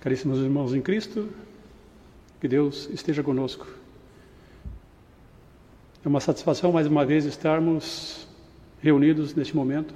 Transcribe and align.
Caríssimos 0.00 0.38
irmãos 0.38 0.72
em 0.72 0.80
Cristo, 0.80 1.28
que 2.40 2.48
Deus 2.48 2.88
esteja 2.90 3.22
conosco. 3.22 3.66
É 6.02 6.08
uma 6.08 6.20
satisfação 6.20 6.72
mais 6.72 6.86
uma 6.86 7.04
vez 7.04 7.26
estarmos 7.26 8.26
reunidos 8.82 9.34
neste 9.34 9.54
momento, 9.54 9.94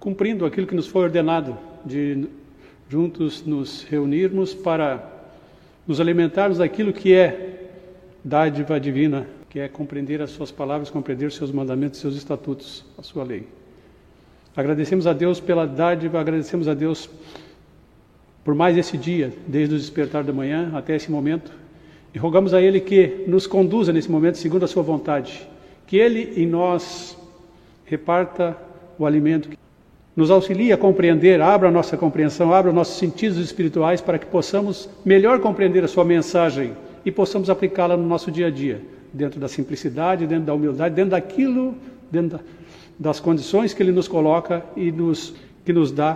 cumprindo 0.00 0.44
aquilo 0.44 0.66
que 0.66 0.74
nos 0.74 0.88
foi 0.88 1.04
ordenado 1.04 1.56
de 1.84 2.26
juntos 2.88 3.46
nos 3.46 3.84
reunirmos 3.84 4.52
para 4.52 5.08
nos 5.86 6.00
alimentarmos 6.00 6.58
daquilo 6.58 6.92
que 6.92 7.14
é 7.14 7.70
dádiva 8.24 8.80
divina, 8.80 9.28
que 9.48 9.60
é 9.60 9.68
compreender 9.68 10.20
as 10.20 10.30
suas 10.30 10.50
palavras, 10.50 10.90
compreender 10.90 11.30
seus 11.30 11.52
mandamentos, 11.52 12.00
seus 12.00 12.16
estatutos, 12.16 12.84
a 12.98 13.02
sua 13.04 13.22
lei. 13.22 13.46
Agradecemos 14.56 15.06
a 15.06 15.12
Deus 15.12 15.38
pela 15.38 15.68
dádiva, 15.68 16.18
agradecemos 16.18 16.66
a 16.66 16.74
Deus 16.74 17.08
por 18.48 18.54
mais 18.54 18.78
esse 18.78 18.96
dia, 18.96 19.30
desde 19.46 19.74
o 19.74 19.78
despertar 19.78 20.24
da 20.24 20.32
manhã 20.32 20.70
até 20.72 20.96
esse 20.96 21.10
momento, 21.10 21.52
e 22.14 22.18
rogamos 22.18 22.54
a 22.54 22.62
Ele 22.62 22.80
que 22.80 23.24
nos 23.26 23.46
conduza 23.46 23.92
nesse 23.92 24.10
momento 24.10 24.38
segundo 24.38 24.64
a 24.64 24.66
Sua 24.66 24.82
vontade, 24.82 25.46
que 25.86 25.98
Ele 25.98 26.32
em 26.34 26.46
nós 26.46 27.14
reparta 27.84 28.56
o 28.98 29.04
alimento, 29.04 29.50
nos 30.16 30.30
auxilie 30.30 30.72
a 30.72 30.78
compreender, 30.78 31.42
abra 31.42 31.68
a 31.68 31.70
nossa 31.70 31.94
compreensão, 31.94 32.50
abra 32.50 32.70
os 32.70 32.74
nossos 32.74 32.96
sentidos 32.96 33.36
espirituais 33.36 34.00
para 34.00 34.18
que 34.18 34.24
possamos 34.24 34.88
melhor 35.04 35.40
compreender 35.40 35.84
a 35.84 35.88
Sua 35.88 36.02
mensagem 36.02 36.72
e 37.04 37.12
possamos 37.12 37.50
aplicá-la 37.50 37.98
no 37.98 38.06
nosso 38.06 38.30
dia 38.30 38.46
a 38.46 38.50
dia, 38.50 38.80
dentro 39.12 39.38
da 39.38 39.46
simplicidade, 39.46 40.26
dentro 40.26 40.46
da 40.46 40.54
humildade, 40.54 40.94
dentro 40.94 41.10
daquilo, 41.10 41.74
dentro 42.10 42.40
das 42.98 43.20
condições 43.20 43.74
que 43.74 43.82
Ele 43.82 43.92
nos 43.92 44.08
coloca 44.08 44.64
e 44.74 44.90
nos, 44.90 45.34
que 45.66 45.72
nos 45.74 45.92
dá 45.92 46.14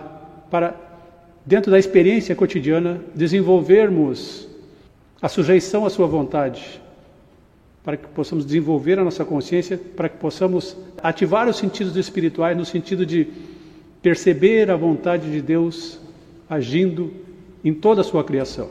para 0.51 0.92
dentro 1.45 1.71
da 1.71 1.79
experiência 1.79 2.35
cotidiana, 2.35 3.01
desenvolvermos 3.15 4.49
a 5.21 5.29
sujeição 5.29 5.84
à 5.84 5.91
Sua 5.91 6.07
vontade, 6.07 6.81
para 7.84 7.97
que 7.97 8.07
possamos 8.09 8.45
desenvolver 8.45 8.99
a 8.99 9.05
nossa 9.05 9.25
consciência, 9.25 9.77
para 9.77 10.09
que 10.09 10.17
possamos 10.17 10.77
ativar 11.03 11.49
os 11.49 11.57
sentidos 11.57 11.97
espirituais 11.97 12.57
no 12.57 12.65
sentido 12.65 13.05
de 13.05 13.29
perceber 14.01 14.71
a 14.71 14.77
vontade 14.77 15.31
de 15.31 15.41
Deus 15.41 15.99
agindo 16.49 17.12
em 17.65 17.73
toda 17.73 18.01
a 18.01 18.05
sua 18.05 18.23
criação. 18.23 18.69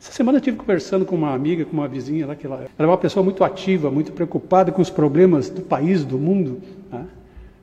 Essa 0.00 0.12
semana 0.12 0.36
eu 0.36 0.40
estive 0.40 0.56
conversando 0.56 1.04
com 1.04 1.16
uma 1.16 1.32
amiga, 1.32 1.64
com 1.64 1.72
uma 1.72 1.88
vizinha 1.88 2.26
lá, 2.26 2.36
que 2.36 2.46
ela 2.46 2.66
era 2.78 2.88
uma 2.88 2.98
pessoa 2.98 3.24
muito 3.24 3.42
ativa, 3.42 3.90
muito 3.90 4.12
preocupada 4.12 4.70
com 4.70 4.82
os 4.82 4.90
problemas 4.90 5.48
do 5.48 5.62
país, 5.62 6.04
do 6.04 6.18
mundo, 6.18 6.60
né? 6.92 7.06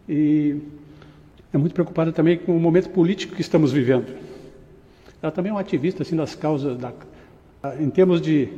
e 0.09 0.57
é 1.53 1.57
muito 1.57 1.73
preocupada 1.73 2.11
também 2.11 2.37
com 2.37 2.55
o 2.55 2.59
momento 2.59 2.89
político 2.89 3.35
que 3.35 3.41
estamos 3.41 3.71
vivendo. 3.71 4.07
Ela 5.23 5.31
também 5.31 5.51
é 5.51 5.53
uma 5.53 5.61
ativista 5.61 6.03
assim 6.03 6.17
das 6.17 6.35
causas 6.35 6.77
da, 6.77 6.91
em 7.79 7.89
termos 7.89 8.19
de 8.19 8.49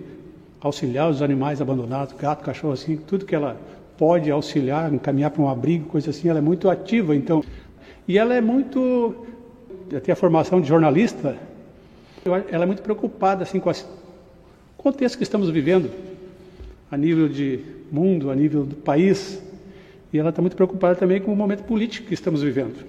auxiliar 0.59 1.07
os 1.11 1.21
animais 1.21 1.61
abandonados, 1.61 2.15
gato, 2.19 2.43
cachorro 2.43 2.73
assim, 2.73 2.97
tudo 2.97 3.23
que 3.23 3.35
ela 3.35 3.55
pode 3.95 4.31
auxiliar, 4.31 4.91
encaminhar 4.91 5.29
para 5.29 5.43
um 5.43 5.47
abrigo, 5.47 5.85
coisa 5.85 6.09
assim, 6.09 6.27
ela 6.27 6.39
é 6.39 6.41
muito 6.41 6.67
ativa, 6.67 7.15
então. 7.15 7.43
E 8.07 8.17
ela 8.17 8.33
é 8.33 8.41
muito 8.41 9.27
tem 10.03 10.11
a 10.11 10.15
formação 10.15 10.59
de 10.59 10.67
jornalista, 10.67 11.37
ela 12.51 12.63
é 12.63 12.65
muito 12.65 12.81
preocupada 12.81 13.43
assim 13.43 13.59
com 13.59 13.69
o 13.69 13.73
contexto 14.75 15.17
que 15.17 15.23
estamos 15.23 15.51
vivendo 15.51 15.91
a 16.89 16.97
nível 16.97 17.29
de 17.29 17.59
mundo, 17.91 18.31
a 18.31 18.35
nível 18.35 18.65
do 18.65 18.75
país, 18.75 19.39
e 20.11 20.17
ela 20.17 20.29
está 20.29 20.41
muito 20.41 20.55
preocupada 20.55 20.95
também 20.95 21.21
com 21.21 21.31
o 21.31 21.35
momento 21.35 21.63
político 21.63 22.07
que 22.07 22.15
estamos 22.15 22.41
vivendo. 22.41 22.83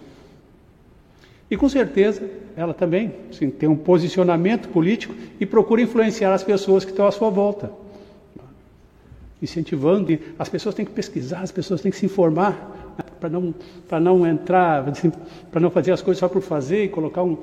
E 1.50 1.56
com 1.56 1.68
certeza 1.68 2.28
ela 2.56 2.74
também 2.74 3.12
tem 3.58 3.68
um 3.68 3.76
posicionamento 3.76 4.68
político 4.68 5.14
e 5.38 5.46
procura 5.46 5.82
influenciar 5.82 6.32
as 6.32 6.42
pessoas 6.42 6.84
que 6.84 6.90
estão 6.90 7.06
à 7.06 7.12
sua 7.12 7.30
volta. 7.30 7.70
Incentivando, 9.40 10.18
as 10.38 10.48
pessoas 10.48 10.74
têm 10.74 10.84
que 10.84 10.92
pesquisar, 10.92 11.40
as 11.40 11.52
pessoas 11.52 11.80
têm 11.82 11.90
que 11.90 11.98
se 11.98 12.06
informar 12.06 12.94
para 13.20 13.28
não, 13.28 13.54
não 14.00 14.26
entrar, 14.26 14.88
assim, 14.88 15.12
para 15.50 15.60
não 15.60 15.70
fazer 15.70 15.92
as 15.92 16.00
coisas 16.00 16.18
só 16.18 16.28
por 16.28 16.40
fazer 16.40 16.84
e 16.84 16.88
colocar 16.88 17.22
um, 17.22 17.36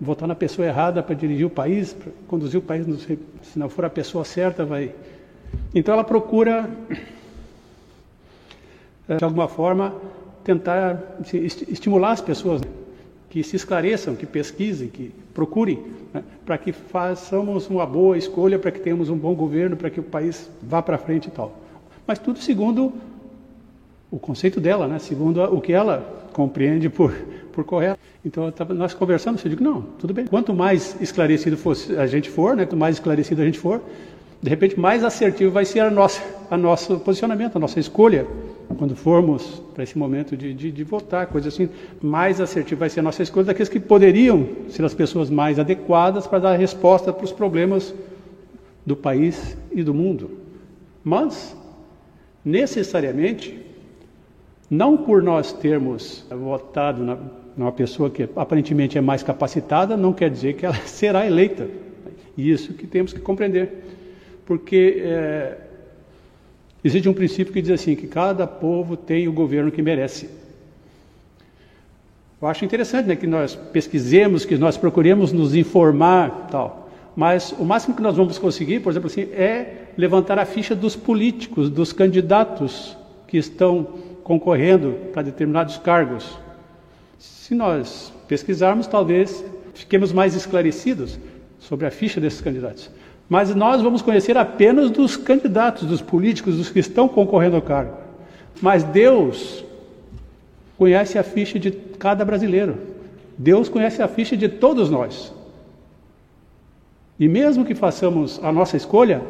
votar 0.00 0.28
na 0.28 0.34
pessoa 0.34 0.66
errada 0.66 1.02
para 1.02 1.14
dirigir 1.14 1.46
o 1.46 1.50
país, 1.50 1.92
para 1.92 2.12
conduzir 2.28 2.58
o 2.58 2.62
país, 2.62 2.86
não 2.86 2.98
sei, 2.98 3.18
se 3.42 3.58
não 3.58 3.68
for 3.68 3.84
a 3.84 3.90
pessoa 3.90 4.24
certa, 4.24 4.64
vai. 4.64 4.92
Então 5.74 5.92
ela 5.92 6.04
procura, 6.04 6.70
eh, 9.08 9.16
de 9.16 9.24
alguma 9.24 9.48
forma, 9.48 9.94
tentar 10.44 11.02
estimular 11.32 12.12
as 12.12 12.20
pessoas. 12.20 12.60
Né? 12.60 12.81
Que 13.32 13.42
se 13.42 13.56
esclareçam, 13.56 14.14
que 14.14 14.26
pesquisem, 14.26 14.88
que 14.88 15.10
procurem, 15.32 15.82
né, 16.12 16.22
para 16.44 16.58
que 16.58 16.70
façamos 16.70 17.66
uma 17.66 17.86
boa 17.86 18.18
escolha, 18.18 18.58
para 18.58 18.70
que 18.70 18.78
tenhamos 18.78 19.08
um 19.08 19.16
bom 19.16 19.34
governo, 19.34 19.74
para 19.74 19.88
que 19.88 19.98
o 19.98 20.02
país 20.02 20.50
vá 20.62 20.82
para 20.82 20.98
frente 20.98 21.28
e 21.28 21.30
tal. 21.30 21.58
Mas 22.06 22.18
tudo 22.18 22.38
segundo 22.38 22.92
o 24.10 24.18
conceito 24.18 24.60
dela, 24.60 24.86
né, 24.86 24.98
segundo 24.98 25.42
o 25.44 25.62
que 25.62 25.72
ela 25.72 26.28
compreende 26.34 26.90
por, 26.90 27.10
por 27.54 27.64
correto. 27.64 27.98
Então, 28.22 28.52
nós 28.68 28.92
conversamos, 28.92 29.42
eu 29.42 29.48
digo, 29.48 29.64
não, 29.64 29.80
tudo 29.98 30.12
bem. 30.12 30.26
Quanto 30.26 30.52
mais 30.52 31.00
esclarecido 31.00 31.56
fosse 31.56 31.96
a 31.96 32.06
gente 32.06 32.28
for, 32.28 32.54
né, 32.54 32.66
quanto 32.66 32.76
mais 32.76 32.96
esclarecido 32.96 33.40
a 33.40 33.46
gente 33.46 33.58
for, 33.58 33.80
de 34.42 34.50
repente 34.50 34.78
mais 34.78 35.04
assertivo 35.04 35.52
vai 35.52 35.64
ser 35.64 35.80
a 35.80 35.90
nossa, 35.90 36.20
a 36.50 36.56
nosso 36.56 36.98
posicionamento, 36.98 37.56
a 37.56 37.60
nossa 37.60 37.78
escolha 37.78 38.26
quando 38.76 38.96
formos 38.96 39.62
para 39.74 39.84
esse 39.84 39.96
momento 39.96 40.36
de, 40.36 40.52
de, 40.54 40.72
de, 40.72 40.84
votar, 40.84 41.26
coisa 41.26 41.48
assim, 41.48 41.68
mais 42.00 42.40
assertiva 42.40 42.80
vai 42.80 42.90
ser 42.90 43.00
a 43.00 43.02
nossa 43.02 43.22
escolha 43.22 43.46
daqueles 43.46 43.68
que 43.68 43.78
poderiam 43.78 44.46
ser 44.68 44.84
as 44.84 44.94
pessoas 44.94 45.30
mais 45.30 45.58
adequadas 45.58 46.26
para 46.26 46.38
dar 46.38 46.56
resposta 46.56 47.12
para 47.12 47.24
os 47.24 47.32
problemas 47.32 47.94
do 48.84 48.96
país 48.96 49.56
e 49.70 49.82
do 49.82 49.94
mundo. 49.94 50.30
Mas, 51.04 51.56
necessariamente, 52.44 53.60
não 54.70 54.96
por 54.96 55.22
nós 55.22 55.52
termos 55.52 56.24
votado 56.30 57.04
na, 57.04 57.18
numa 57.56 57.72
pessoa 57.72 58.10
que 58.10 58.28
aparentemente 58.34 58.96
é 58.96 59.00
mais 59.00 59.22
capacitada, 59.22 59.96
não 59.96 60.12
quer 60.12 60.30
dizer 60.30 60.54
que 60.54 60.64
ela 60.64 60.74
será 60.86 61.26
eleita. 61.26 61.68
Isso 62.36 62.72
que 62.72 62.86
temos 62.86 63.12
que 63.12 63.20
compreender. 63.20 63.84
Porque 64.44 65.02
é, 65.04 65.56
Existe 66.84 67.08
um 67.08 67.14
princípio 67.14 67.52
que 67.52 67.62
diz 67.62 67.70
assim, 67.70 67.94
que 67.94 68.08
cada 68.08 68.46
povo 68.46 68.96
tem 68.96 69.28
o 69.28 69.32
governo 69.32 69.70
que 69.70 69.80
merece. 69.80 70.28
Eu 72.40 72.48
acho 72.48 72.64
interessante 72.64 73.06
né, 73.06 73.14
que 73.14 73.26
nós 73.26 73.54
pesquisemos, 73.54 74.44
que 74.44 74.56
nós 74.56 74.76
procuremos 74.76 75.32
nos 75.32 75.54
informar 75.54 76.48
tal. 76.50 76.90
Mas 77.14 77.52
o 77.52 77.64
máximo 77.64 77.94
que 77.94 78.02
nós 78.02 78.16
vamos 78.16 78.36
conseguir, 78.36 78.80
por 78.80 78.90
exemplo, 78.90 79.06
assim, 79.06 79.22
é 79.32 79.90
levantar 79.96 80.40
a 80.40 80.44
ficha 80.44 80.74
dos 80.74 80.96
políticos, 80.96 81.70
dos 81.70 81.92
candidatos 81.92 82.96
que 83.28 83.36
estão 83.36 83.84
concorrendo 84.24 84.94
para 85.12 85.22
determinados 85.22 85.78
cargos. 85.78 86.36
Se 87.16 87.54
nós 87.54 88.12
pesquisarmos, 88.26 88.88
talvez 88.88 89.44
fiquemos 89.72 90.12
mais 90.12 90.34
esclarecidos 90.34 91.16
sobre 91.60 91.86
a 91.86 91.92
ficha 91.92 92.20
desses 92.20 92.40
candidatos. 92.40 92.90
Mas 93.32 93.54
nós 93.54 93.80
vamos 93.80 94.02
conhecer 94.02 94.36
apenas 94.36 94.90
dos 94.90 95.16
candidatos, 95.16 95.88
dos 95.88 96.02
políticos, 96.02 96.58
dos 96.58 96.68
que 96.68 96.80
estão 96.80 97.08
concorrendo 97.08 97.56
ao 97.56 97.62
cargo. 97.62 97.96
Mas 98.60 98.84
Deus 98.84 99.64
conhece 100.76 101.18
a 101.18 101.22
ficha 101.22 101.58
de 101.58 101.70
cada 101.70 102.26
brasileiro. 102.26 102.76
Deus 103.38 103.70
conhece 103.70 104.02
a 104.02 104.06
ficha 104.06 104.36
de 104.36 104.50
todos 104.50 104.90
nós. 104.90 105.32
E 107.18 107.26
mesmo 107.26 107.64
que 107.64 107.74
façamos 107.74 108.38
a 108.44 108.52
nossa 108.52 108.76
escolha, 108.76 109.22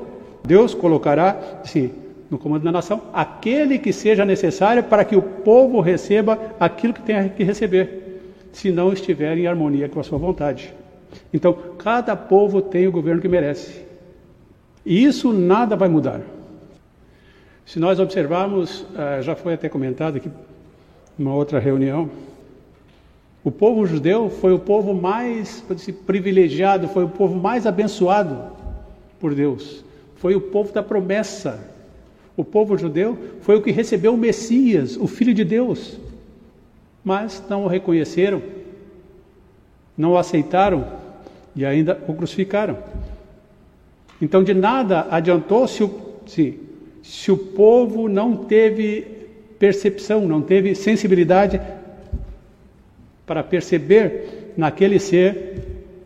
Deus 0.44 0.74
colocará, 0.74 1.60
sim, 1.62 1.92
no 2.28 2.38
comando 2.38 2.64
da 2.64 2.72
nação, 2.72 3.02
aquele 3.12 3.78
que 3.78 3.92
seja 3.92 4.24
necessário 4.24 4.82
para 4.82 5.04
que 5.04 5.14
o 5.14 5.22
povo 5.22 5.78
receba 5.78 6.36
aquilo 6.58 6.92
que 6.92 7.02
tem 7.02 7.28
que 7.28 7.44
receber, 7.44 8.20
se 8.50 8.72
não 8.72 8.92
estiver 8.92 9.38
em 9.38 9.46
harmonia 9.46 9.88
com 9.88 10.00
a 10.00 10.02
sua 10.02 10.18
vontade. 10.18 10.74
Então, 11.32 11.56
cada 11.78 12.16
povo 12.16 12.60
tem 12.60 12.88
o 12.88 12.90
governo 12.90 13.22
que 13.22 13.28
merece. 13.28 13.91
E 14.84 15.04
isso 15.04 15.32
nada 15.32 15.76
vai 15.76 15.88
mudar. 15.88 16.20
Se 17.64 17.78
nós 17.78 18.00
observarmos, 18.00 18.84
eh, 18.96 19.22
já 19.22 19.36
foi 19.36 19.54
até 19.54 19.68
comentado 19.68 20.16
aqui 20.16 20.30
numa 21.16 21.34
outra 21.34 21.58
reunião, 21.58 22.10
o 23.44 23.50
povo 23.50 23.86
judeu 23.86 24.30
foi 24.30 24.52
o 24.52 24.58
povo 24.58 24.94
mais 24.94 25.64
dizer, 25.70 25.92
privilegiado, 26.06 26.88
foi 26.88 27.04
o 27.04 27.08
povo 27.08 27.34
mais 27.34 27.66
abençoado 27.66 28.52
por 29.18 29.34
Deus. 29.34 29.84
Foi 30.16 30.34
o 30.34 30.40
povo 30.40 30.72
da 30.72 30.82
promessa. 30.82 31.58
O 32.36 32.44
povo 32.44 32.78
judeu 32.78 33.18
foi 33.40 33.56
o 33.56 33.62
que 33.62 33.72
recebeu 33.72 34.14
o 34.14 34.16
Messias, 34.16 34.96
o 34.96 35.06
Filho 35.06 35.34
de 35.34 35.44
Deus. 35.44 35.98
Mas 37.04 37.42
não 37.48 37.64
o 37.64 37.68
reconheceram, 37.68 38.40
não 39.96 40.12
o 40.12 40.16
aceitaram 40.18 40.86
e 41.54 41.66
ainda 41.66 42.00
o 42.06 42.14
crucificaram. 42.14 42.78
Então, 44.22 44.44
de 44.44 44.54
nada 44.54 45.08
adiantou 45.10 45.66
se 45.66 45.82
o, 45.82 45.90
se, 46.26 46.56
se 47.02 47.32
o 47.32 47.36
povo 47.36 48.08
não 48.08 48.36
teve 48.36 49.04
percepção, 49.58 50.28
não 50.28 50.40
teve 50.40 50.76
sensibilidade 50.76 51.60
para 53.26 53.42
perceber 53.42 54.52
naquele 54.56 55.00
ser 55.00 55.58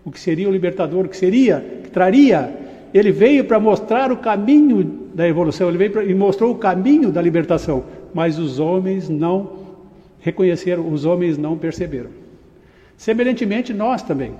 o 0.02 0.10
que 0.10 0.18
seria 0.18 0.48
o 0.48 0.52
libertador, 0.52 1.04
o 1.04 1.08
que 1.10 1.16
seria, 1.16 1.62
que 1.82 1.90
traria. 1.90 2.56
Ele 2.94 3.12
veio 3.12 3.44
para 3.44 3.60
mostrar 3.60 4.10
o 4.10 4.16
caminho 4.16 4.82
da 5.12 5.28
evolução, 5.28 5.68
ele 5.68 5.76
veio 5.76 5.90
pra, 5.90 6.02
e 6.02 6.14
mostrou 6.14 6.52
o 6.52 6.58
caminho 6.58 7.12
da 7.12 7.20
libertação, 7.20 7.84
mas 8.14 8.38
os 8.38 8.58
homens 8.58 9.10
não 9.10 9.58
reconheceram, 10.20 10.90
os 10.90 11.04
homens 11.04 11.36
não 11.36 11.58
perceberam. 11.58 12.08
Semelhantemente, 12.96 13.74
nós 13.74 14.02
também, 14.02 14.32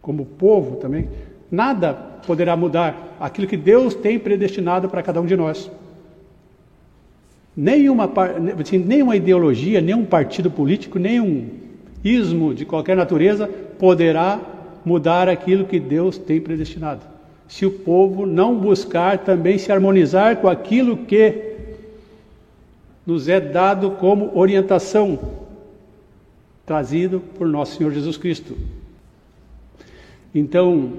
como 0.00 0.24
povo 0.24 0.76
também, 0.76 1.10
nada 1.50 2.07
poderá 2.26 2.56
mudar 2.56 3.16
aquilo 3.20 3.46
que 3.46 3.56
Deus 3.56 3.94
tem 3.94 4.18
predestinado 4.18 4.88
para 4.88 5.02
cada 5.02 5.20
um 5.20 5.26
de 5.26 5.36
nós. 5.36 5.70
Nenhuma, 7.56 8.10
assim, 8.60 8.78
nenhuma 8.78 9.16
ideologia, 9.16 9.80
nenhum 9.80 10.04
partido 10.04 10.50
político, 10.50 10.98
nenhum 10.98 11.48
ismo 12.04 12.54
de 12.54 12.64
qualquer 12.64 12.96
natureza 12.96 13.48
poderá 13.78 14.40
mudar 14.84 15.28
aquilo 15.28 15.64
que 15.64 15.80
Deus 15.80 16.16
tem 16.16 16.40
predestinado. 16.40 17.00
Se 17.48 17.66
o 17.66 17.70
povo 17.70 18.26
não 18.26 18.56
buscar 18.56 19.18
também 19.18 19.58
se 19.58 19.72
harmonizar 19.72 20.36
com 20.36 20.48
aquilo 20.48 20.98
que 20.98 21.48
nos 23.06 23.28
é 23.28 23.40
dado 23.40 23.92
como 23.92 24.38
orientação, 24.38 25.18
trazido 26.66 27.20
por 27.38 27.48
nosso 27.48 27.76
Senhor 27.76 27.90
Jesus 27.90 28.18
Cristo. 28.18 28.56
Então, 30.34 30.92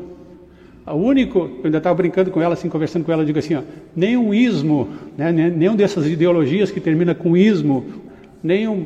o 0.93 0.97
único, 0.97 1.39
eu 1.39 1.65
ainda 1.65 1.77
estava 1.77 1.95
brincando 1.95 2.31
com 2.31 2.41
ela, 2.41 2.53
assim, 2.53 2.69
conversando 2.69 3.05
com 3.05 3.11
ela, 3.11 3.21
eu 3.21 3.25
digo 3.25 3.39
assim, 3.39 3.55
ó, 3.55 3.61
nenhum 3.95 4.33
ismo, 4.33 4.89
né, 5.17 5.31
nenhum 5.31 5.75
dessas 5.75 6.07
ideologias 6.07 6.71
que 6.71 6.79
termina 6.79 7.13
com 7.13 7.35
ismo, 7.37 7.85
nenhum 8.43 8.85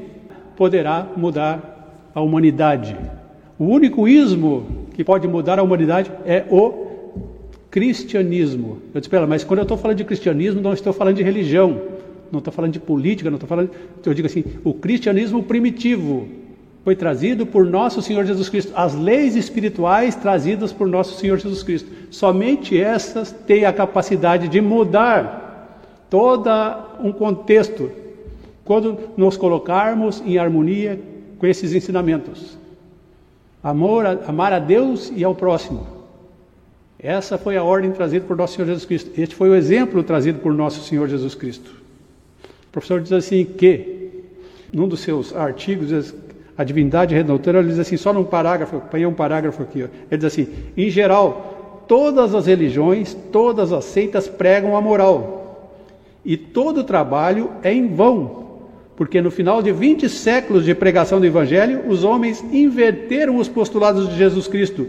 poderá 0.55 1.07
mudar 1.15 2.09
a 2.13 2.21
humanidade. 2.21 2.95
O 3.57 3.65
único 3.65 4.07
ismo 4.07 4.87
que 4.93 5.03
pode 5.03 5.27
mudar 5.27 5.59
a 5.59 5.63
humanidade 5.63 6.11
é 6.25 6.43
o 6.49 6.83
cristianismo. 7.71 8.77
Eu 8.93 8.99
disse, 8.99 9.07
espera, 9.07 9.25
mas 9.25 9.43
quando 9.43 9.59
eu 9.59 9.63
estou 9.63 9.77
falando 9.77 9.97
de 9.97 10.03
cristianismo, 10.03 10.61
não 10.61 10.73
estou 10.73 10.93
falando 10.93 11.15
de 11.15 11.23
religião, 11.23 11.81
não 12.31 12.39
estou 12.39 12.53
falando 12.53 12.71
de 12.71 12.79
política, 12.79 13.29
não 13.29 13.37
estou 13.37 13.47
falando. 13.47 13.71
Eu 14.05 14.13
digo 14.13 14.27
assim, 14.27 14.43
o 14.63 14.73
cristianismo 14.73 15.41
primitivo, 15.41 16.27
foi 16.83 16.95
trazido 16.95 17.45
por 17.45 17.65
nosso 17.65 18.01
Senhor 18.01 18.25
Jesus 18.25 18.49
Cristo, 18.49 18.73
as 18.75 18.93
leis 18.93 19.35
espirituais 19.35 20.15
trazidas 20.15 20.73
por 20.73 20.87
nosso 20.87 21.17
Senhor 21.17 21.39
Jesus 21.39 21.63
Cristo. 21.63 21.89
Somente 22.11 22.79
essas 22.79 23.31
têm 23.31 23.65
a 23.65 23.71
capacidade 23.71 24.49
de 24.49 24.59
mudar 24.59 25.89
todo 26.09 26.49
um 27.01 27.11
contexto 27.11 27.89
quando 28.65 28.97
nos 29.15 29.37
colocarmos 29.37 30.21
em 30.25 30.37
harmonia 30.37 30.99
com 31.39 31.47
esses 31.47 31.73
ensinamentos. 31.73 32.57
Amor, 33.63 34.05
amar 34.27 34.51
a 34.51 34.59
Deus 34.59 35.11
e 35.15 35.23
ao 35.23 35.33
próximo. 35.33 35.87
Essa 36.99 37.37
foi 37.37 37.55
a 37.55 37.63
ordem 37.63 37.91
trazida 37.91 38.25
por 38.25 38.35
nosso 38.35 38.55
Senhor 38.55 38.67
Jesus 38.67 38.85
Cristo. 38.85 39.11
Este 39.17 39.35
foi 39.35 39.49
o 39.49 39.55
exemplo 39.55 40.03
trazido 40.03 40.39
por 40.39 40.53
nosso 40.53 40.81
Senhor 40.81 41.07
Jesus 41.07 41.33
Cristo. 41.33 41.71
O 42.67 42.71
professor 42.73 43.01
diz 43.01 43.11
assim 43.11 43.45
que, 43.45 44.23
num 44.71 44.87
dos 44.87 44.99
seus 45.01 45.35
artigos, 45.35 46.13
a 46.57 46.63
divindade 46.63 47.15
redentora, 47.15 47.59
ele 47.59 47.69
diz 47.69 47.79
assim, 47.79 47.97
só 47.97 48.13
num 48.13 48.23
parágrafo, 48.23 48.77
apanhei 48.77 49.05
um 49.05 49.13
parágrafo 49.13 49.63
aqui, 49.63 49.79
ele 49.79 49.91
diz 50.11 50.25
assim, 50.25 50.47
em 50.77 50.89
geral, 50.89 51.83
todas 51.87 52.35
as 52.35 52.45
religiões, 52.45 53.15
todas 53.31 53.71
as 53.71 53.85
seitas 53.85 54.27
pregam 54.27 54.75
a 54.75 54.81
moral, 54.81 55.71
e 56.23 56.37
todo 56.37 56.83
trabalho 56.83 57.49
é 57.63 57.73
em 57.73 57.87
vão, 57.87 58.43
porque 58.95 59.21
no 59.21 59.31
final 59.31 59.61
de 59.61 59.71
20 59.71 60.07
séculos 60.07 60.63
de 60.63 60.75
pregação 60.75 61.19
do 61.19 61.25
Evangelho, 61.25 61.89
os 61.89 62.03
homens 62.03 62.43
inverteram 62.51 63.37
os 63.37 63.47
postulados 63.47 64.07
de 64.07 64.15
Jesus 64.15 64.47
Cristo. 64.47 64.87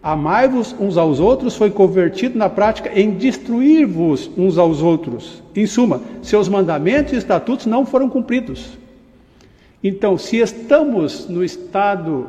Amai-vos 0.00 0.76
uns 0.78 0.96
aos 0.96 1.18
outros 1.18 1.56
foi 1.56 1.70
convertido 1.70 2.38
na 2.38 2.48
prática 2.48 2.90
em 2.94 3.12
destruir-vos 3.12 4.30
uns 4.36 4.58
aos 4.58 4.82
outros. 4.82 5.42
Em 5.56 5.66
suma, 5.66 6.02
seus 6.22 6.48
mandamentos 6.48 7.14
e 7.14 7.16
estatutos 7.16 7.66
não 7.66 7.86
foram 7.86 8.08
cumpridos. 8.08 8.83
Então, 9.86 10.16
se 10.16 10.38
estamos 10.38 11.28
no 11.28 11.44
estado 11.44 12.26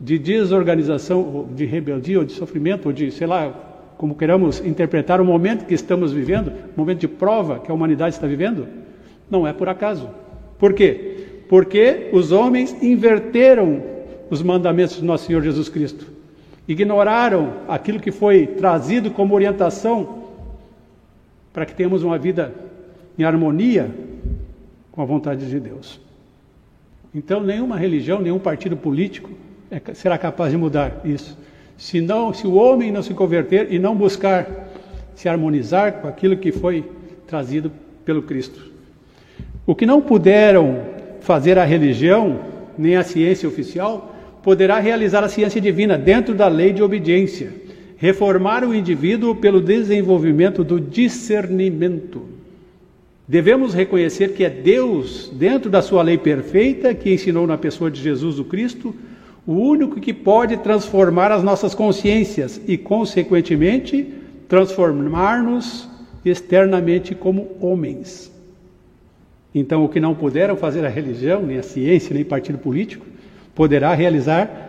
de 0.00 0.16
desorganização, 0.16 1.48
de 1.52 1.64
rebeldia, 1.64 2.20
ou 2.20 2.24
de 2.24 2.32
sofrimento, 2.32 2.86
ou 2.86 2.92
de, 2.92 3.10
sei 3.10 3.26
lá, 3.26 3.52
como 3.96 4.14
queramos 4.14 4.64
interpretar 4.64 5.20
o 5.20 5.24
momento 5.24 5.66
que 5.66 5.74
estamos 5.74 6.12
vivendo, 6.12 6.52
o 6.76 6.78
momento 6.78 7.00
de 7.00 7.08
prova 7.08 7.58
que 7.58 7.68
a 7.68 7.74
humanidade 7.74 8.14
está 8.14 8.28
vivendo, 8.28 8.68
não 9.28 9.44
é 9.48 9.52
por 9.52 9.68
acaso. 9.68 10.08
Por 10.60 10.74
quê? 10.74 11.42
Porque 11.48 12.08
os 12.12 12.30
homens 12.30 12.80
inverteram 12.80 13.82
os 14.30 14.40
mandamentos 14.40 14.98
de 14.98 15.04
nosso 15.04 15.26
Senhor 15.26 15.42
Jesus 15.42 15.68
Cristo, 15.68 16.06
ignoraram 16.68 17.54
aquilo 17.66 17.98
que 17.98 18.12
foi 18.12 18.46
trazido 18.46 19.10
como 19.10 19.34
orientação 19.34 20.22
para 21.52 21.66
que 21.66 21.74
tenhamos 21.74 22.04
uma 22.04 22.16
vida 22.16 22.54
em 23.18 23.24
harmonia 23.24 23.90
com 24.92 25.02
a 25.02 25.04
vontade 25.04 25.48
de 25.48 25.58
Deus. 25.58 26.06
Então, 27.18 27.40
nenhuma 27.40 27.76
religião, 27.76 28.20
nenhum 28.20 28.38
partido 28.38 28.76
político 28.76 29.30
é, 29.68 29.82
será 29.92 30.16
capaz 30.16 30.52
de 30.52 30.56
mudar 30.56 31.00
isso. 31.04 31.36
Se, 31.76 32.00
não, 32.00 32.32
se 32.32 32.46
o 32.46 32.54
homem 32.54 32.92
não 32.92 33.02
se 33.02 33.12
converter 33.12 33.72
e 33.72 33.78
não 33.78 33.96
buscar 33.96 34.68
se 35.16 35.28
harmonizar 35.28 35.94
com 35.94 36.06
aquilo 36.06 36.36
que 36.36 36.52
foi 36.52 36.84
trazido 37.26 37.72
pelo 38.04 38.22
Cristo. 38.22 38.70
O 39.66 39.74
que 39.74 39.84
não 39.84 40.00
puderam 40.00 40.80
fazer 41.20 41.58
a 41.58 41.64
religião, 41.64 42.38
nem 42.78 42.94
a 42.94 43.02
ciência 43.02 43.48
oficial, 43.48 44.14
poderá 44.40 44.78
realizar 44.78 45.24
a 45.24 45.28
ciência 45.28 45.60
divina 45.60 45.98
dentro 45.98 46.36
da 46.36 46.46
lei 46.46 46.72
de 46.72 46.84
obediência, 46.84 47.52
reformar 47.96 48.62
o 48.62 48.72
indivíduo 48.72 49.34
pelo 49.34 49.60
desenvolvimento 49.60 50.62
do 50.62 50.78
discernimento. 50.78 52.37
Devemos 53.28 53.74
reconhecer 53.74 54.32
que 54.32 54.42
é 54.42 54.48
Deus, 54.48 55.30
dentro 55.34 55.68
da 55.68 55.82
sua 55.82 56.02
lei 56.02 56.16
perfeita, 56.16 56.94
que 56.94 57.12
ensinou 57.12 57.46
na 57.46 57.58
pessoa 57.58 57.90
de 57.90 58.00
Jesus 58.00 58.38
o 58.38 58.44
Cristo, 58.44 58.94
o 59.46 59.52
único 59.52 60.00
que 60.00 60.14
pode 60.14 60.56
transformar 60.56 61.30
as 61.30 61.42
nossas 61.42 61.74
consciências 61.74 62.58
e, 62.66 62.78
consequentemente, 62.78 64.14
transformar-nos 64.48 65.86
externamente 66.24 67.14
como 67.14 67.48
homens. 67.60 68.32
Então, 69.54 69.84
o 69.84 69.88
que 69.90 70.00
não 70.00 70.14
puderam 70.14 70.56
fazer 70.56 70.84
a 70.86 70.88
religião, 70.88 71.42
nem 71.42 71.58
a 71.58 71.62
ciência, 71.62 72.14
nem 72.14 72.24
partido 72.24 72.56
político, 72.56 73.04
poderá 73.54 73.92
realizar 73.92 74.66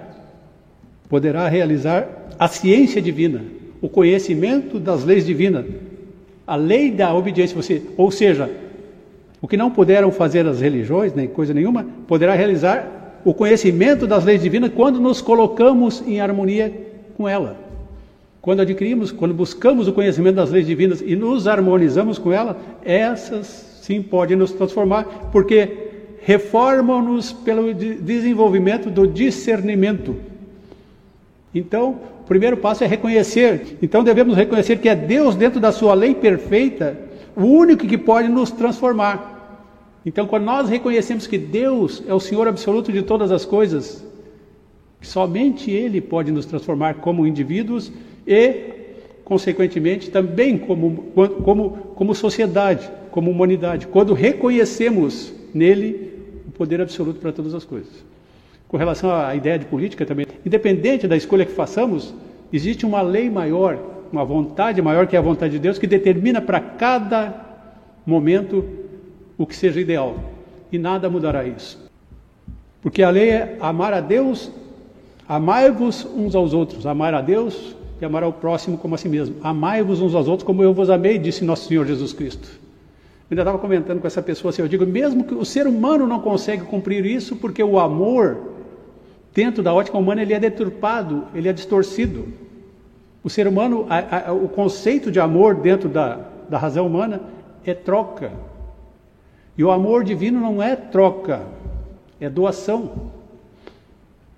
poderá 1.10 1.48
realizar 1.48 2.08
a 2.38 2.48
ciência 2.48 3.02
divina, 3.02 3.42
o 3.82 3.90
conhecimento 3.90 4.80
das 4.80 5.04
leis 5.04 5.26
divinas, 5.26 5.66
a 6.50 6.56
lei 6.56 6.90
da 6.90 7.14
obediência, 7.14 7.56
você, 7.56 7.80
ou 7.96 8.10
seja, 8.10 8.50
o 9.40 9.48
que 9.48 9.56
não 9.56 9.70
puderam 9.70 10.12
fazer 10.12 10.48
as 10.48 10.60
religiões, 10.60 11.14
nem 11.14 11.28
coisa 11.28 11.54
nenhuma, 11.54 11.86
poderá 12.08 12.34
realizar 12.34 13.22
o 13.24 13.36
conhecimento 13.36 14.08
das 14.08 14.26
leis 14.26 14.42
divinas 14.42 14.72
quando 14.76 15.00
nos 15.00 15.22
colocamos 15.22 16.02
em 16.08 16.20
harmonia 16.20 16.74
com 17.16 17.30
ela. 17.30 17.56
Quando 18.42 18.62
adquirimos, 18.62 19.12
quando 19.12 19.32
buscamos 19.32 19.88
o 19.88 19.94
conhecimento 19.94 20.38
das 20.38 20.50
leis 20.50 20.66
divinas 20.66 21.02
e 21.06 21.16
nos 21.16 21.48
harmonizamos 21.48 22.18
com 22.18 22.34
ela, 22.34 22.58
essas 22.84 23.80
sim 23.84 24.02
podem 24.02 24.36
nos 24.36 24.52
transformar, 24.52 25.04
porque 25.32 25.70
reformam-nos 26.24 27.32
pelo 27.32 27.72
desenvolvimento 27.76 28.90
do 28.90 29.06
discernimento. 29.06 30.16
Então, 31.54 32.00
primeiro 32.30 32.58
passo 32.58 32.84
é 32.84 32.88
reconhecer. 32.88 33.78
Então, 33.82 34.04
devemos 34.04 34.38
reconhecer 34.38 34.78
que 34.78 34.88
é 34.88 34.96
Deus, 34.96 35.36
dentro 35.36 35.60
da 35.60 35.72
sua 35.72 35.96
lei 35.96 36.14
perfeita, 36.14 36.96
o 37.36 37.44
único 37.44 37.88
que 37.88 37.98
pode 37.98 38.30
nos 38.30 38.52
transformar. 38.52 39.66
Então, 40.06 40.28
quando 40.28 40.44
nós 40.44 40.70
reconhecemos 40.70 41.26
que 41.26 41.40
Deus 41.40 42.04
é 42.08 42.14
o 42.14 42.20
Senhor 42.20 42.48
absoluto 42.48 42.92
de 42.92 43.02
todas 43.02 43.32
as 43.32 43.46
coisas, 43.46 44.06
somente 45.02 45.72
Ele 45.72 46.00
pode 46.00 46.32
nos 46.32 46.46
transformar 46.46 46.96
como 46.96 47.26
indivíduos 47.26 47.92
e, 48.28 48.74
consequentemente, 49.26 50.12
também 50.12 50.56
como, 50.56 51.06
como, 51.44 51.72
como 51.96 52.14
sociedade, 52.14 52.88
como 53.10 53.32
humanidade, 53.32 53.88
quando 53.88 54.14
reconhecemos 54.14 55.34
nele 55.52 56.14
o 56.48 56.52
poder 56.52 56.80
absoluto 56.80 57.20
para 57.20 57.32
todas 57.32 57.56
as 57.56 57.66
coisas 57.66 58.08
com 58.68 58.78
relação 58.78 59.12
à 59.12 59.36
ideia 59.36 59.58
de 59.58 59.66
política 59.66 60.06
também. 60.06 60.28
Independente 60.50 61.08
da 61.08 61.16
escolha 61.16 61.46
que 61.46 61.52
façamos, 61.52 62.12
existe 62.52 62.84
uma 62.84 63.04
lei 63.04 63.30
maior, 63.30 63.78
uma 64.12 64.26
vontade 64.26 64.82
maior 64.82 65.06
que 65.06 65.16
é 65.16 65.20
a 65.20 65.22
vontade 65.22 65.54
de 65.54 65.60
Deus, 65.60 65.78
que 65.78 65.86
determina 65.86 66.42
para 66.42 66.60
cada 66.60 67.36
momento 68.04 68.66
o 69.38 69.46
que 69.46 69.56
seja 69.56 69.80
ideal. 69.80 70.16
E 70.72 70.80
nada 70.80 71.08
mudará 71.08 71.46
isso. 71.46 71.88
Porque 72.82 73.04
a 73.04 73.12
lei 73.12 73.30
é 73.30 73.58
amar 73.60 73.94
a 73.94 74.02
Deus, 74.02 74.52
amai-vos 75.28 76.04
uns 76.04 76.34
aos 76.34 76.52
outros, 76.52 76.88
amar 76.88 77.14
a 77.14 77.22
Deus 77.22 77.76
e 78.02 78.06
amar 78.06 78.24
ao 78.24 78.34
próximo 78.34 78.76
como 78.76 78.96
a 78.96 78.98
si 78.98 79.08
mesmo. 79.08 79.36
Amai-vos 79.44 80.02
uns 80.02 80.16
aos 80.16 80.28
outros 80.28 80.48
como 80.48 80.64
eu 80.64 80.74
vos 80.74 80.90
amei, 80.90 81.20
disse 81.20 81.46
nosso 81.46 81.68
Senhor 81.68 81.86
Jesus 81.86 82.12
Cristo. 82.12 82.50
Eu 83.30 83.36
ainda 83.36 83.44
estava 83.44 83.60
comentando 83.60 84.02
com 84.02 84.08
essa 84.08 84.24
pessoa 84.24 84.50
assim, 84.50 84.64
eu 84.64 84.68
digo, 84.68 84.84
mesmo 84.84 85.24
que 85.24 85.36
o 85.36 85.46
ser 85.46 85.68
humano 85.68 86.08
não 86.08 86.20
consegue 86.20 86.64
cumprir 86.64 87.06
isso, 87.06 87.36
porque 87.36 87.62
o 87.62 87.78
amor 87.78 88.49
dentro 89.34 89.62
da 89.64 89.74
ótica 89.74 89.98
humana, 89.98 90.22
ele 90.22 90.34
é 90.34 90.40
deturpado, 90.40 91.26
ele 91.34 91.48
é 91.48 91.54
distorcido. 91.54 92.28
O 93.24 93.30
ser 93.30 93.48
humano, 93.48 93.86
a, 93.90 94.30
a, 94.30 94.34
o 94.34 94.48
conceito 94.48 95.12
de 95.12 95.20
amor 95.20 95.56
dentro 95.56 95.90
da, 95.90 96.20
da 96.50 96.58
razão 96.58 96.88
humana 96.88 97.22
é 97.66 97.74
troca. 97.74 98.32
E 99.58 99.64
o 99.64 99.72
amor 99.72 100.04
divino 100.04 100.40
não 100.40 100.64
é 100.64 100.76
troca, 100.76 101.42
é 102.20 102.30
doação. 102.30 103.12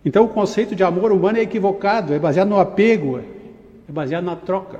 Então 0.03 0.25
o 0.25 0.29
conceito 0.29 0.75
de 0.75 0.83
amor 0.83 1.12
humano 1.12 1.38
é 1.38 1.41
equivocado, 1.41 2.13
é 2.13 2.19
baseado 2.19 2.50
no 2.50 2.60
apego, 2.60 3.19
é 3.19 3.91
baseado 3.91 4.24
na 4.24 4.36
troca. 4.36 4.79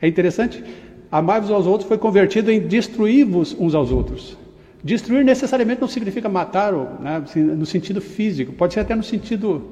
É 0.00 0.08
interessante, 0.08 0.64
amar-vos 1.12 1.50
aos 1.50 1.66
outros 1.66 1.86
foi 1.86 1.98
convertido 1.98 2.50
em 2.50 2.60
destruir-vos 2.60 3.54
uns 3.58 3.74
aos 3.74 3.92
outros. 3.92 4.36
Destruir 4.82 5.24
necessariamente 5.24 5.80
não 5.80 5.88
significa 5.88 6.28
matar 6.28 6.72
né, 6.72 7.22
assim, 7.24 7.40
no 7.40 7.66
sentido 7.66 8.00
físico, 8.00 8.52
pode 8.52 8.74
ser 8.74 8.80
até 8.80 8.94
no 8.94 9.02
sentido 9.02 9.62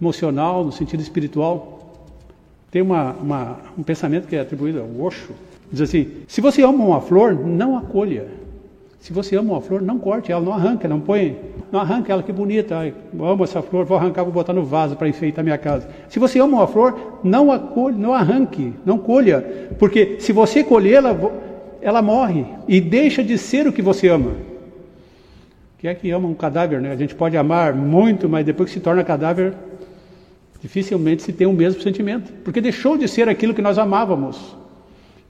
emocional, 0.00 0.64
no 0.64 0.72
sentido 0.72 1.00
espiritual. 1.00 1.78
Tem 2.70 2.82
uma, 2.82 3.12
uma, 3.12 3.58
um 3.76 3.82
pensamento 3.82 4.26
que 4.26 4.36
é 4.36 4.40
atribuído 4.40 4.80
ao 4.80 5.04
Osho, 5.04 5.32
diz 5.70 5.82
assim: 5.82 6.08
se 6.26 6.40
você 6.40 6.62
ama 6.62 6.84
uma 6.84 7.00
flor, 7.00 7.34
não 7.34 7.76
acolha. 7.76 8.40
Se 9.00 9.14
você 9.14 9.34
ama 9.34 9.54
uma 9.54 9.62
flor, 9.62 9.80
não 9.80 9.98
corte 9.98 10.30
ela, 10.30 10.44
não 10.44 10.52
arranca, 10.52 10.86
não 10.86 11.00
põe, 11.00 11.38
não 11.72 11.80
arranca 11.80 12.12
ela, 12.12 12.22
que 12.22 12.30
bonita, 12.30 12.76
ai, 12.76 12.92
amo 13.18 13.44
essa 13.44 13.62
flor, 13.62 13.86
vou 13.86 13.96
arrancar, 13.96 14.24
vou 14.24 14.32
botar 14.32 14.52
no 14.52 14.62
vaso 14.62 14.94
para 14.94 15.08
enfeitar 15.08 15.42
minha 15.42 15.56
casa. 15.56 15.88
Se 16.10 16.18
você 16.18 16.38
ama 16.38 16.58
uma 16.58 16.66
flor, 16.66 17.18
não 17.24 17.50
acolhe, 17.50 17.96
não 17.96 18.12
arranque, 18.12 18.74
não 18.84 18.98
colha, 18.98 19.68
porque 19.78 20.16
se 20.20 20.32
você 20.32 20.62
colhê-la, 20.62 21.16
ela 21.80 22.02
morre 22.02 22.44
e 22.68 22.80
deixa 22.80 23.22
de 23.22 23.36
ser 23.38 23.66
o 23.66 23.72
que 23.72 23.82
você 23.82 24.08
ama. 24.08 24.32
Que 25.78 25.88
é 25.88 25.94
que 25.94 26.10
ama 26.10 26.28
um 26.28 26.34
cadáver, 26.34 26.80
né? 26.80 26.92
A 26.92 26.96
gente 26.96 27.14
pode 27.14 27.36
amar 27.36 27.74
muito, 27.74 28.28
mas 28.28 28.44
depois 28.44 28.68
que 28.68 28.74
se 28.74 28.80
torna 28.80 29.02
cadáver, 29.02 29.54
dificilmente 30.60 31.22
se 31.22 31.32
tem 31.32 31.46
o 31.46 31.52
mesmo 31.52 31.80
sentimento, 31.80 32.32
porque 32.44 32.60
deixou 32.60 32.98
de 32.98 33.08
ser 33.08 33.28
aquilo 33.28 33.54
que 33.54 33.62
nós 33.62 33.78
amávamos. 33.78 34.56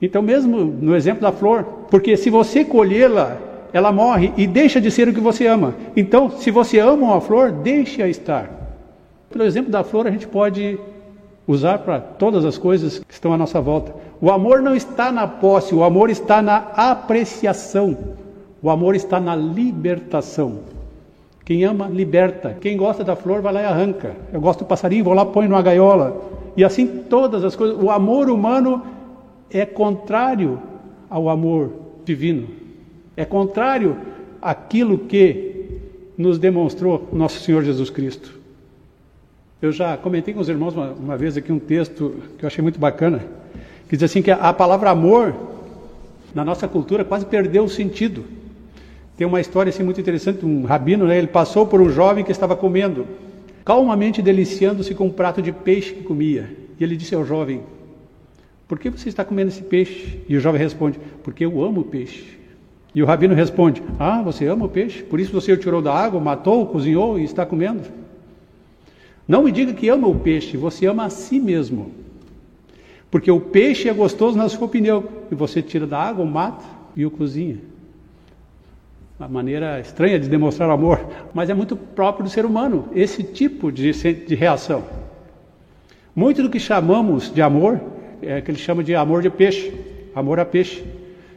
Então, 0.03 0.23
mesmo 0.23 0.65
no 0.65 0.97
exemplo 0.97 1.23
da 1.23 1.31
flor, 1.31 1.63
porque 1.91 2.17
se 2.17 2.31
você 2.31 2.65
colhê-la, 2.65 3.37
ela 3.73 3.93
morre 3.93 4.33
e 4.37 4.47
deixa 4.47 4.81
de 4.81 4.91
ser 4.91 5.09
o 5.09 5.15
que 5.15 5.21
você 5.21 5.47
ama. 5.47 5.75
Então, 5.95 6.31
se 6.31 6.51
você 6.51 6.79
ama 6.79 7.05
uma 7.07 7.21
flor, 7.21 7.53
deixe-a 7.53 8.09
estar. 8.09 8.51
Pelo 9.31 9.45
exemplo 9.45 9.71
da 9.71 9.85
flor, 9.85 10.07
a 10.07 10.11
gente 10.11 10.27
pode 10.27 10.79
usar 11.47 11.79
para 11.79 12.01
todas 12.01 12.45
as 12.45 12.59
coisas 12.59 12.99
que 12.99 13.13
estão 13.13 13.33
à 13.33 13.37
nossa 13.37 13.61
volta. 13.61 13.95
O 14.21 14.31
amor 14.31 14.61
não 14.61 14.75
está 14.75 15.11
na 15.11 15.27
posse, 15.27 15.75
o 15.75 15.83
amor 15.83 16.11
está 16.11 16.43
na 16.43 16.57
apreciação. 16.57 17.97
O 18.63 18.69
amor 18.69 18.95
está 18.95 19.19
na 19.19 19.35
libertação. 19.35 20.59
Quem 21.45 21.65
ama, 21.65 21.89
liberta. 21.89 22.57
Quem 22.61 22.77
gosta 22.77 23.03
da 23.03 23.17
flor, 23.17 23.41
vai 23.41 23.53
lá 23.53 23.63
e 23.63 23.65
arranca. 23.65 24.15
Eu 24.33 24.41
gosto 24.41 24.61
do 24.61 24.67
passarinho, 24.67 25.05
vou 25.05 25.15
lá, 25.15 25.25
põe 25.25 25.49
numa 25.49 25.63
gaiola. 25.63 26.21
E 26.57 26.63
assim 26.63 26.87
todas 26.87 27.43
as 27.43 27.57
coisas. 27.57 27.83
O 27.83 27.91
amor 27.91 28.29
humano 28.29 28.83
é 29.51 29.65
contrário 29.65 30.61
ao 31.09 31.29
amor 31.29 31.73
divino. 32.05 32.49
É 33.17 33.25
contrário 33.25 33.97
àquilo 34.41 34.99
que 34.99 35.81
nos 36.17 36.39
demonstrou 36.39 37.09
nosso 37.13 37.41
Senhor 37.41 37.65
Jesus 37.65 37.89
Cristo. 37.89 38.39
Eu 39.61 39.73
já 39.73 39.97
comentei 39.97 40.33
com 40.33 40.41
os 40.41 40.49
irmãos 40.49 40.75
uma, 40.75 40.93
uma, 40.93 41.17
vez 41.17 41.37
aqui 41.37 41.51
um 41.53 41.59
texto 41.59 42.15
que 42.39 42.45
eu 42.45 42.47
achei 42.47 42.63
muito 42.63 42.79
bacana, 42.79 43.25
que 43.91 43.97
diz 43.97 44.05
assim 44.05 44.23
que 44.23 44.31
a, 44.31 44.37
a 44.37 44.53
palavra 44.53 44.89
amor 44.89 45.35
na 46.33 46.45
nossa 46.45 46.69
cultura 46.69 47.05
quase 47.05 47.27
perdeu 47.27 47.65
o 47.65 47.69
sentido. 47.69 48.25
Tem 49.17 49.27
uma 49.27 49.41
história 49.41 49.69
assim 49.69 49.83
muito 49.83 50.01
interessante, 50.01 50.47
um 50.47 50.65
rabino, 50.65 51.09
né, 51.09 51.19
ele 51.19 51.27
passou 51.27 51.67
por 51.67 51.81
um 51.81 51.91
jovem 51.91 52.23
que 52.23 52.31
estava 52.31 52.55
comendo, 52.55 53.05
calmamente 53.65 54.23
deliciando-se 54.23 54.95
com 54.95 55.07
um 55.07 55.11
prato 55.11 55.43
de 55.43 55.51
peixe 55.51 55.93
que 55.93 56.05
comia. 56.05 56.49
E 56.79 56.85
ele 56.85 56.97
disse 56.97 57.17
ao 57.17 57.25
jovem: 57.25 57.63
"Por 58.69 58.79
que 58.79 58.89
você 58.91 59.09
está 59.09 59.25
comendo 59.25 59.49
esse 59.49 59.63
peixe?" 59.63 60.21
E 60.29 60.37
o 60.37 60.41
jovem 60.41 60.61
responde: 60.61 61.01
"Porque 61.25 61.45
eu 61.45 61.61
amo 61.61 61.81
o 61.81 61.85
peixe." 61.85 62.39
E 62.95 63.03
o 63.03 63.07
rabino 63.07 63.35
responde: 63.35 63.83
Ah, 63.99 64.23
você 64.23 64.47
ama 64.47 64.67
o 64.67 64.69
peixe? 64.69 65.03
Por 65.03 65.19
isso 65.19 65.33
você 65.33 65.53
o 65.53 65.57
tirou 65.57 65.83
da 65.83 65.93
água, 65.93 66.21
matou, 66.21 66.65
cozinhou 66.67 67.19
e 67.19 67.25
está 67.25 67.45
comendo? 67.45 67.83
Não 69.27 69.43
me 69.43 69.51
diga 69.51 69.73
que 69.73 69.89
ama 69.89 70.07
o 70.07 70.15
peixe, 70.15 70.57
você 70.57 70.87
ama 70.87 71.07
a 71.07 71.11
si 71.11 71.41
mesmo. 71.41 71.91
Porque 73.11 73.31
o 73.31 73.41
peixe 73.41 73.89
é 73.89 73.93
gostoso 73.93 74.39
na 74.39 74.49
sua 74.49 74.67
opinião, 74.67 75.05
e 75.31 75.35
você 75.35 75.61
tira 75.61 75.87
da 75.87 75.99
água, 75.99 76.25
o 76.25 76.29
mata 76.29 76.65
e 76.95 77.05
o 77.05 77.11
cozinha. 77.11 77.59
Uma 79.19 79.29
maneira 79.29 79.81
estranha 79.81 80.19
de 80.19 80.29
demonstrar 80.29 80.71
amor, 80.71 81.01
mas 81.35 81.51
é 81.51 81.55
muito 81.55 81.77
próprio 81.77 82.25
do 82.25 82.31
ser 82.31 82.45
humano, 82.45 82.89
esse 82.95 83.23
tipo 83.23 83.71
de, 83.71 83.93
de 83.93 84.35
reação. 84.35 84.85
Muito 86.15 86.43
do 86.43 86.51
que 86.51 86.61
chamamos 86.61 87.33
de 87.33 87.43
amor 87.43 87.81
é 88.23 88.41
que 88.41 88.51
ele 88.51 88.59
chama 88.59 88.83
de 88.83 88.95
amor 88.95 89.23
de 89.23 89.31
peixe, 89.31 89.73
amor 90.15 90.39
a 90.41 90.45
peixe. 90.45 90.85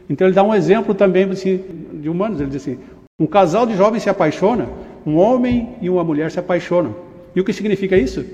Então 0.08 0.26
ele 0.26 0.34
dá 0.34 0.42
um 0.42 0.54
exemplo 0.54 0.94
também 0.94 1.24
assim, 1.24 1.62
de 1.94 2.08
humanos. 2.08 2.40
Ele 2.40 2.50
diz 2.50 2.62
assim: 2.62 2.78
um 3.18 3.26
casal 3.26 3.66
de 3.66 3.76
jovens 3.76 4.02
se 4.02 4.10
apaixona, 4.10 4.68
um 5.06 5.16
homem 5.16 5.76
e 5.80 5.88
uma 5.88 6.04
mulher 6.04 6.30
se 6.30 6.38
apaixonam. 6.38 6.94
E 7.34 7.40
o 7.40 7.44
que 7.44 7.52
significa 7.52 7.96
isso? 7.96 8.24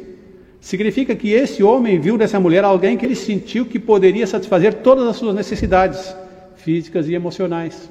Significa 0.60 1.16
que 1.16 1.32
esse 1.32 1.62
homem 1.62 1.98
viu 1.98 2.18
nessa 2.18 2.38
mulher 2.38 2.64
alguém 2.64 2.96
que 2.96 3.06
ele 3.06 3.16
sentiu 3.16 3.64
que 3.64 3.78
poderia 3.78 4.26
satisfazer 4.26 4.74
todas 4.74 5.06
as 5.08 5.16
suas 5.16 5.34
necessidades 5.34 6.14
físicas 6.56 7.08
e 7.08 7.14
emocionais. 7.14 7.90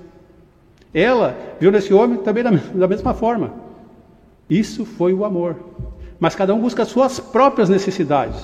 Ela 0.93 1.35
viu 1.59 1.71
nesse 1.71 1.93
homem 1.93 2.19
também 2.19 2.43
da, 2.43 2.87
mesma 2.87 3.13
forma. 3.13 3.53
Isso 4.47 4.85
foi 4.85 5.13
o 5.13 5.25
amor. 5.25 5.55
Mas 6.19 6.35
cada 6.35 6.53
um 6.53 6.61
busca 6.61 6.83
as 6.83 6.89
suas 6.89 7.19
próprias 7.19 7.69
necessidades. 7.69 8.43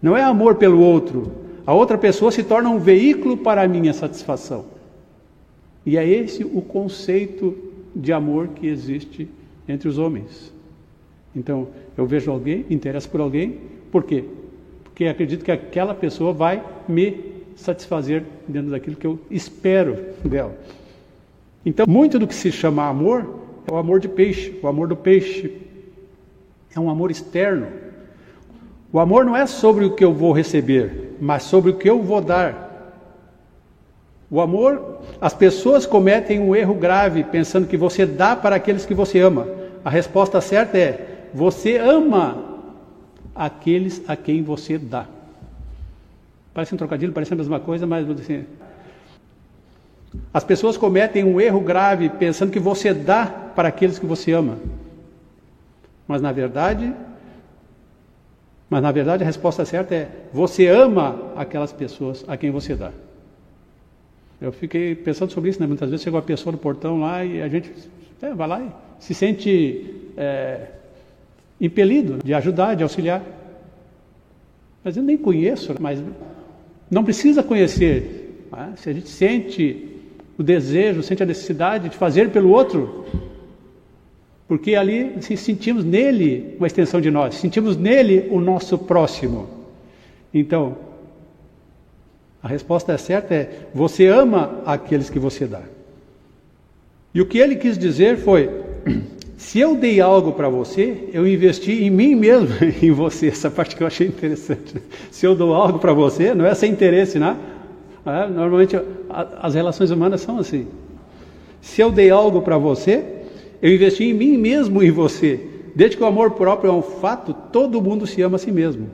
Não 0.00 0.16
é 0.16 0.22
amor 0.22 0.54
pelo 0.54 0.80
outro, 0.80 1.32
a 1.66 1.74
outra 1.74 1.98
pessoa 1.98 2.30
se 2.30 2.42
torna 2.42 2.70
um 2.70 2.78
veículo 2.78 3.36
para 3.36 3.62
a 3.62 3.68
minha 3.68 3.92
satisfação. 3.92 4.64
E 5.84 5.98
é 5.98 6.08
esse 6.08 6.44
o 6.44 6.62
conceito 6.62 7.56
de 7.94 8.12
amor 8.12 8.48
que 8.48 8.66
existe 8.66 9.28
entre 9.68 9.88
os 9.88 9.98
homens. 9.98 10.52
Então, 11.34 11.68
eu 11.96 12.06
vejo 12.06 12.30
alguém, 12.30 12.66
interesso 12.70 13.08
por 13.08 13.20
alguém, 13.20 13.60
por 13.90 14.02
quê? 14.04 14.24
Porque 14.84 15.06
acredito 15.06 15.44
que 15.44 15.52
aquela 15.52 15.94
pessoa 15.94 16.32
vai 16.32 16.62
me 16.88 17.30
satisfazer 17.56 18.24
dentro 18.48 18.70
daquilo 18.70 18.96
que 18.96 19.06
eu 19.06 19.18
espero 19.30 19.98
dela. 20.24 20.56
Então, 21.64 21.86
muito 21.88 22.18
do 22.18 22.26
que 22.26 22.34
se 22.34 22.50
chama 22.50 22.86
amor 22.86 23.40
é 23.68 23.72
o 23.72 23.76
amor 23.76 24.00
de 24.00 24.08
peixe, 24.08 24.58
o 24.62 24.66
amor 24.66 24.88
do 24.88 24.96
peixe. 24.96 25.58
É 26.74 26.80
um 26.80 26.88
amor 26.88 27.10
externo, 27.10 27.66
o 28.92 28.98
amor 28.98 29.24
não 29.24 29.36
é 29.36 29.46
sobre 29.46 29.84
o 29.84 29.94
que 29.94 30.04
eu 30.04 30.12
vou 30.12 30.32
receber, 30.32 31.16
mas 31.20 31.44
sobre 31.44 31.70
o 31.70 31.76
que 31.76 31.88
eu 31.88 32.02
vou 32.02 32.20
dar. 32.20 32.68
O 34.28 34.40
amor, 34.40 34.98
as 35.20 35.32
pessoas 35.32 35.86
cometem 35.86 36.40
um 36.40 36.56
erro 36.56 36.74
grave 36.74 37.22
pensando 37.22 37.68
que 37.68 37.76
você 37.76 38.04
dá 38.04 38.34
para 38.34 38.56
aqueles 38.56 38.84
que 38.84 38.94
você 38.94 39.20
ama. 39.20 39.46
A 39.84 39.90
resposta 39.90 40.40
certa 40.40 40.76
é: 40.76 41.09
você 41.34 41.76
ama 41.76 42.50
aqueles 43.34 44.02
a 44.08 44.16
quem 44.16 44.42
você 44.42 44.76
dá. 44.76 45.06
Parece 46.52 46.74
um 46.74 46.78
trocadilho, 46.78 47.12
parece 47.12 47.32
a 47.32 47.36
mesma 47.36 47.60
coisa, 47.60 47.86
mas 47.86 48.08
assim, 48.10 48.44
as 50.32 50.44
pessoas 50.44 50.76
cometem 50.76 51.24
um 51.24 51.40
erro 51.40 51.60
grave 51.60 52.08
pensando 52.08 52.50
que 52.50 52.58
você 52.58 52.92
dá 52.92 53.26
para 53.26 53.68
aqueles 53.68 53.98
que 53.98 54.06
você 54.06 54.32
ama. 54.32 54.58
Mas 56.06 56.20
na 56.20 56.32
verdade, 56.32 56.92
mas 58.68 58.82
na 58.82 58.90
verdade 58.90 59.22
a 59.22 59.26
resposta 59.26 59.64
certa 59.64 59.94
é: 59.94 60.08
você 60.32 60.66
ama 60.66 61.32
aquelas 61.36 61.72
pessoas 61.72 62.24
a 62.26 62.36
quem 62.36 62.50
você 62.50 62.74
dá. 62.74 62.90
Eu 64.40 64.52
fiquei 64.52 64.94
pensando 64.94 65.30
sobre 65.30 65.50
isso, 65.50 65.60
né? 65.60 65.66
Muitas 65.66 65.90
vezes 65.90 66.02
chega 66.02 66.16
uma 66.16 66.22
pessoa 66.22 66.50
no 66.50 66.58
portão 66.58 66.98
lá 67.00 67.24
e 67.24 67.42
a 67.42 67.48
gente 67.48 67.72
é, 68.22 68.34
vai 68.34 68.48
lá 68.48 68.62
e 68.62 68.70
se 68.98 69.14
sente 69.14 70.12
é, 70.16 70.66
impelido 71.60 72.18
de 72.24 72.32
ajudar, 72.34 72.74
de 72.74 72.82
auxiliar. 72.82 73.22
Mas 74.82 74.96
eu 74.96 75.02
nem 75.02 75.16
conheço, 75.16 75.74
mas 75.78 76.02
não 76.90 77.04
precisa 77.04 77.42
conhecer. 77.42 78.46
Né? 78.50 78.72
Se 78.76 78.88
a 78.88 78.92
gente 78.92 79.08
sente 79.08 79.86
o 80.38 80.42
desejo, 80.42 81.02
sente 81.02 81.22
a 81.22 81.26
necessidade 81.26 81.90
de 81.90 81.96
fazer 81.96 82.30
pelo 82.30 82.50
outro, 82.50 83.04
porque 84.48 84.74
ali 84.74 85.14
sentimos 85.36 85.84
nele 85.84 86.56
uma 86.58 86.66
extensão 86.66 87.00
de 87.00 87.10
nós, 87.10 87.34
sentimos 87.36 87.76
nele 87.76 88.26
o 88.30 88.40
nosso 88.40 88.78
próximo. 88.78 89.48
Então, 90.32 90.76
a 92.42 92.48
resposta 92.48 92.96
certa 92.96 93.34
é: 93.34 93.68
você 93.74 94.06
ama 94.06 94.62
aqueles 94.64 95.10
que 95.10 95.18
você 95.18 95.46
dá. 95.46 95.62
E 97.12 97.20
o 97.20 97.26
que 97.26 97.38
ele 97.38 97.56
quis 97.56 97.76
dizer 97.76 98.16
foi: 98.16 98.48
se 99.40 99.58
eu 99.58 99.74
dei 99.74 100.02
algo 100.02 100.32
para 100.32 100.50
você, 100.50 101.08
eu 101.14 101.26
investi 101.26 101.72
em 101.82 101.88
mim 101.88 102.14
mesmo, 102.14 102.50
em 102.82 102.90
você. 102.90 103.28
Essa 103.28 103.50
parte 103.50 103.74
que 103.74 103.82
eu 103.82 103.86
achei 103.86 104.06
interessante. 104.06 104.74
Se 105.10 105.26
eu 105.26 105.34
dou 105.34 105.54
algo 105.54 105.78
para 105.78 105.94
você, 105.94 106.34
não 106.34 106.44
é 106.44 106.54
sem 106.54 106.70
interesse, 106.70 107.18
né? 107.18 107.34
É, 108.04 108.28
normalmente 108.28 108.78
as 109.40 109.54
relações 109.54 109.90
humanas 109.90 110.20
são 110.20 110.38
assim. 110.38 110.66
Se 111.62 111.80
eu 111.80 111.90
dei 111.90 112.10
algo 112.10 112.42
para 112.42 112.58
você, 112.58 113.02
eu 113.62 113.72
investi 113.72 114.04
em 114.04 114.12
mim 114.12 114.36
mesmo 114.36 114.82
em 114.82 114.90
você. 114.90 115.40
desde 115.74 115.96
que 115.96 116.02
o 116.02 116.06
amor 116.06 116.32
próprio 116.32 116.68
é 116.68 116.74
um 116.74 116.82
fato, 116.82 117.32
todo 117.50 117.80
mundo 117.80 118.06
se 118.06 118.20
ama 118.20 118.36
a 118.36 118.38
si 118.38 118.52
mesmo. 118.52 118.88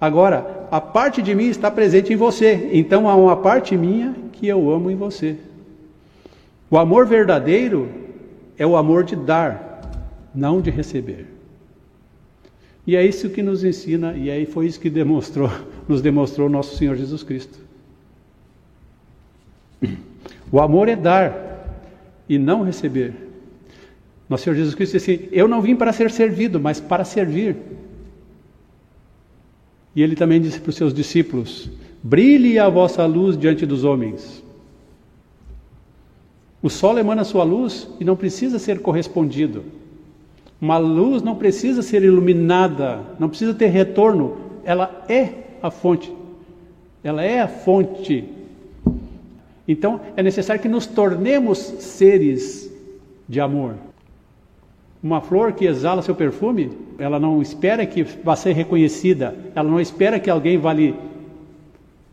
Agora, 0.00 0.68
a 0.70 0.80
parte 0.80 1.20
de 1.20 1.34
mim 1.34 1.48
está 1.48 1.70
presente 1.72 2.12
em 2.12 2.16
você, 2.16 2.70
então 2.72 3.08
há 3.08 3.16
uma 3.16 3.36
parte 3.36 3.76
minha 3.76 4.14
que 4.30 4.46
eu 4.46 4.70
amo 4.70 4.92
em 4.92 4.96
você. 4.96 5.36
O 6.70 6.78
amor 6.78 7.04
verdadeiro 7.04 7.88
é 8.56 8.64
o 8.64 8.76
amor 8.76 9.02
de 9.02 9.16
dar, 9.16 9.71
não 10.34 10.60
de 10.60 10.70
receber. 10.70 11.26
E 12.86 12.96
é 12.96 13.06
isso 13.06 13.30
que 13.30 13.42
nos 13.42 13.62
ensina, 13.62 14.14
e 14.14 14.30
aí 14.30 14.44
foi 14.44 14.66
isso 14.66 14.80
que 14.80 14.90
demonstrou, 14.90 15.50
nos 15.88 16.02
demonstrou 16.02 16.48
nosso 16.48 16.76
Senhor 16.76 16.96
Jesus 16.96 17.22
Cristo. 17.22 17.58
O 20.50 20.60
amor 20.60 20.88
é 20.88 20.96
dar 20.96 21.82
e 22.28 22.38
não 22.38 22.62
receber. 22.62 23.14
Nosso 24.28 24.44
Senhor 24.44 24.56
Jesus 24.56 24.74
Cristo 24.74 24.92
disse 24.92 25.12
assim: 25.12 25.28
Eu 25.32 25.48
não 25.48 25.62
vim 25.62 25.74
para 25.74 25.92
ser 25.92 26.10
servido, 26.10 26.60
mas 26.60 26.80
para 26.80 27.04
servir. 27.04 27.56
E 29.94 30.02
ele 30.02 30.16
também 30.16 30.40
disse 30.40 30.60
para 30.60 30.70
os 30.70 30.76
seus 30.76 30.92
discípulos: 30.92 31.70
Brilhe 32.02 32.58
a 32.58 32.68
vossa 32.68 33.04
luz 33.06 33.36
diante 33.36 33.64
dos 33.64 33.84
homens. 33.84 34.42
O 36.62 36.70
sol 36.70 36.98
emana 36.98 37.24
sua 37.24 37.44
luz 37.44 37.88
e 37.98 38.04
não 38.04 38.16
precisa 38.16 38.58
ser 38.58 38.80
correspondido. 38.80 39.64
Uma 40.62 40.78
luz 40.78 41.24
não 41.24 41.34
precisa 41.34 41.82
ser 41.82 42.04
iluminada, 42.04 43.00
não 43.18 43.28
precisa 43.28 43.52
ter 43.52 43.66
retorno, 43.66 44.36
ela 44.62 45.04
é 45.08 45.30
a 45.60 45.72
fonte. 45.72 46.14
Ela 47.02 47.24
é 47.24 47.40
a 47.40 47.48
fonte. 47.48 48.24
Então 49.66 50.00
é 50.16 50.22
necessário 50.22 50.62
que 50.62 50.68
nos 50.68 50.86
tornemos 50.86 51.58
seres 51.58 52.72
de 53.28 53.40
amor. 53.40 53.74
Uma 55.02 55.20
flor 55.20 55.52
que 55.52 55.64
exala 55.64 56.00
seu 56.00 56.14
perfume, 56.14 56.70
ela 56.96 57.18
não 57.18 57.42
espera 57.42 57.84
que 57.84 58.04
vá 58.04 58.36
ser 58.36 58.52
reconhecida, 58.52 59.34
ela 59.56 59.68
não 59.68 59.80
espera 59.80 60.20
que 60.20 60.30
alguém 60.30 60.58
vá 60.58 60.72
lhe 60.72 60.94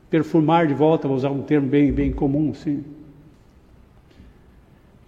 perfumar 0.09 0.65
de 0.65 0.73
volta, 0.73 1.07
vou 1.07 1.15
usar 1.15 1.29
um 1.29 1.43
termo 1.43 1.67
bem, 1.67 1.91
bem 1.91 2.11
comum, 2.11 2.51
sim. 2.55 2.83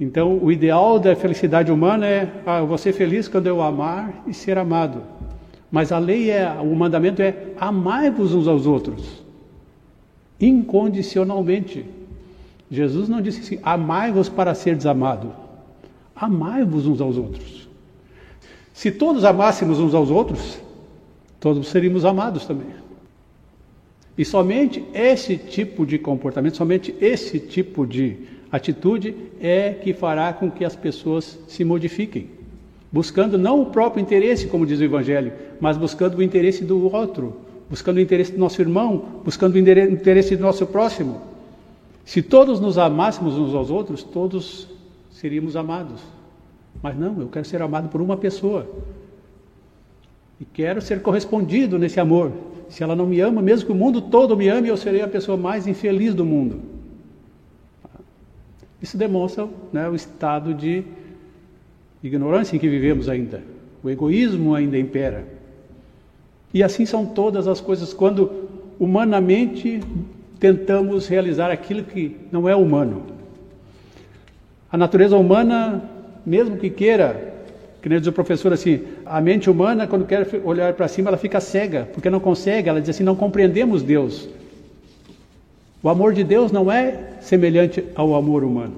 Então, 0.01 0.39
o 0.39 0.51
ideal 0.51 0.98
da 0.98 1.15
felicidade 1.15 1.72
humana 1.72 2.08
é 2.08 2.27
ah, 2.43 2.58
eu 2.58 2.65
vou 2.65 2.75
ser 2.75 2.91
feliz 2.91 3.27
quando 3.27 3.46
eu 3.46 3.62
amar 3.62 4.24
e 4.25 4.34
ser 4.34 4.58
amado. 4.58 5.03
Mas 5.72 5.91
a 5.91 6.00
lei 6.00 6.31
é, 6.31 6.50
o 6.60 6.75
mandamento 6.75 7.22
é 7.22 7.53
amai-vos 7.55 8.34
uns 8.34 8.48
aos 8.48 8.65
outros, 8.65 9.24
incondicionalmente. 10.39 11.86
Jesus 12.72 13.08
não 13.08 13.22
disse 13.22 13.41
assim, 13.41 13.60
amai-vos 13.62 14.27
para 14.27 14.55
ser 14.55 14.75
desamado. 14.75 15.31
Amai-vos 16.15 16.88
uns 16.88 17.00
aos 17.00 17.15
outros. 17.15 17.70
Se 18.74 18.89
todos 18.89 19.24
amássemos 19.24 19.79
uns 19.79 19.93
aos 19.93 20.10
outros, 20.10 20.60
todos 21.39 21.67
seríamos 21.67 22.05
amados 22.05 22.48
também. 22.48 22.65
E 24.17 24.25
somente 24.25 24.84
esse 24.96 25.38
tipo 25.38 25.86
de 25.86 26.00
comportamento, 26.00 26.58
somente 26.58 26.96
esse 27.00 27.39
tipo 27.39 27.86
de 27.86 28.40
atitude 28.51 29.15
é 29.39 29.72
que 29.72 29.93
fará 29.93 30.34
com 30.34 30.51
que 30.51 30.65
as 30.65 30.75
pessoas 30.75 31.39
se 31.48 31.63
modifiquem, 31.63 32.29
buscando 32.91 33.38
não 33.38 33.62
o 33.62 33.67
próprio 33.67 34.01
interesse, 34.01 34.48
como 34.48 34.65
diz 34.65 34.79
o 34.79 34.84
Evangelho, 34.84 35.31
mas 35.60 35.77
buscando 35.77 36.17
o 36.17 36.24
interesse 36.24 36.63
do 36.65 36.93
outro, 36.93 37.38
buscando 37.70 37.98
o 37.98 38.01
interesse 38.01 38.34
do 38.34 38.39
nosso 38.39 38.62
irmão, 38.62 39.22
buscando 39.24 39.55
o 39.55 39.58
interesse 39.58 40.36
do 40.36 40.41
nosso 40.41 40.67
próximo. 40.67 41.22
Se 42.03 42.22
todos 42.22 42.60
nos 42.60 42.77
amássemos 42.77 43.38
uns 43.38 43.55
aos 43.55 43.70
outros, 43.70 44.03
todos 44.03 44.67
seríamos 45.12 45.55
amados. 45.55 46.01
Mas 46.81 46.98
não, 46.98 47.22
eu 47.22 47.27
quero 47.27 47.46
ser 47.46 47.62
amado 47.62 47.89
por 47.89 48.01
uma 48.01 48.17
pessoa. 48.17 48.67
E 50.39 50.46
quero 50.46 50.81
ser 50.81 51.01
correspondido 51.01 51.77
nesse 51.77 52.00
amor. 52.00 52.31
Se 52.67 52.84
ela 52.84 52.96
não 52.96 53.05
me 53.05 53.20
ama, 53.20 53.41
mesmo 53.41 53.68
que 53.68 53.72
o 53.72 53.75
mundo 53.75 54.01
todo 54.01 54.35
me 54.35 54.48
ame, 54.48 54.68
eu 54.68 54.75
serei 54.75 55.01
a 55.01 55.07
pessoa 55.07 55.37
mais 55.37 55.68
infeliz 55.68 56.16
do 56.16 56.25
mundo. 56.25 56.80
Isso 58.81 58.98
demonstra 58.98 59.48
né, 59.72 59.87
o 59.87 59.96
estado 59.96 60.53
de 60.53 60.83
ignorância 62.03 62.55
em 62.55 62.59
que 62.59 62.67
vivemos 62.67 63.07
ainda. 63.07 63.44
O 63.83 63.89
egoísmo 63.89 64.55
ainda 64.55 64.77
impera. 64.77 65.25
E 66.53 66.63
assim 66.63 66.85
são 66.85 67.05
todas 67.05 67.48
as 67.48 67.61
coisas 67.61 67.94
quando 67.94 68.50
humanamente 68.79 69.81
tentamos 70.39 71.07
realizar 71.07 71.51
aquilo 71.51 71.83
que 71.83 72.17
não 72.31 72.50
é 72.50 72.55
humano. 72.55 73.03
A 74.72 74.77
natureza 74.77 75.15
humana, 75.15 75.83
mesmo 76.25 76.57
que 76.57 76.70
queira, 76.70 77.33
que 77.81 77.87
nem 77.87 78.00
diz 78.00 78.07
o 78.07 78.11
professor 78.11 78.51
assim, 78.51 78.81
a 79.05 79.22
mente 79.22 79.50
humana, 79.50 79.85
quando 79.85 80.05
quer 80.05 80.27
olhar 80.44 80.74
para 80.74 80.87
cima, 80.87 81.09
ela 81.09 81.17
fica 81.17 81.39
cega, 81.39 81.87
porque 81.94 82.09
não 82.09 82.20
consegue, 82.20 82.70
ela 82.70 82.81
diz 82.81 82.89
assim, 82.89 83.03
não 83.03 83.15
compreendemos 83.15 83.83
Deus. 83.83 84.27
O 85.83 85.89
amor 85.89 86.13
de 86.13 86.24
Deus 86.24 86.51
não 86.51 86.72
é 86.72 87.15
semelhante 87.22 87.83
ao 87.96 88.13
amor 88.13 88.44
humano. 88.44 88.75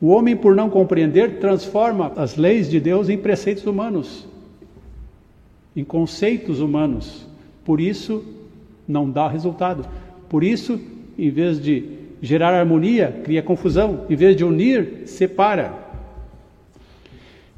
O 0.00 0.08
homem, 0.08 0.34
por 0.34 0.56
não 0.56 0.70
compreender, 0.70 1.38
transforma 1.38 2.12
as 2.16 2.36
leis 2.36 2.68
de 2.68 2.80
Deus 2.80 3.08
em 3.08 3.18
preceitos 3.18 3.66
humanos, 3.66 4.26
em 5.76 5.84
conceitos 5.84 6.60
humanos. 6.60 7.26
Por 7.64 7.80
isso, 7.80 8.24
não 8.88 9.10
dá 9.10 9.28
resultado. 9.28 9.86
Por 10.28 10.42
isso, 10.42 10.80
em 11.18 11.30
vez 11.30 11.62
de 11.62 11.98
gerar 12.20 12.54
harmonia, 12.54 13.20
cria 13.22 13.42
confusão. 13.42 14.06
Em 14.08 14.16
vez 14.16 14.34
de 14.34 14.44
unir, 14.44 15.02
separa. 15.06 15.72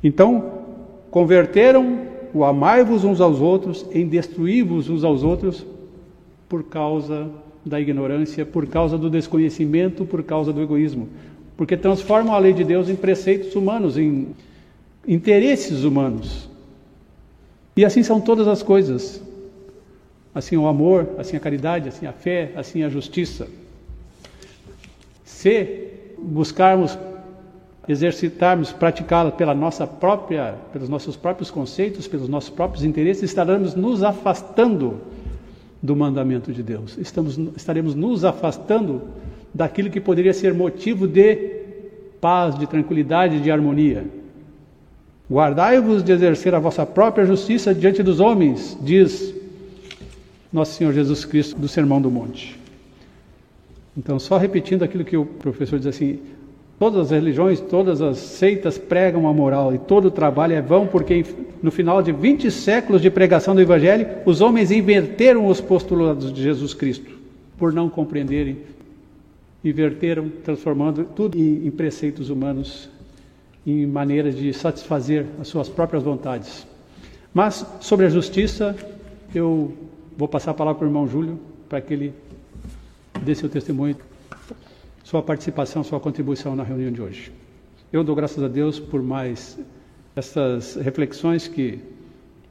Então, 0.02 0.64
converteram 1.10 2.00
o 2.34 2.44
amai-vos 2.44 3.04
uns 3.04 3.20
aos 3.20 3.40
outros 3.40 3.86
em 3.92 4.06
destruí-vos 4.06 4.88
uns 4.88 5.04
aos 5.04 5.22
outros 5.22 5.64
por 6.48 6.64
causa 6.64 7.30
da 7.64 7.80
ignorância, 7.80 8.44
por 8.44 8.66
causa 8.66 8.98
do 8.98 9.08
desconhecimento, 9.08 10.04
por 10.04 10.22
causa 10.22 10.52
do 10.52 10.60
egoísmo. 10.60 11.08
Porque 11.56 11.76
transformam 11.76 12.34
a 12.34 12.38
lei 12.38 12.52
de 12.52 12.64
Deus 12.64 12.88
em 12.88 12.96
preceitos 12.96 13.54
humanos, 13.54 13.96
em 13.96 14.28
interesses 15.06 15.84
humanos. 15.84 16.48
E 17.76 17.84
assim 17.84 18.02
são 18.02 18.20
todas 18.20 18.48
as 18.48 18.62
coisas. 18.62 19.22
Assim 20.34 20.56
o 20.56 20.66
amor, 20.66 21.08
assim 21.18 21.36
a 21.36 21.40
caridade, 21.40 21.88
assim 21.88 22.06
a 22.06 22.12
fé, 22.12 22.52
assim 22.56 22.82
a 22.82 22.88
justiça. 22.88 23.48
Se 25.24 25.88
buscarmos 26.18 26.98
exercitarmos, 27.88 28.72
praticá-la 28.72 29.32
pela 29.32 29.54
nossa 29.54 29.86
própria, 29.86 30.54
pelos 30.72 30.88
nossos 30.88 31.16
próprios 31.16 31.50
conceitos, 31.50 32.06
pelos 32.06 32.28
nossos 32.28 32.50
próprios 32.50 32.84
interesses, 32.84 33.24
estaremos 33.24 33.74
nos 33.74 34.02
afastando 34.02 35.00
do 35.82 35.96
mandamento 35.96 36.52
de 36.52 36.62
Deus. 36.62 36.96
Estamos, 36.96 37.36
estaremos 37.56 37.94
nos 37.94 38.24
afastando 38.24 39.02
daquilo 39.52 39.90
que 39.90 40.00
poderia 40.00 40.32
ser 40.32 40.54
motivo 40.54 41.08
de 41.08 41.60
paz, 42.20 42.56
de 42.56 42.66
tranquilidade, 42.66 43.40
de 43.40 43.50
harmonia. 43.50 44.04
Guardai-vos 45.28 46.02
de 46.02 46.12
exercer 46.12 46.54
a 46.54 46.60
vossa 46.60 46.86
própria 46.86 47.24
justiça 47.24 47.74
diante 47.74 48.02
dos 48.02 48.20
homens, 48.20 48.78
diz 48.80 49.34
nosso 50.52 50.74
Senhor 50.74 50.92
Jesus 50.92 51.24
Cristo 51.24 51.58
do 51.58 51.66
Sermão 51.66 52.00
do 52.00 52.10
Monte. 52.10 52.58
Então, 53.96 54.18
só 54.18 54.38
repetindo 54.38 54.82
aquilo 54.82 55.04
que 55.04 55.16
o 55.16 55.24
professor 55.24 55.78
diz 55.78 55.88
assim: 55.88 56.20
todas 56.78 57.06
as 57.06 57.10
religiões, 57.10 57.60
todas 57.60 58.02
as 58.02 58.18
seitas 58.18 58.76
pregam 58.76 59.28
a 59.28 59.32
moral 59.32 59.74
e 59.74 59.78
todo 59.78 60.06
o 60.06 60.10
trabalho 60.10 60.54
é 60.54 60.60
vão, 60.60 60.86
porque 60.86 61.24
no 61.62 61.70
final 61.70 62.02
de 62.02 62.12
20 62.12 62.50
séculos 62.50 63.00
de 63.00 63.10
pregação 63.10 63.54
do 63.54 63.60
Evangelho, 63.60 64.06
os 64.26 64.40
homens 64.40 64.70
inverteram 64.70 65.46
os 65.46 65.60
postulados 65.60 66.32
de 66.32 66.42
Jesus 66.42 66.74
Cristo, 66.74 67.10
por 67.56 67.72
não 67.72 67.88
compreenderem, 67.88 68.58
inverteram, 69.64 70.28
transformando 70.42 71.04
tudo 71.04 71.38
em, 71.38 71.66
em 71.66 71.70
preceitos 71.70 72.30
humanos, 72.30 72.88
em 73.66 73.86
maneiras 73.86 74.36
de 74.36 74.52
satisfazer 74.52 75.26
as 75.40 75.48
suas 75.48 75.68
próprias 75.68 76.02
vontades. 76.02 76.66
Mas 77.32 77.64
sobre 77.80 78.06
a 78.06 78.10
justiça, 78.10 78.76
eu 79.34 79.72
vou 80.16 80.28
passar 80.28 80.50
a 80.50 80.54
palavra 80.54 80.78
para 80.80 80.86
o 80.86 80.88
irmão 80.88 81.06
Júlio, 81.06 81.38
para 81.68 81.80
que 81.80 81.94
ele 81.94 82.12
dê 83.22 83.34
seu 83.34 83.48
testemunho, 83.48 83.96
sua 85.02 85.22
participação, 85.22 85.82
sua 85.82 86.00
contribuição 86.00 86.54
na 86.54 86.62
reunião 86.62 86.92
de 86.92 87.02
hoje. 87.02 87.32
Eu 87.92 88.02
dou 88.02 88.14
graças 88.14 88.42
a 88.42 88.48
Deus 88.48 88.78
por 88.78 89.02
mais 89.02 89.58
essas 90.14 90.76
reflexões 90.76 91.48
que, 91.48 91.80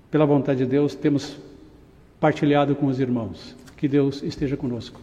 pela 0.09 0.25
vontade 0.25 0.59
de 0.59 0.65
Deus, 0.65 0.93
temos 0.93 1.37
partilhado 2.19 2.75
com 2.75 2.87
os 2.87 2.99
irmãos. 2.99 3.55
Que 3.77 3.87
Deus 3.87 4.21
esteja 4.21 4.55
conosco. 4.55 4.99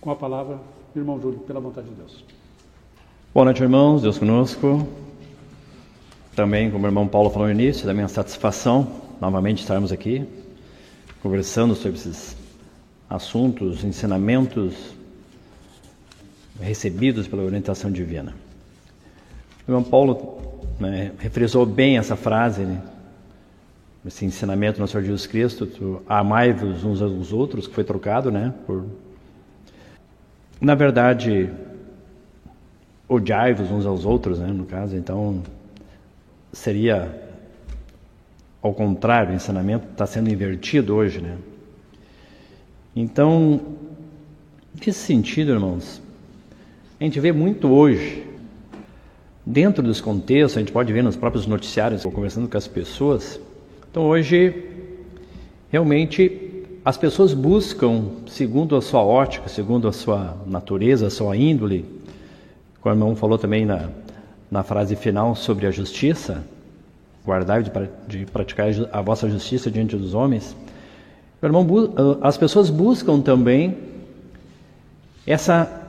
Com 0.00 0.10
a 0.10 0.16
palavra, 0.16 0.58
irmão 0.94 1.20
Júlio, 1.20 1.38
pela 1.40 1.60
vontade 1.60 1.88
de 1.88 1.94
Deus. 1.94 2.24
Boa 3.32 3.44
noite, 3.44 3.62
irmãos. 3.62 4.02
Deus 4.02 4.18
conosco. 4.18 4.86
Também, 6.34 6.70
como 6.70 6.84
o 6.84 6.88
irmão 6.88 7.08
Paulo 7.08 7.30
falou 7.30 7.48
no 7.48 7.54
início, 7.54 7.86
da 7.86 7.94
minha 7.94 8.08
satisfação 8.08 8.86
novamente 9.20 9.60
estarmos 9.60 9.90
aqui 9.90 10.24
conversando 11.22 11.74
sobre 11.74 11.98
esses 11.98 12.36
assuntos, 13.10 13.82
ensinamentos 13.82 14.94
recebidos 16.60 17.26
pela 17.28 17.42
orientação 17.42 17.90
divina. 17.90 18.34
O 19.66 19.70
irmão 19.70 19.82
Paulo 19.82 20.62
né, 20.80 21.12
refrisou 21.18 21.64
bem 21.66 21.98
essa 21.98 22.16
frase, 22.16 22.62
né, 22.62 22.80
esse 24.06 24.24
ensinamento 24.24 24.78
do 24.78 24.80
nosso 24.80 24.92
Senhor 24.92 25.04
Jesus 25.04 25.26
Cristo, 25.26 26.02
amai-vos 26.08 26.84
uns 26.84 27.02
aos 27.02 27.32
outros, 27.32 27.66
que 27.66 27.74
foi 27.74 27.84
trocado, 27.84 28.30
né? 28.30 28.54
Por... 28.66 28.86
Na 30.60 30.74
verdade, 30.74 31.50
odiai-vos 33.06 33.70
uns 33.70 33.84
aos 33.84 34.06
outros, 34.06 34.38
né? 34.38 34.46
No 34.46 34.64
caso, 34.64 34.96
então 34.96 35.42
seria 36.52 37.28
ao 38.60 38.74
contrário, 38.74 39.32
o 39.32 39.36
ensinamento 39.36 39.86
está 39.92 40.06
sendo 40.06 40.30
invertido 40.30 40.94
hoje, 40.94 41.20
né? 41.20 41.36
Então, 42.94 43.60
nesse 44.74 44.98
sentido, 44.98 45.52
irmãos, 45.52 46.02
a 47.00 47.04
gente 47.04 47.20
vê 47.20 47.30
muito 47.30 47.68
hoje, 47.68 48.26
dentro 49.46 49.82
dos 49.82 50.00
contextos, 50.00 50.56
a 50.56 50.60
gente 50.60 50.72
pode 50.72 50.92
ver 50.92 51.02
nos 51.02 51.14
próprios 51.14 51.46
noticiários, 51.46 52.02
conversando 52.02 52.48
com 52.48 52.58
as 52.58 52.66
pessoas. 52.66 53.40
Então, 53.88 54.04
hoje, 54.04 54.64
realmente, 55.70 56.64
as 56.84 56.96
pessoas 56.96 57.32
buscam, 57.32 58.06
segundo 58.26 58.74
a 58.74 58.82
sua 58.82 59.02
ótica, 59.02 59.48
segundo 59.48 59.86
a 59.86 59.92
sua 59.92 60.36
natureza, 60.44 61.06
a 61.06 61.10
sua 61.10 61.36
índole, 61.36 61.84
como 62.80 62.94
o 62.94 62.98
irmão 62.98 63.14
falou 63.14 63.38
também 63.38 63.64
na, 63.64 63.90
na 64.50 64.64
frase 64.64 64.96
final 64.96 65.36
sobre 65.36 65.66
a 65.68 65.70
justiça, 65.70 66.44
guardai 67.24 67.62
de, 67.62 67.70
de 68.08 68.26
praticar 68.26 68.68
a 68.90 69.00
vossa 69.00 69.30
justiça 69.30 69.70
diante 69.70 69.96
dos 69.96 70.14
homens. 70.14 70.56
Irmão, 71.40 71.64
as 72.22 72.36
pessoas 72.36 72.70
buscam 72.70 73.20
também 73.20 73.76
essa 75.24 75.87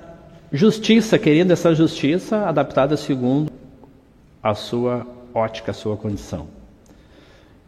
justiça, 0.51 1.17
querendo 1.17 1.51
essa 1.51 1.73
justiça 1.73 2.45
adaptada 2.45 2.97
segundo 2.97 3.51
a 4.41 4.53
sua 4.53 5.05
ótica, 5.33 5.71
a 5.71 5.73
sua 5.73 5.95
condição. 5.95 6.47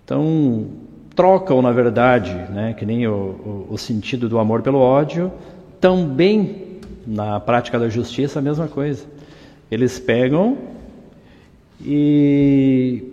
Então, 0.04 0.68
trocam, 1.16 1.62
na 1.62 1.72
verdade, 1.72 2.34
né, 2.52 2.74
que 2.78 2.86
nem 2.86 3.08
o, 3.08 3.14
o, 3.14 3.68
o 3.72 3.78
sentido 3.78 4.28
do 4.28 4.40
amor 4.40 4.62
pelo 4.62 4.80
ódio, 4.80 5.32
também 5.80 6.80
na 7.06 7.40
prática 7.40 7.80
da 7.80 7.90
justiça 7.90 8.40
a 8.40 8.42
mesma 8.42 8.68
coisa. 8.68 9.06
Eles 9.70 10.00
pegam 10.00 10.58
e 11.84 13.04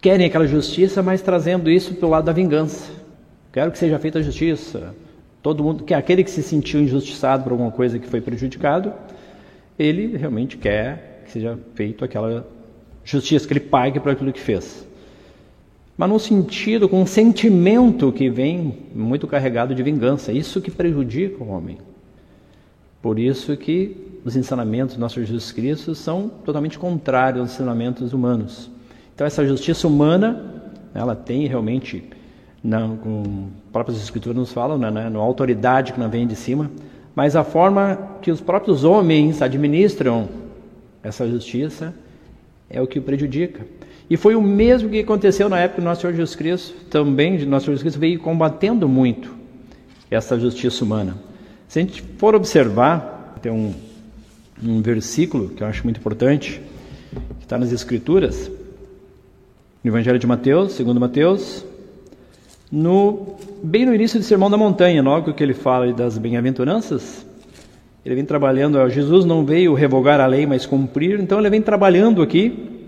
querem 0.00 0.26
aquela 0.26 0.46
justiça, 0.46 1.02
mas 1.02 1.22
trazendo 1.22 1.70
isso 1.70 1.94
pelo 1.94 2.10
lado 2.10 2.24
da 2.24 2.32
vingança. 2.32 2.90
Quero 3.52 3.70
que 3.70 3.78
seja 3.78 3.98
feita 3.98 4.18
a 4.18 4.22
justiça. 4.22 4.94
Todo 5.42 5.62
mundo, 5.62 5.84
que 5.84 5.92
aquele 5.92 6.22
que 6.22 6.30
se 6.30 6.42
sentiu 6.42 6.80
injustiçado 6.80 7.42
por 7.42 7.52
alguma 7.52 7.70
coisa 7.70 7.98
que 7.98 8.06
foi 8.06 8.20
prejudicado, 8.20 8.92
ele 9.78 10.16
realmente 10.16 10.56
quer 10.56 11.22
que 11.24 11.32
seja 11.32 11.58
feita 11.74 12.04
aquela 12.04 12.46
justiça, 13.04 13.46
que 13.46 13.52
ele 13.52 13.60
pague 13.60 13.98
por 13.98 14.12
aquilo 14.12 14.32
que 14.32 14.40
fez. 14.40 14.86
Mas 15.96 16.08
num 16.08 16.18
sentido, 16.18 16.88
com 16.88 17.02
um 17.02 17.06
sentimento 17.06 18.10
que 18.12 18.30
vem 18.30 18.78
muito 18.94 19.26
carregado 19.26 19.74
de 19.74 19.82
vingança, 19.82 20.32
isso 20.32 20.60
que 20.60 20.70
prejudica 20.70 21.42
o 21.42 21.48
homem. 21.48 21.78
Por 23.02 23.18
isso 23.18 23.56
que 23.56 23.96
os 24.24 24.36
ensinamentos 24.36 24.94
do 24.94 25.00
nosso 25.00 25.20
Jesus 25.20 25.50
Cristo 25.50 25.94
são 25.94 26.30
totalmente 26.44 26.78
contrários 26.78 27.40
aos 27.40 27.52
ensinamentos 27.52 28.12
humanos. 28.12 28.70
Então 29.14 29.26
essa 29.26 29.44
justiça 29.46 29.86
humana, 29.88 30.62
ela 30.94 31.14
tem 31.14 31.46
realmente, 31.46 32.04
não, 32.62 32.96
com 32.96 33.48
próprias 33.72 34.00
escrituras 34.00 34.36
nos 34.36 34.52
falam, 34.52 34.78
né, 34.78 34.90
né, 34.90 35.08
na 35.08 35.18
autoridade 35.18 35.92
que 35.92 36.00
não 36.00 36.08
vem 36.08 36.26
de 36.26 36.36
cima, 36.36 36.70
mas 37.14 37.34
a 37.34 37.42
forma 37.42 37.98
que 38.22 38.30
os 38.30 38.40
próprios 38.40 38.84
homens 38.84 39.42
administram 39.42 40.28
essa 41.02 41.28
justiça 41.28 41.92
é 42.70 42.80
o 42.80 42.86
que 42.86 42.98
o 42.98 43.02
prejudica. 43.02 43.66
E 44.08 44.16
foi 44.16 44.34
o 44.34 44.42
mesmo 44.42 44.88
que 44.88 45.00
aconteceu 45.00 45.48
na 45.48 45.58
época 45.58 45.80
do 45.80 45.84
nosso 45.84 46.02
Senhor 46.02 46.12
Jesus 46.12 46.36
Cristo, 46.36 46.74
também 46.88 47.32
nosso 47.44 47.66
Senhor 47.66 47.76
Jesus 47.76 47.82
Cristo 47.82 47.98
veio 47.98 48.18
combatendo 48.20 48.88
muito 48.88 49.34
essa 50.10 50.38
justiça 50.38 50.84
humana. 50.84 51.16
Se 51.66 51.78
a 51.78 51.82
gente 51.82 52.02
for 52.18 52.34
observar, 52.34 53.38
tem 53.40 53.50
um, 53.50 53.74
um 54.62 54.80
versículo 54.82 55.48
que 55.48 55.62
eu 55.62 55.66
acho 55.66 55.84
muito 55.84 55.98
importante, 55.98 56.60
que 57.38 57.44
está 57.44 57.58
nas 57.58 57.72
Escrituras, 57.72 58.50
no 59.82 59.90
Evangelho 59.90 60.18
de 60.18 60.26
Mateus, 60.26 60.72
segundo 60.72 61.00
Mateus, 61.00 61.64
no, 62.72 63.36
bem 63.62 63.84
no 63.84 63.94
início 63.94 64.18
do 64.18 64.24
Sermão 64.24 64.50
da 64.50 64.56
Montanha, 64.56 65.02
logo 65.02 65.34
que 65.34 65.42
ele 65.42 65.52
fala 65.52 65.92
das 65.92 66.16
bem-aventuranças, 66.16 67.26
ele 68.02 68.14
vem 68.14 68.24
trabalhando, 68.24 68.88
Jesus 68.88 69.26
não 69.26 69.44
veio 69.44 69.74
revogar 69.74 70.18
a 70.20 70.26
lei, 70.26 70.46
mas 70.46 70.64
cumprir, 70.64 71.20
então 71.20 71.38
ele 71.38 71.50
vem 71.50 71.60
trabalhando 71.60 72.22
aqui. 72.22 72.80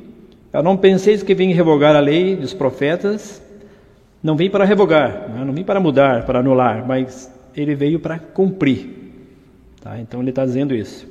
Eu 0.51 0.63
não 0.63 0.75
penseis 0.75 1.23
que 1.23 1.35
vem 1.35 1.53
revogar 1.53 1.95
a 1.95 2.01
lei 2.01 2.35
dos 2.35 2.55
profetas, 2.55 3.43
não 4.23 4.35
vem 4.37 4.49
para 4.49 4.65
revogar, 4.65 5.29
né? 5.29 5.45
não 5.45 5.53
vem 5.53 5.63
para 5.63 5.79
mudar, 5.79 6.25
para 6.25 6.39
anular, 6.39 6.87
mas 6.87 7.31
ele 7.55 7.75
veio 7.75 8.01
para 8.01 8.19
cumprir. 8.19 8.89
Tá? 9.83 10.01
Então 10.01 10.21
ele 10.21 10.31
está 10.31 10.47
dizendo 10.47 10.75
isso. 10.75 11.07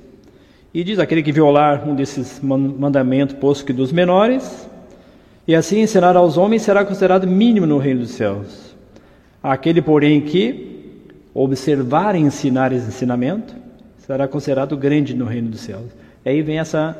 E 0.73 0.83
diz: 0.83 0.97
aquele 0.97 1.21
que 1.21 1.31
violar 1.31 1.87
um 1.87 1.93
desses 1.93 2.41
mandamentos, 2.41 3.35
posto 3.35 3.65
que 3.65 3.71
dos 3.71 3.91
menores, 3.91 4.67
e 5.47 5.55
assim 5.55 5.81
ensinar 5.81 6.15
aos 6.15 6.37
homens 6.37 6.61
será 6.61 6.85
considerado 6.85 7.27
mínimo 7.27 7.65
no 7.65 7.77
reino 7.77 8.01
dos 8.01 8.11
céus. 8.11 8.75
Aquele, 9.41 9.81
porém, 9.81 10.21
que 10.21 11.01
observar 11.33 12.15
e 12.15 12.19
ensinar 12.19 12.71
esse 12.71 12.87
ensinamento 12.87 13.53
será 13.97 14.27
considerado 14.27 14.77
grande 14.77 15.13
no 15.13 15.25
reino 15.25 15.49
dos 15.49 15.61
céus. 15.61 15.91
E 16.23 16.29
aí 16.29 16.41
vem 16.41 16.59
essa, 16.59 16.95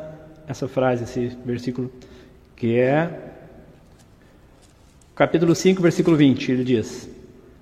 essa 0.47 0.67
frase, 0.67 1.03
esse 1.03 1.37
versículo, 1.45 1.89
que 2.55 2.77
é 2.77 3.09
capítulo 5.15 5.55
5, 5.55 5.81
versículo 5.81 6.17
20. 6.17 6.51
Ele 6.51 6.63
diz: 6.65 7.09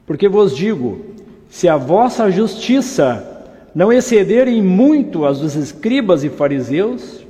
Porque 0.08 0.28
vos 0.28 0.56
digo, 0.56 1.06
se 1.48 1.68
a 1.68 1.78
vossa 1.78 2.32
justiça 2.32 3.28
não 3.76 3.94
exceder 3.94 4.48
em 4.48 4.62
muito 4.64 5.26
as 5.26 5.40
dos 5.40 5.56
escribas 5.56 6.24
e 6.24 6.30
fariseus, 6.30 7.26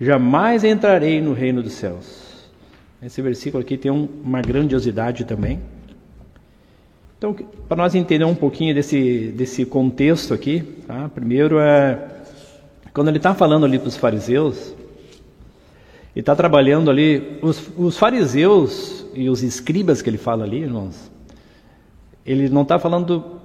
jamais 0.00 0.64
entrarei 0.64 1.20
no 1.20 1.32
reino 1.32 1.62
dos 1.62 1.74
céus. 1.74 2.25
Esse 3.02 3.20
versículo 3.20 3.62
aqui 3.62 3.76
tem 3.76 3.90
um, 3.90 4.08
uma 4.24 4.40
grandiosidade 4.40 5.24
também. 5.24 5.60
Então, 7.18 7.34
para 7.68 7.76
nós 7.76 7.94
entender 7.94 8.24
um 8.24 8.34
pouquinho 8.34 8.74
desse, 8.74 9.32
desse 9.36 9.64
contexto 9.64 10.34
aqui, 10.34 10.62
tá? 10.86 11.08
primeiro 11.08 11.58
é 11.58 12.12
quando 12.96 13.08
ele 13.08 13.18
está 13.18 13.34
falando 13.34 13.66
ali 13.66 13.78
para 13.78 13.88
os 13.88 13.96
fariseus, 13.96 14.74
ele 16.14 16.22
está 16.22 16.34
trabalhando 16.34 16.90
ali, 16.90 17.38
os, 17.42 17.70
os, 17.76 17.98
fariseus 17.98 19.04
e 19.12 19.28
os 19.28 19.42
escribas 19.42 20.00
que 20.00 20.08
ele 20.08 20.16
fala 20.16 20.44
ali, 20.44 20.62
irmãos, 20.62 21.10
ele 22.24 22.48
não 22.48 22.62
está 22.62 22.78
falando 22.78 23.38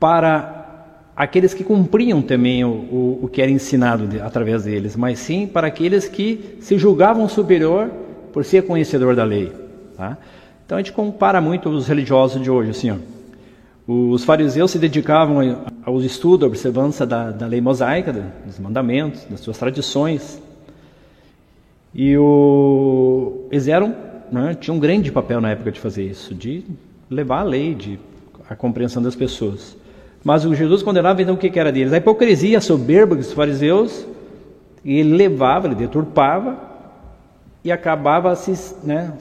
para 0.00 1.10
aqueles 1.14 1.52
que 1.52 1.62
cumpriam 1.62 2.22
também 2.22 2.64
o, 2.64 2.70
o, 2.70 3.18
o 3.24 3.28
que 3.28 3.42
era 3.42 3.50
ensinado 3.50 4.06
de, 4.06 4.18
através 4.18 4.64
deles, 4.64 4.96
mas 4.96 5.18
sim 5.18 5.46
para 5.46 5.66
aqueles 5.66 6.08
que 6.08 6.56
se 6.60 6.78
julgavam 6.78 7.28
superior 7.28 7.90
por 8.34 8.44
ser 8.44 8.66
conhecedor 8.66 9.14
da 9.14 9.22
lei. 9.22 9.52
Tá? 9.96 10.18
Então 10.66 10.76
a 10.76 10.82
gente 10.82 10.92
compara 10.92 11.40
muito 11.40 11.68
os 11.68 11.86
religiosos 11.86 12.42
de 12.42 12.50
hoje, 12.50 12.70
assim, 12.70 12.90
ó. 12.90 12.96
Os 13.86 14.24
fariseus 14.24 14.70
se 14.70 14.78
dedicavam 14.78 15.66
ao 15.84 16.00
estudo, 16.00 16.44
à 16.44 16.48
observância 16.48 17.06
da, 17.06 17.30
da 17.30 17.46
lei 17.46 17.60
mosaica, 17.60 18.12
dos 18.44 18.58
mandamentos, 18.58 19.24
das 19.26 19.40
suas 19.40 19.58
tradições. 19.58 20.42
E 21.94 22.16
o, 22.16 23.46
eles 23.52 23.68
eram, 23.68 23.94
né, 24.32 24.56
tinham 24.58 24.78
um 24.78 24.80
grande 24.80 25.12
papel 25.12 25.38
na 25.40 25.50
época 25.50 25.70
de 25.70 25.78
fazer 25.78 26.02
isso, 26.02 26.34
de 26.34 26.64
levar 27.10 27.40
a 27.40 27.44
lei, 27.44 27.74
de 27.74 28.00
a 28.48 28.56
compreensão 28.56 29.02
das 29.02 29.14
pessoas. 29.14 29.76
Mas 30.24 30.46
o 30.46 30.54
Jesus 30.54 30.82
condenava 30.82 31.20
então 31.20 31.34
o 31.34 31.38
que, 31.38 31.56
era 31.58 31.70
deles? 31.70 31.92
A 31.92 31.98
hipocrisia, 31.98 32.56
a 32.56 32.60
soberba 32.62 33.14
dos 33.14 33.32
fariseus, 33.32 34.06
e 34.82 34.98
ele 34.98 35.14
levava, 35.14 35.66
ele 35.68 35.74
deturpava 35.74 36.73
e 37.64 37.72
acabava 37.72 38.36
se, 38.36 38.76
né, 38.84 39.12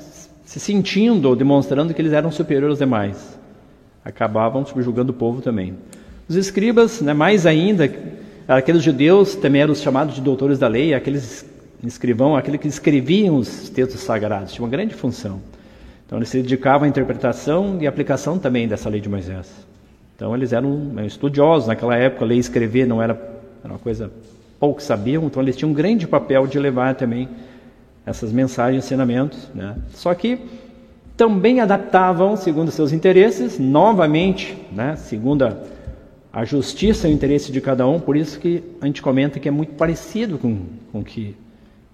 se 0.44 0.60
sentindo 0.60 1.36
demonstrando 1.36 1.94
que 1.94 2.02
eles 2.02 2.12
eram 2.12 2.30
superiores 2.30 2.74
aos 2.74 2.80
demais. 2.80 3.40
Acabavam 4.04 4.66
subjugando 4.66 5.12
o 5.12 5.16
povo 5.16 5.42
também. 5.42 5.76
Os 6.28 6.36
escribas, 6.36 7.02
né, 7.02 7.14
mais 7.14 7.46
ainda, 7.46 7.90
aqueles 8.48 8.84
judeus 8.84 9.36
também 9.36 9.62
eram 9.62 9.72
os 9.72 9.82
chamados 9.82 10.16
de 10.16 10.22
doutores 10.22 10.60
da 10.60 10.68
lei, 10.68 10.94
aqueles 10.94 11.46
escrivão, 11.84 12.36
aqueles 12.36 12.60
que 12.60 12.68
escreviam 12.68 13.36
os 13.38 13.70
textos 13.70 14.02
sagrados, 14.02 14.54
tinha 14.54 14.64
uma 14.64 14.72
grande 14.72 14.94
função. 14.94 15.42
Então 16.06 16.18
eles 16.18 16.30
se 16.30 16.42
dedicavam 16.42 16.86
à 16.86 16.88
interpretação 16.88 17.78
e 17.82 17.88
aplicação 17.88 18.38
também 18.38 18.68
dessa 18.68 18.90
lei 18.90 19.02
de 19.02 19.10
Moisés. 19.10 19.50
Então 20.16 20.36
eles 20.36 20.54
eram 20.54 20.94
estudiosos 21.06 21.68
naquela 21.68 21.96
época, 21.96 22.26
ler 22.26 22.36
e 22.36 22.40
escrever 22.40 22.86
não 22.86 23.02
era, 23.02 23.14
era 23.64 23.74
uma 23.74 23.80
coisa 23.80 24.12
pouco 24.60 24.82
sabiam, 24.82 25.26
então 25.26 25.42
eles 25.42 25.58
tinham 25.58 25.72
um 25.72 25.74
grande 25.74 26.08
papel 26.08 26.48
de 26.48 26.58
levar 26.58 26.96
também 26.96 27.28
essas 28.06 28.32
mensagens, 28.32 28.86
ensinamentos, 28.86 29.50
né? 29.54 29.76
Só 29.94 30.14
que 30.14 30.40
também 31.16 31.60
adaptavam 31.60 32.36
segundo 32.36 32.72
seus 32.72 32.92
interesses, 32.92 33.60
novamente, 33.60 34.58
né? 34.72 34.96
Segundo 34.96 35.46
a, 35.46 35.58
a 36.32 36.44
justiça 36.44 37.08
e 37.08 37.12
o 37.12 37.14
interesse 37.14 37.52
de 37.52 37.62
cada 37.62 37.88
um. 37.88 38.00
Por 38.00 38.18
isso 38.18 38.40
que 38.40 38.64
a 38.82 38.86
gente 38.86 39.02
comenta 39.02 39.40
que 39.40 39.48
é 39.48 39.52
muito 39.52 39.74
parecido 39.74 40.38
com 40.38 40.60
com 40.94 41.04
que 41.04 41.36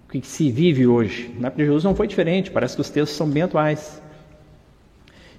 o 0.05 0.11
que 0.11 0.27
se 0.27 0.51
vive 0.51 0.85
hoje. 0.85 1.33
Na 1.39 1.49
de 1.49 1.63
Jesus 1.63 1.83
não 1.83 1.95
foi 1.95 2.05
diferente, 2.05 2.51
parece 2.51 2.75
que 2.75 2.81
os 2.81 2.89
textos 2.89 3.15
são 3.15 3.29
bem 3.29 3.43
atuais. 3.43 4.01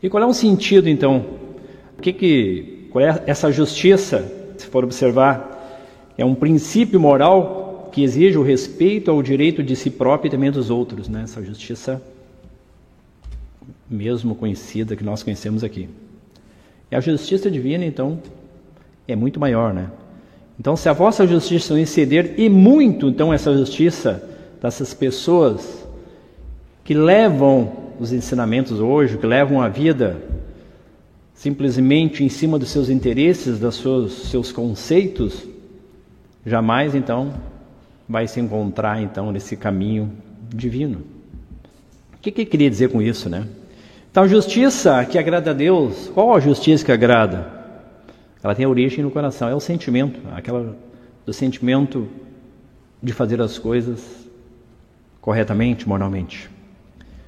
E 0.02 0.09
qual 0.09 0.22
é 0.22 0.26
o 0.26 0.33
sentido, 0.33 0.88
então? 0.88 1.26
O 1.98 2.00
que, 2.00 2.12
que 2.12 2.88
qual 2.90 3.04
é 3.04 3.22
essa 3.26 3.52
justiça, 3.52 4.24
se 4.56 4.66
for 4.66 4.83
observar? 4.83 5.59
É 6.16 6.24
um 6.24 6.35
princípio 6.35 6.98
moral 6.98 7.59
que 7.90 8.03
exige 8.03 8.38
o 8.38 8.42
respeito 8.42 9.11
ao 9.11 9.22
direito 9.22 9.62
de 9.62 9.74
si 9.76 9.90
próprio 9.90 10.29
e 10.29 10.31
também 10.31 10.50
dos 10.50 10.70
outros, 10.70 11.09
né? 11.09 11.22
Essa 11.24 11.42
justiça 11.42 12.03
mesmo 13.88 14.35
conhecida 14.35 14.94
que 14.94 15.03
nós 15.03 15.22
conhecemos 15.22 15.64
aqui. 15.64 15.88
E 16.90 16.96
a 16.96 17.00
justiça 17.00 17.50
divina, 17.50 17.85
então, 17.85 18.20
é 19.07 19.16
muito 19.16 19.40
maior, 19.40 19.74
né? 19.74 19.90
Então, 20.59 20.76
se 20.76 20.88
a 20.88 20.92
vossa 20.92 21.26
justiça 21.26 21.74
não 21.74 21.81
exceder, 21.81 22.35
e 22.38 22.48
muito, 22.48 23.09
então, 23.09 23.33
essa 23.33 23.53
justiça 23.53 24.22
dessas 24.62 24.92
pessoas 24.94 25.87
que 26.85 26.94
levam 26.94 27.72
os 27.98 28.12
ensinamentos 28.12 28.79
hoje, 28.79 29.16
que 29.16 29.26
levam 29.26 29.61
a 29.61 29.68
vida 29.68 30.22
simplesmente 31.35 32.22
em 32.22 32.29
cima 32.29 32.59
dos 32.59 32.68
seus 32.68 32.90
interesses, 32.90 33.59
dos 33.59 33.76
seus, 33.76 34.12
seus 34.31 34.53
conceitos, 34.53 35.46
jamais, 36.44 36.94
então, 36.94 37.33
vai 38.10 38.26
se 38.26 38.40
encontrar, 38.40 39.00
então, 39.00 39.30
nesse 39.30 39.56
caminho 39.56 40.10
divino. 40.52 40.98
O 42.12 42.18
que, 42.20 42.32
que 42.32 42.44
queria 42.44 42.68
dizer 42.68 42.88
com 42.88 43.00
isso, 43.00 43.30
né? 43.30 43.46
Então, 44.10 44.26
justiça 44.26 45.04
que 45.04 45.16
agrada 45.16 45.52
a 45.52 45.54
Deus, 45.54 46.10
qual 46.12 46.34
a 46.34 46.40
justiça 46.40 46.84
que 46.84 46.90
agrada? 46.90 47.48
Ela 48.42 48.52
tem 48.52 48.66
origem 48.66 49.04
no 49.04 49.12
coração, 49.12 49.48
é 49.48 49.54
o 49.54 49.60
sentimento, 49.60 50.18
aquela 50.34 50.76
do 51.24 51.32
sentimento 51.32 52.08
de 53.00 53.12
fazer 53.12 53.40
as 53.40 53.56
coisas 53.60 54.28
corretamente, 55.20 55.88
moralmente. 55.88 56.50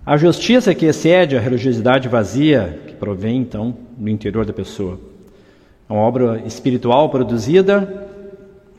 A 0.04 0.16
justiça 0.16 0.74
que 0.74 0.86
excede 0.86 1.36
a 1.36 1.40
religiosidade 1.40 2.08
vazia, 2.08 2.80
que 2.88 2.94
provém 2.94 3.38
então 3.38 3.76
do 3.96 4.10
interior 4.10 4.44
da 4.44 4.52
pessoa. 4.52 4.98
É 5.88 5.92
uma 5.92 6.02
obra 6.02 6.42
espiritual 6.44 7.08
produzida, 7.08 8.10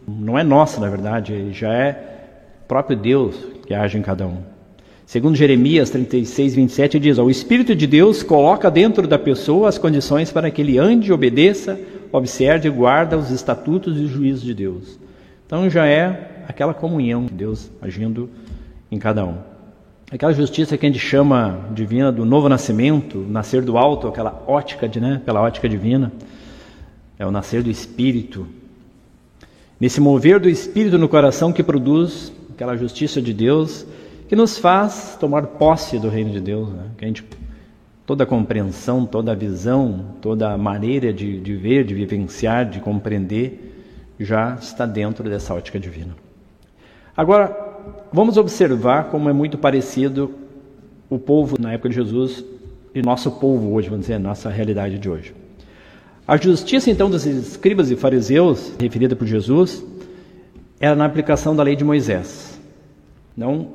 não 0.07 0.37
é 0.37 0.43
nossa, 0.43 0.79
na 0.79 0.89
verdade, 0.89 1.51
já 1.51 1.73
é 1.73 2.13
próprio 2.67 2.97
Deus 2.97 3.35
que 3.65 3.73
age 3.73 3.97
em 3.97 4.01
cada 4.01 4.25
um. 4.25 4.37
Segundo 5.05 5.35
Jeremias 5.35 5.89
36, 5.89 6.55
27, 6.55 6.99
diz: 6.99 7.17
O 7.17 7.29
Espírito 7.29 7.75
de 7.75 7.85
Deus 7.85 8.23
coloca 8.23 8.71
dentro 8.71 9.07
da 9.07 9.19
pessoa 9.19 9.69
as 9.69 9.77
condições 9.77 10.31
para 10.31 10.49
que 10.49 10.61
ele 10.61 10.77
ande, 10.77 11.11
obedeça, 11.11 11.79
observe 12.11 12.67
e 12.67 12.71
guarda 12.71 13.17
os 13.17 13.29
estatutos 13.29 13.99
e 13.99 14.03
os 14.03 14.11
juízos 14.11 14.43
de 14.43 14.53
Deus. 14.53 14.99
Então 15.45 15.69
já 15.69 15.85
é 15.85 16.43
aquela 16.47 16.73
comunhão 16.73 17.25
de 17.25 17.33
Deus 17.33 17.69
agindo 17.81 18.29
em 18.91 18.97
cada 18.97 19.25
um. 19.25 19.37
Aquela 20.11 20.33
justiça 20.33 20.77
que 20.77 20.85
a 20.85 20.89
gente 20.89 20.99
chama 20.99 21.69
divina 21.73 22.11
do 22.11 22.23
novo 22.23 22.47
nascimento, 22.47 23.17
nascer 23.17 23.63
do 23.63 23.77
alto, 23.77 24.07
aquela 24.07 24.43
ótica, 24.47 24.87
de, 24.87 25.01
né, 25.01 25.15
aquela 25.21 25.41
ótica 25.41 25.67
divina, 25.67 26.11
é 27.17 27.25
o 27.25 27.31
nascer 27.31 27.63
do 27.63 27.69
Espírito. 27.69 28.47
Nesse 29.83 29.99
mover 29.99 30.39
do 30.39 30.47
Espírito 30.47 30.97
no 30.97 31.09
coração 31.09 31.51
que 31.51 31.61
produz 31.61 32.31
aquela 32.53 32.77
justiça 32.77 33.21
de 33.21 33.33
Deus, 33.33 33.85
que 34.29 34.33
nos 34.33 34.57
faz 34.57 35.17
tomar 35.19 35.45
posse 35.45 35.99
do 35.99 36.07
reino 36.07 36.31
de 36.31 36.39
Deus, 36.39 36.69
né? 36.69 36.85
que 36.97 37.03
a 37.03 37.07
gente 37.09 37.25
toda 38.05 38.23
a 38.23 38.25
compreensão, 38.25 39.05
toda 39.05 39.33
a 39.33 39.35
visão, 39.35 40.15
toda 40.21 40.53
a 40.53 40.57
maneira 40.57 41.11
de, 41.11 41.37
de 41.37 41.53
ver, 41.57 41.83
de 41.83 41.93
vivenciar, 41.93 42.69
de 42.69 42.79
compreender, 42.79 43.75
já 44.17 44.55
está 44.55 44.85
dentro 44.85 45.29
dessa 45.29 45.53
ótica 45.53 45.77
divina. 45.77 46.15
Agora, 47.17 47.53
vamos 48.09 48.37
observar 48.37 49.09
como 49.09 49.29
é 49.29 49.33
muito 49.33 49.57
parecido 49.57 50.31
o 51.09 51.19
povo 51.19 51.57
na 51.59 51.73
época 51.73 51.89
de 51.89 51.95
Jesus 51.95 52.41
e 52.95 53.01
nosso 53.01 53.31
povo 53.31 53.73
hoje, 53.73 53.89
vamos 53.89 54.05
dizer, 54.05 54.17
nossa 54.17 54.49
realidade 54.49 54.97
de 54.97 55.09
hoje. 55.09 55.42
A 56.25 56.37
justiça, 56.37 56.89
então, 56.89 57.09
dos 57.09 57.25
escribas 57.25 57.91
e 57.91 57.97
fariseus, 57.97 58.71
referida 58.79 59.13
por 59.15 59.27
Jesus, 59.27 59.83
era 60.79 60.95
na 60.95 61.05
aplicação 61.05 61.53
da 61.53 61.63
lei 61.63 61.75
de 61.75 61.83
Moisés. 61.83 62.59
Não 63.35 63.73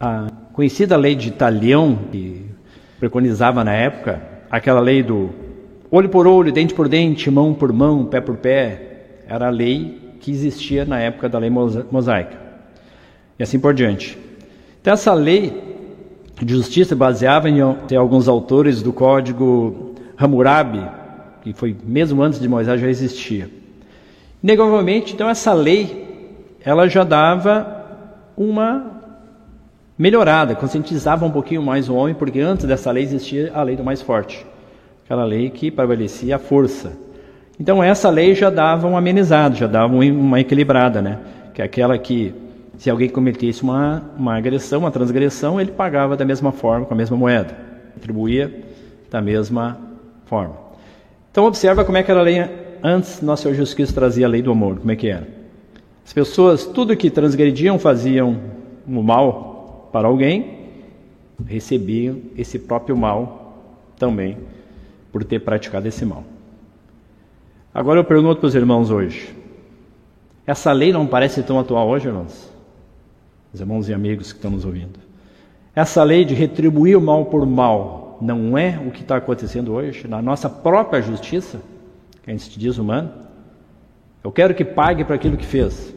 a 0.00 0.26
conhecida 0.52 0.96
lei 0.96 1.14
de 1.14 1.30
Talião, 1.30 1.98
que 2.10 2.46
preconizava 2.98 3.62
na 3.62 3.72
época, 3.72 4.20
aquela 4.50 4.80
lei 4.80 5.02
do 5.02 5.30
olho 5.90 6.08
por 6.08 6.26
olho, 6.26 6.50
dente 6.50 6.74
por 6.74 6.88
dente, 6.88 7.30
mão 7.30 7.52
por 7.52 7.72
mão, 7.72 8.06
pé 8.06 8.20
por 8.20 8.36
pé, 8.36 9.20
era 9.28 9.46
a 9.46 9.50
lei 9.50 10.16
que 10.20 10.30
existia 10.30 10.84
na 10.84 10.98
época 10.98 11.28
da 11.28 11.38
lei 11.38 11.50
mosaica. 11.50 12.36
E 13.38 13.42
assim 13.42 13.60
por 13.60 13.74
diante. 13.74 14.18
Então, 14.80 14.94
essa 14.94 15.12
lei 15.12 15.52
de 16.42 16.54
justiça 16.54 16.96
baseava 16.96 17.48
em 17.48 17.60
tem 17.86 17.98
alguns 17.98 18.26
autores 18.26 18.82
do 18.82 18.92
código 18.92 19.94
Hammurabi, 20.16 21.01
que 21.42 21.52
foi 21.52 21.76
mesmo 21.84 22.22
antes 22.22 22.40
de 22.40 22.48
Moisés 22.48 22.80
já 22.80 22.88
existia. 22.88 23.50
Negavelmente, 24.42 25.12
então 25.12 25.28
essa 25.28 25.52
lei 25.52 26.02
ela 26.64 26.88
já 26.88 27.04
dava 27.04 27.82
uma 28.36 29.02
melhorada, 29.98 30.54
conscientizava 30.54 31.26
um 31.26 31.30
pouquinho 31.30 31.62
mais 31.62 31.88
o 31.88 31.94
homem, 31.94 32.14
porque 32.14 32.40
antes 32.40 32.64
dessa 32.64 32.90
lei 32.90 33.02
existia 33.02 33.52
a 33.54 33.62
lei 33.62 33.76
do 33.76 33.84
mais 33.84 34.00
forte, 34.00 34.46
aquela 35.04 35.24
lei 35.24 35.50
que 35.50 35.70
prevalecia 35.70 36.36
a 36.36 36.38
força. 36.38 36.92
Então 37.58 37.82
essa 37.82 38.08
lei 38.08 38.34
já 38.34 38.50
dava 38.50 38.86
um 38.88 38.96
amenizado, 38.96 39.56
já 39.56 39.66
dava 39.66 39.94
uma 39.94 40.40
equilibrada, 40.40 41.02
né? 41.02 41.18
Que 41.52 41.60
é 41.60 41.64
aquela 41.64 41.98
que 41.98 42.34
se 42.78 42.88
alguém 42.88 43.08
cometesse 43.08 43.62
uma, 43.62 44.02
uma 44.16 44.36
agressão, 44.36 44.80
uma 44.80 44.90
transgressão, 44.90 45.60
ele 45.60 45.70
pagava 45.70 46.16
da 46.16 46.24
mesma 46.24 46.50
forma, 46.50 46.86
com 46.86 46.94
a 46.94 46.96
mesma 46.96 47.16
moeda, 47.16 47.56
atribuía 47.96 48.52
da 49.10 49.20
mesma 49.20 49.78
forma. 50.24 50.71
Então 51.32 51.46
observa 51.46 51.82
como 51.82 51.96
é 51.96 52.02
que 52.02 52.10
era 52.10 52.20
a 52.20 52.22
lei 52.22 52.38
antes 52.82 53.22
nosso 53.22 53.44
Senhor 53.44 53.54
Jesus 53.54 53.72
Cristo 53.72 53.94
trazia 53.94 54.26
a 54.26 54.28
lei 54.28 54.42
do 54.42 54.52
amor, 54.52 54.78
como 54.78 54.92
é 54.92 54.96
que 54.96 55.08
era. 55.08 55.26
As 56.04 56.12
pessoas, 56.12 56.66
tudo 56.66 56.94
que 56.94 57.10
transgrediam, 57.10 57.78
faziam 57.78 58.38
o 58.86 59.02
mal, 59.02 59.88
para 59.90 60.08
alguém, 60.08 60.68
recebiam 61.46 62.18
esse 62.36 62.58
próprio 62.58 62.94
mal 62.94 63.56
também 63.98 64.36
por 65.10 65.24
ter 65.24 65.40
praticado 65.40 65.88
esse 65.88 66.04
mal. 66.04 66.22
Agora 67.72 68.00
eu 68.00 68.04
pergunto 68.04 68.40
para 68.40 68.46
os 68.48 68.54
irmãos 68.54 68.90
hoje: 68.90 69.34
essa 70.46 70.70
lei 70.70 70.92
não 70.92 71.06
parece 71.06 71.42
tão 71.42 71.58
atual 71.58 71.88
hoje, 71.88 72.08
irmãos? 72.08 72.52
Os 73.54 73.60
irmãos 73.60 73.88
e 73.88 73.94
amigos 73.94 74.32
que 74.32 74.38
estão 74.38 74.50
nos 74.50 74.66
ouvindo. 74.66 74.98
Essa 75.74 76.02
lei 76.02 76.26
de 76.26 76.34
retribuir 76.34 76.98
o 76.98 77.00
mal 77.00 77.24
por 77.24 77.46
mal 77.46 78.01
não 78.22 78.56
é 78.56 78.78
o 78.86 78.90
que 78.90 79.02
está 79.02 79.16
acontecendo 79.16 79.72
hoje 79.72 80.06
na 80.06 80.22
nossa 80.22 80.48
própria 80.48 81.02
justiça, 81.02 81.60
que 82.22 82.30
a 82.30 82.32
gente 82.32 82.58
diz 82.58 82.78
humana? 82.78 83.12
Eu 84.22 84.30
quero 84.30 84.54
que 84.54 84.64
pague 84.64 85.04
para 85.04 85.16
aquilo 85.16 85.36
que 85.36 85.44
fez. 85.44 85.92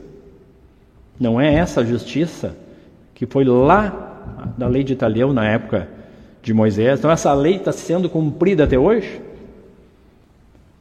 Não 1.19 1.39
é 1.39 1.53
essa 1.53 1.85
justiça 1.85 2.57
que 3.13 3.27
foi 3.27 3.43
lá 3.43 4.23
da 4.57 4.67
lei 4.67 4.83
de 4.83 4.91
Italião 4.91 5.31
na 5.31 5.47
época 5.47 5.87
de 6.41 6.53
Moisés. 6.53 6.99
Então 6.99 7.11
essa 7.11 7.31
lei 7.33 7.57
está 7.57 7.71
sendo 7.71 8.09
cumprida 8.09 8.63
até 8.63 8.77
hoje. 8.77 9.21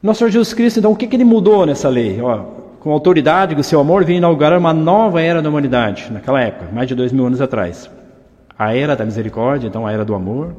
Nosso 0.01 0.19
Senhor 0.19 0.31
Jesus 0.31 0.53
Cristo, 0.53 0.79
então, 0.79 0.91
o 0.91 0.95
que, 0.95 1.07
que 1.07 1.15
ele 1.15 1.23
mudou 1.23 1.65
nessa 1.65 1.89
lei? 1.89 2.21
Ó, 2.21 2.37
com 2.79 2.91
autoridade, 2.91 3.55
com 3.55 3.63
seu 3.63 3.79
amor, 3.79 4.03
veio 4.03 4.17
inaugurar 4.17 4.59
uma 4.59 4.73
nova 4.73 5.21
era 5.21 5.41
da 5.41 5.49
humanidade, 5.49 6.11
naquela 6.11 6.41
época, 6.41 6.71
mais 6.71 6.87
de 6.87 6.93
dois 6.93 7.11
mil 7.11 7.25
anos 7.25 7.41
atrás. 7.41 7.89
A 8.57 8.75
era 8.75 8.95
da 8.95 9.03
misericórdia, 9.03 9.67
então 9.67 9.87
a 9.87 9.91
era 9.91 10.05
do 10.05 10.13
amor. 10.13 10.55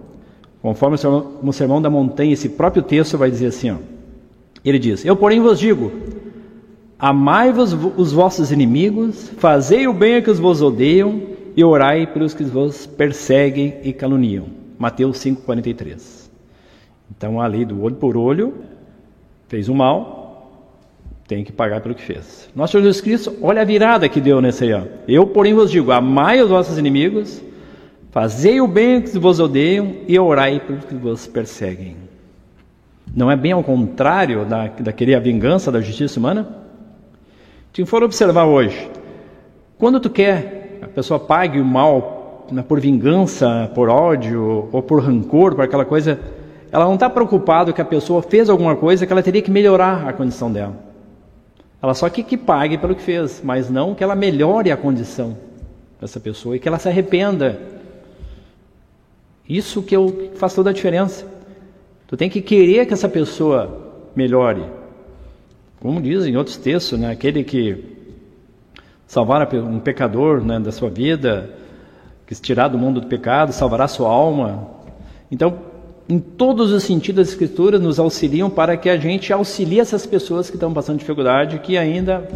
Conforme 0.67 0.97
no 1.45 1.53
Sermão 1.53 1.81
da 1.81 1.89
Montanha, 1.89 2.33
esse 2.33 2.49
próprio 2.49 2.83
texto 2.83 3.17
vai 3.17 3.31
dizer 3.31 3.47
assim: 3.47 3.71
ó, 3.71 3.77
ele 4.65 4.81
diz: 4.81 5.05
Eu, 5.05 5.15
porém, 5.15 5.39
vos 5.39 5.61
digo, 5.61 5.93
amai-vos 6.99 7.73
os 7.73 8.11
vossos 8.11 8.51
inimigos, 8.51 9.31
fazei 9.39 9.87
o 9.87 9.93
bem 9.93 10.17
a 10.17 10.23
que 10.23 10.29
os 10.29 10.41
vos 10.41 10.61
odeiam, 10.61 11.23
e 11.57 11.63
orai 11.63 12.09
pelos 12.09 12.35
que 12.35 12.43
vos 12.43 12.85
perseguem 12.85 13.77
e 13.85 13.93
caluniam. 13.93 14.47
Mateus 14.77 15.19
5,43. 15.19 16.29
Então 17.17 17.41
a 17.41 17.47
lei 17.47 17.65
do 17.65 17.81
olho 17.81 17.95
por 17.95 18.17
olho 18.17 18.53
fez 19.47 19.69
o 19.69 19.75
mal, 19.75 20.51
tem 21.29 21.45
que 21.45 21.53
pagar 21.53 21.81
pelo 21.81 21.95
que 21.95 22.03
fez. 22.03 22.51
Nosso 22.57 22.73
Senhor 22.73 22.83
Jesus 22.83 23.01
Cristo, 23.01 23.37
olha 23.41 23.63
a 23.63 23.65
virada 23.65 24.09
que 24.09 24.21
deu 24.21 24.41
nesse 24.41 24.65
aí. 24.65 24.83
Eu, 25.07 25.29
porém, 25.29 25.55
vos 25.55 25.71
digo: 25.71 25.93
amai 25.93 26.43
os 26.43 26.51
vossos 26.51 26.77
inimigos, 26.77 27.41
fazei 28.17 28.63
o 28.63 28.67
bem 28.67 29.03
que 29.03 29.19
vos 29.19 29.39
odeiam 29.39 29.97
e 30.09 30.19
orai 30.19 30.59
pelos 30.59 30.87
que 30.87 30.95
vos 30.95 31.27
perseguem. 31.27 31.99
Não 33.15 33.31
é 33.31 33.37
bem 33.37 33.53
ao 33.53 33.63
contrário 33.63 34.47
da, 34.47 34.69
da 34.69 34.91
querer 34.91 35.17
a 35.17 35.21
vingança 35.21 35.71
da 35.71 35.83
justiça 35.83 36.19
humana? 36.19 36.49
Se 37.75 37.85
for 37.85 38.03
observar 38.03 38.47
hoje, 38.47 38.91
quando 39.77 40.01
tu 40.01 40.09
quer 40.09 40.79
a 40.81 40.87
pessoa 40.87 41.21
pague 41.21 41.61
o 41.61 41.65
mal 41.65 42.47
né, 42.51 42.65
por 42.67 42.81
vingança, 42.81 43.71
por 43.75 43.91
ódio 43.91 44.71
ou 44.73 44.83
por 44.83 45.03
rancor, 45.03 45.55
por 45.55 45.65
aquela 45.65 45.85
coisa, 45.85 46.19
ela 46.73 46.87
não 46.87 46.95
está 46.95 47.11
preocupada 47.11 47.71
que 47.71 47.83
a 47.83 47.85
pessoa 47.85 48.23
fez 48.23 48.49
alguma 48.49 48.77
coisa 48.77 49.07
que 49.07 49.13
ela 49.13 49.23
teria 49.23 49.43
que 49.43 49.51
melhorar 49.51 50.09
a 50.09 50.13
condição 50.15 50.51
dela. 50.51 50.75
Ela 51.83 51.93
só 51.93 52.09
quer 52.09 52.23
que 52.23 52.39
pague 52.39 52.79
pelo 52.79 52.95
que 52.95 53.03
fez, 53.03 53.43
mas 53.45 53.69
não 53.69 53.95
que 53.95 54.03
ela 54.03 54.17
melhore 54.17 54.73
a 54.73 54.77
condição 54.77 55.37
dessa 56.01 56.19
pessoa 56.19 56.57
e 56.57 56.59
que 56.59 56.67
ela 56.67 56.79
se 56.79 56.89
arrependa. 56.89 57.76
Isso 59.49 59.83
que 59.83 59.95
eu, 59.95 60.33
faz 60.35 60.55
toda 60.55 60.71
a 60.71 60.73
diferença. 60.73 61.27
Tu 62.07 62.17
tem 62.17 62.29
que 62.29 62.41
querer 62.41 62.87
que 62.87 62.93
essa 62.93 63.09
pessoa 63.09 63.95
melhore. 64.15 64.65
Como 65.81 66.01
dizem 66.01 66.35
em 66.35 66.37
outros 66.37 66.57
textos, 66.57 66.99
né? 66.99 67.11
aquele 67.11 67.45
que 67.45 67.85
salvar 69.07 69.49
um 69.55 69.79
pecador 69.79 70.43
né, 70.45 70.59
da 70.59 70.73
sua 70.73 70.91
vida, 70.91 71.51
que 72.27 72.35
se 72.35 72.43
tirar 72.43 72.69
do 72.69 72.79
mundo 72.79 73.01
do 73.01 73.07
pecado, 73.07 73.53
salvará 73.53 73.87
sua 73.87 74.09
alma. 74.09 74.69
Então, 75.31 75.59
em 76.09 76.19
todos 76.19 76.73
os 76.73 76.83
sentidos, 76.83 77.23
as 77.23 77.29
Escrituras 77.29 77.81
nos 77.81 77.99
auxiliam 77.99 78.49
para 78.49 78.77
que 78.77 78.89
a 78.89 78.97
gente 78.97 79.33
auxilie 79.33 79.81
essas 79.81 80.07
pessoas 80.07 80.49
que 80.49 80.57
estão 80.57 80.73
passando 80.73 80.99
dificuldade, 80.99 81.59
que 81.61 81.77
ainda 81.77 82.29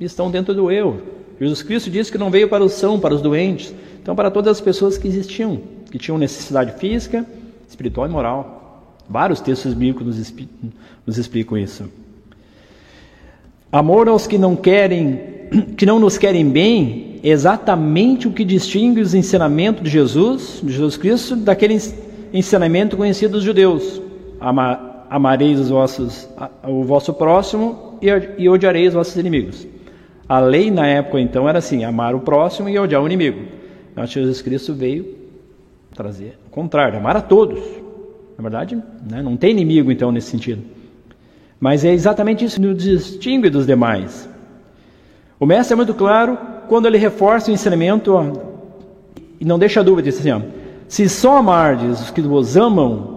estão 0.00 0.30
dentro 0.30 0.54
do 0.54 0.70
eu. 0.70 1.02
Jesus 1.40 1.62
Cristo 1.62 1.90
disse 1.90 2.10
que 2.12 2.18
não 2.18 2.30
veio 2.30 2.48
para 2.48 2.62
os 2.62 2.72
são, 2.72 2.98
para 2.98 3.14
os 3.14 3.20
doentes, 3.20 3.74
então 4.00 4.14
para 4.14 4.30
todas 4.30 4.52
as 4.52 4.60
pessoas 4.60 4.96
que 4.96 5.08
existiam, 5.08 5.60
que 5.94 5.98
tinham 5.98 6.18
necessidade 6.18 6.72
física, 6.72 7.24
espiritual 7.68 8.08
e 8.08 8.10
moral. 8.10 8.82
Vários 9.08 9.40
textos 9.40 9.74
bíblicos 9.74 10.04
nos, 10.18 10.34
nos 11.06 11.18
explicam 11.18 11.56
isso. 11.56 11.88
Amor 13.70 14.08
aos 14.08 14.26
que 14.26 14.36
não 14.36 14.56
querem, 14.56 15.20
que 15.78 15.86
não 15.86 16.00
nos 16.00 16.18
querem 16.18 16.50
bem, 16.50 17.20
é 17.22 17.28
exatamente 17.28 18.26
o 18.26 18.32
que 18.32 18.44
distingue 18.44 19.00
os 19.00 19.14
ensinamentos 19.14 19.84
de 19.84 19.88
Jesus, 19.90 20.58
de 20.64 20.72
Jesus 20.72 20.96
Cristo, 20.96 21.36
daquele 21.36 21.80
ensinamento 22.32 22.96
conhecido 22.96 23.34
dos 23.34 23.44
judeus. 23.44 24.02
Ama, 24.40 25.04
amareis 25.08 25.60
os 25.60 25.68
vossos, 25.68 26.28
o 26.66 26.82
vosso 26.82 27.14
próximo 27.14 28.00
e, 28.02 28.08
e 28.42 28.48
odiareis 28.48 28.88
os 28.88 28.94
vossos 28.94 29.16
inimigos. 29.16 29.64
A 30.28 30.40
lei 30.40 30.72
na 30.72 30.88
época 30.88 31.20
então 31.20 31.48
era 31.48 31.60
assim: 31.60 31.84
amar 31.84 32.16
o 32.16 32.20
próximo 32.20 32.68
e 32.68 32.76
odiar 32.76 33.00
o 33.00 33.06
inimigo. 33.06 33.42
Mas 33.94 34.10
Jesus 34.10 34.42
Cristo 34.42 34.74
veio 34.74 35.22
trazer 35.94 36.38
o 36.46 36.50
contrário, 36.50 36.98
amar 36.98 37.16
a 37.16 37.20
todos. 37.20 37.62
Na 38.36 38.42
verdade, 38.42 38.76
né, 39.08 39.22
não 39.22 39.36
tem 39.36 39.52
inimigo 39.52 39.90
então 39.90 40.10
nesse 40.10 40.30
sentido. 40.30 40.62
Mas 41.58 41.84
é 41.84 41.92
exatamente 41.92 42.44
isso 42.44 42.56
que 42.56 42.66
nos 42.66 42.82
distingue 42.82 43.48
dos 43.48 43.66
demais. 43.66 44.28
O 45.38 45.46
mestre 45.46 45.72
é 45.72 45.76
muito 45.76 45.94
claro 45.94 46.36
quando 46.68 46.86
ele 46.86 46.98
reforça 46.98 47.50
o 47.50 47.54
ensinamento 47.54 48.12
ó, 48.12 48.24
e 49.40 49.44
não 49.44 49.58
deixa 49.58 49.82
dúvida, 49.82 50.10
diz 50.10 50.18
assim: 50.18 50.30
ó, 50.30 50.40
se 50.88 51.08
só 51.08 51.38
amardes 51.38 52.00
os 52.00 52.10
que 52.10 52.20
vos 52.20 52.56
amam, 52.56 53.14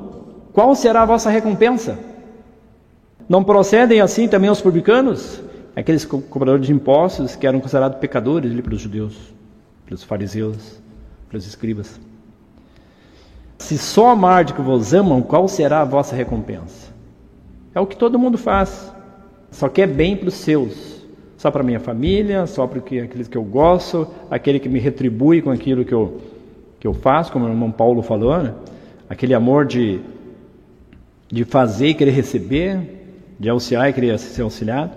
qual 0.53 0.73
será 0.75 1.01
a 1.01 1.05
vossa 1.05 1.29
recompensa? 1.29 1.99
Não 3.27 3.43
procedem 3.43 3.99
assim 3.99 4.27
também 4.27 4.49
os 4.49 4.61
publicanos? 4.61 5.41
Aqueles 5.75 6.05
cobradores 6.05 6.65
de 6.65 6.73
impostos 6.73 7.35
que 7.35 7.45
eram 7.45 7.59
considerados 7.59 7.99
pecadores 7.99 8.51
ali 8.51 8.61
pelos 8.61 8.81
judeus, 8.81 9.15
pelos 9.85 10.03
fariseus, 10.03 10.81
pelos 11.29 11.45
escribas. 11.45 11.99
Se 13.57 13.77
só 13.77 14.09
amardes 14.09 14.55
que 14.55 14.61
vos 14.61 14.93
amam, 14.93 15.21
qual 15.21 15.47
será 15.47 15.81
a 15.81 15.85
vossa 15.85 16.15
recompensa? 16.15 16.93
É 17.73 17.79
o 17.79 17.85
que 17.85 17.95
todo 17.95 18.19
mundo 18.19 18.37
faz. 18.37 18.93
Só 19.51 19.67
quer 19.67 19.87
bem 19.87 20.15
para 20.15 20.29
os 20.29 20.35
seus. 20.35 20.97
Só 21.37 21.51
para 21.51 21.63
minha 21.63 21.79
família, 21.79 22.47
só 22.47 22.65
para 22.65 22.79
aqueles 22.79 23.27
que 23.27 23.37
eu 23.37 23.43
gosto, 23.43 24.07
aquele 24.29 24.59
que 24.59 24.67
me 24.67 24.79
retribui 24.79 25.41
com 25.41 25.51
aquilo 25.51 25.85
que 25.85 25.93
eu, 25.93 26.19
que 26.79 26.87
eu 26.87 26.93
faço, 26.93 27.31
como 27.31 27.45
o 27.45 27.49
irmão 27.49 27.71
Paulo 27.71 28.01
falou, 28.01 28.41
né? 28.41 28.53
aquele 29.07 29.35
amor 29.35 29.65
de, 29.65 29.99
de 31.31 31.43
fazer 31.43 31.89
e 31.89 31.93
querer 31.93 32.11
receber, 32.11 32.79
de 33.39 33.49
auxiliar 33.49 33.89
e 33.89 33.93
querer 33.93 34.17
ser 34.17 34.41
auxiliado. 34.41 34.91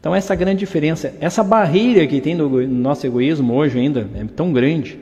Então, 0.00 0.14
essa 0.14 0.34
grande 0.34 0.58
diferença, 0.58 1.14
essa 1.20 1.44
barreira 1.44 2.04
que 2.06 2.20
tem 2.20 2.34
no, 2.34 2.66
nosso 2.66 3.06
egoísmo 3.06 3.54
hoje 3.54 3.78
ainda 3.78 4.08
é 4.16 4.24
tão 4.24 4.52
grande 4.52 4.98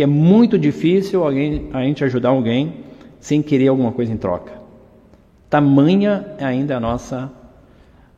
que 0.00 0.04
é 0.04 0.06
muito 0.06 0.58
difícil 0.58 1.22
alguém, 1.22 1.68
a 1.74 1.82
gente 1.82 2.02
ajudar 2.02 2.30
alguém 2.30 2.72
sem 3.20 3.42
querer 3.42 3.68
alguma 3.68 3.92
coisa 3.92 4.10
em 4.10 4.16
troca. 4.16 4.50
Tamanha 5.50 6.24
é 6.38 6.44
ainda 6.46 6.78
a 6.78 6.80
nossa 6.80 7.30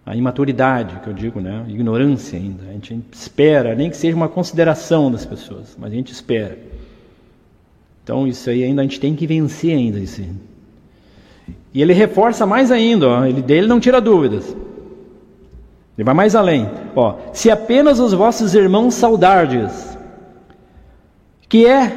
a 0.07 0.15
imaturidade, 0.15 1.01
que 1.01 1.09
eu 1.09 1.13
digo, 1.13 1.41
né? 1.41 1.65
ignorância 1.67 2.39
ainda. 2.39 2.69
A 2.69 2.73
gente 2.73 3.01
espera, 3.11 3.75
nem 3.75 3.91
que 3.91 3.97
seja 3.97 4.15
uma 4.15 4.29
consideração 4.29 5.11
das 5.11 5.27
pessoas, 5.27 5.77
mas 5.77 5.91
a 5.93 5.97
gente 5.97 6.13
espera. 6.13 6.57
Então 8.05 8.29
isso 8.29 8.49
aí 8.49 8.63
ainda 8.63 8.81
a 8.81 8.85
gente 8.85 9.01
tem 9.01 9.17
que 9.17 9.27
vencer 9.27 9.77
ainda 9.77 9.99
isso. 9.99 10.23
E 11.75 11.83
ele 11.83 11.93
reforça 11.93 12.47
mais 12.47 12.71
ainda, 12.71 13.09
ó, 13.09 13.25
ele 13.25 13.43
dele 13.43 13.67
não 13.67 13.81
tira 13.81 14.01
dúvidas. 14.01 14.55
Ele 15.99 16.05
vai 16.05 16.15
mais 16.15 16.37
além. 16.37 16.71
Ó, 16.95 17.17
se 17.33 17.51
apenas 17.51 17.99
os 17.99 18.13
vossos 18.13 18.55
irmãos 18.55 18.95
saudardes, 18.95 19.92
que 21.53 21.67
é 21.67 21.93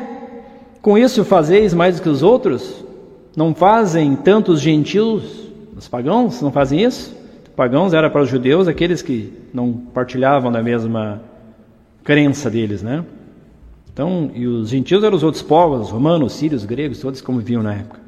com 0.82 0.98
isso 0.98 1.24
fazeis 1.24 1.74
mais 1.74 1.96
do 1.96 2.02
que 2.02 2.10
os 2.10 2.22
outros, 2.22 2.84
não 3.38 3.56
fazem 3.56 4.14
tantos 4.14 4.60
gentios, 4.60 5.48
os 5.78 5.88
pagãos 5.88 6.42
não 6.42 6.52
fazem 6.52 6.84
isso? 6.84 7.16
Pagãos 7.56 7.94
era 7.94 8.10
para 8.10 8.22
os 8.22 8.28
judeus 8.28 8.68
aqueles 8.68 9.02
que 9.02 9.32
não 9.54 9.72
partilhavam 9.72 10.52
da 10.52 10.62
mesma 10.62 11.22
crença 12.04 12.50
deles, 12.50 12.84
né? 12.84 13.06
Então, 13.94 14.30
e 14.36 14.46
os 14.46 14.68
gentios 14.68 15.06
eram 15.06 15.16
os 15.16 15.24
outros 15.24 15.42
povos, 15.42 15.90
romanos, 15.90 16.34
sírios, 16.34 16.66
gregos, 16.66 17.00
todos 17.00 17.22
como 17.22 17.40
viviam 17.40 17.64
na 17.64 17.76
época. 17.76 18.02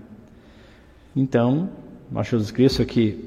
Então, 1.16 1.70
nós 2.12 2.28
Jesus 2.28 2.52
Cristo 2.52 2.82
aqui 2.82 3.24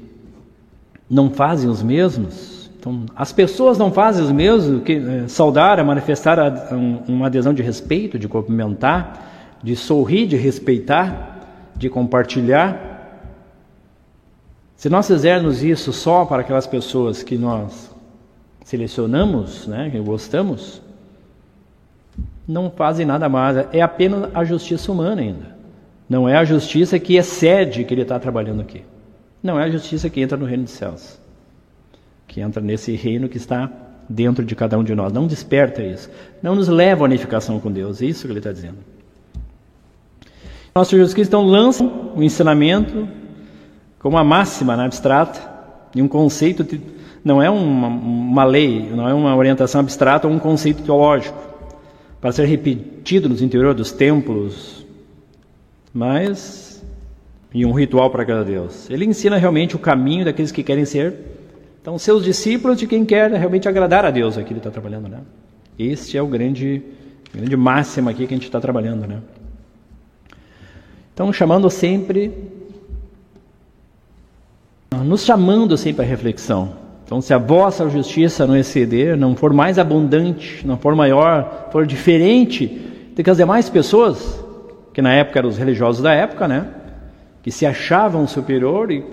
não 1.09 1.31
fazem 1.31 1.67
os 1.67 1.81
mesmos. 1.81 2.60
Então, 2.81 3.05
as 3.15 3.31
pessoas 3.31 3.77
não 3.77 3.91
fazem 3.91 4.25
os 4.25 4.31
mesmos 4.31 4.81
que 4.81 4.93
é, 4.93 5.27
saudar, 5.27 5.77
é 5.77 5.83
manifestar 5.83 6.73
um, 6.73 7.03
uma 7.07 7.27
adesão 7.27 7.53
de 7.53 7.61
respeito, 7.61 8.17
de 8.17 8.27
cumprimentar, 8.27 9.59
de 9.61 9.75
sorrir, 9.75 10.25
de 10.25 10.35
respeitar 10.35 11.31
de 11.81 11.89
compartilhar. 11.89 12.89
Se 14.75 14.89
nós 14.89 15.07
fizermos 15.07 15.63
isso 15.63 15.91
só 15.91 16.25
para 16.25 16.41
aquelas 16.41 16.67
pessoas 16.67 17.23
que 17.23 17.37
nós 17.37 17.91
selecionamos, 18.63 19.67
né, 19.67 19.89
que 19.89 19.99
gostamos, 19.99 20.81
não 22.47 22.69
fazem 22.69 23.05
nada 23.05 23.29
mais. 23.29 23.57
É 23.71 23.81
apenas 23.81 24.29
a 24.33 24.43
justiça 24.43 24.91
humana 24.91 25.21
ainda. 25.21 25.55
Não 26.09 26.27
é 26.27 26.35
a 26.37 26.43
justiça 26.43 26.99
que 26.99 27.15
excede 27.15 27.83
que 27.83 27.93
ele 27.93 28.01
está 28.01 28.19
trabalhando 28.19 28.61
aqui. 28.61 28.83
Não 29.41 29.59
é 29.59 29.63
a 29.63 29.69
justiça 29.69 30.09
que 30.09 30.21
entra 30.21 30.37
no 30.37 30.45
reino 30.45 30.63
dos 30.63 30.73
céus. 30.73 31.20
Que 32.31 32.39
entra 32.39 32.63
nesse 32.63 32.95
reino 32.95 33.27
que 33.27 33.35
está 33.35 33.69
dentro 34.07 34.45
de 34.45 34.55
cada 34.55 34.79
um 34.79 34.83
de 34.85 34.95
nós. 34.95 35.11
Não 35.11 35.27
desperta 35.27 35.83
isso. 35.83 36.09
Não 36.41 36.55
nos 36.55 36.69
leva 36.69 37.03
à 37.03 37.05
unificação 37.05 37.59
com 37.59 37.69
Deus. 37.69 38.01
É 38.01 38.05
isso 38.05 38.25
que 38.25 38.31
ele 38.31 38.39
está 38.39 38.53
dizendo. 38.53 38.77
Nosso 40.73 40.91
Jesus 40.91 41.13
Cristo 41.13 41.31
então 41.31 41.45
lança 41.45 41.83
o 41.83 42.23
ensinamento 42.23 43.05
como 43.99 44.15
uma 44.15 44.23
máxima 44.23 44.77
né, 44.77 44.85
abstrata 44.85 45.41
e 45.93 46.01
um 46.01 46.07
conceito, 46.07 46.65
não 47.21 47.43
é 47.43 47.49
uma, 47.49 47.89
uma 47.89 48.45
lei, 48.45 48.89
não 48.89 49.09
é 49.09 49.13
uma 49.13 49.35
orientação 49.35 49.81
abstrata 49.81 50.25
ou 50.25 50.33
um 50.33 50.39
conceito 50.39 50.81
teológico 50.81 51.37
para 52.21 52.31
ser 52.31 52.45
repetido 52.45 53.27
nos 53.27 53.41
interiores 53.41 53.75
dos 53.75 53.91
templos, 53.91 54.85
mas 55.93 56.81
em 57.53 57.65
um 57.65 57.73
ritual 57.73 58.09
para 58.09 58.23
cada 58.23 58.45
Deus. 58.45 58.89
Ele 58.89 59.03
ensina 59.03 59.35
realmente 59.35 59.75
o 59.75 59.79
caminho 59.79 60.23
daqueles 60.23 60.53
que 60.53 60.63
querem 60.63 60.85
ser, 60.85 61.13
então, 61.81 61.97
seus 61.97 62.23
discípulos 62.23 62.77
de 62.77 62.85
quem 62.85 63.03
quer 63.03 63.31
realmente 63.31 63.67
agradar 63.67 64.05
a 64.05 64.11
Deus, 64.11 64.37
aqui 64.37 64.53
ele 64.53 64.59
está 64.59 64.69
trabalhando, 64.69 65.09
né? 65.09 65.21
Este 65.79 66.15
é 66.15 66.21
o 66.21 66.27
grande, 66.27 66.83
grande 67.33 67.57
máxima 67.57 68.11
aqui 68.11 68.27
que 68.27 68.33
a 68.33 68.37
gente 68.37 68.45
está 68.45 68.59
trabalhando, 68.59 69.07
né? 69.07 69.19
Então, 71.11 71.33
chamando 71.33 71.67
sempre, 71.71 72.31
nos 74.91 75.25
chamando 75.25 75.75
sempre 75.75 76.05
à 76.05 76.07
reflexão. 76.07 76.73
Então, 77.03 77.19
se 77.19 77.33
a 77.33 77.39
vossa 77.39 77.89
justiça 77.89 78.45
não 78.45 78.55
exceder, 78.55 79.17
não 79.17 79.35
for 79.35 79.51
mais 79.51 79.79
abundante, 79.79 80.65
não 80.65 80.77
for 80.77 80.95
maior, 80.95 81.69
for 81.71 81.87
diferente 81.87 82.67
do 83.15 83.23
que 83.23 83.29
as 83.29 83.37
demais 83.37 83.69
pessoas, 83.69 84.43
que 84.93 85.01
na 85.01 85.13
época 85.13 85.39
eram 85.39 85.49
os 85.49 85.57
religiosos 85.57 86.03
da 86.03 86.13
época, 86.13 86.47
né? 86.47 86.67
Que 87.41 87.51
se 87.51 87.65
achavam 87.65 88.27
superior 88.27 88.91
e 88.91 89.03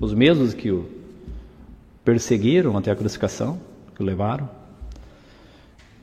os 0.00 0.14
mesmos 0.14 0.54
que 0.54 0.70
o 0.70 0.95
perseguiram 2.06 2.76
até 2.78 2.92
a 2.92 2.94
crucificação, 2.94 3.58
que 3.96 4.02
levaram. 4.02 4.48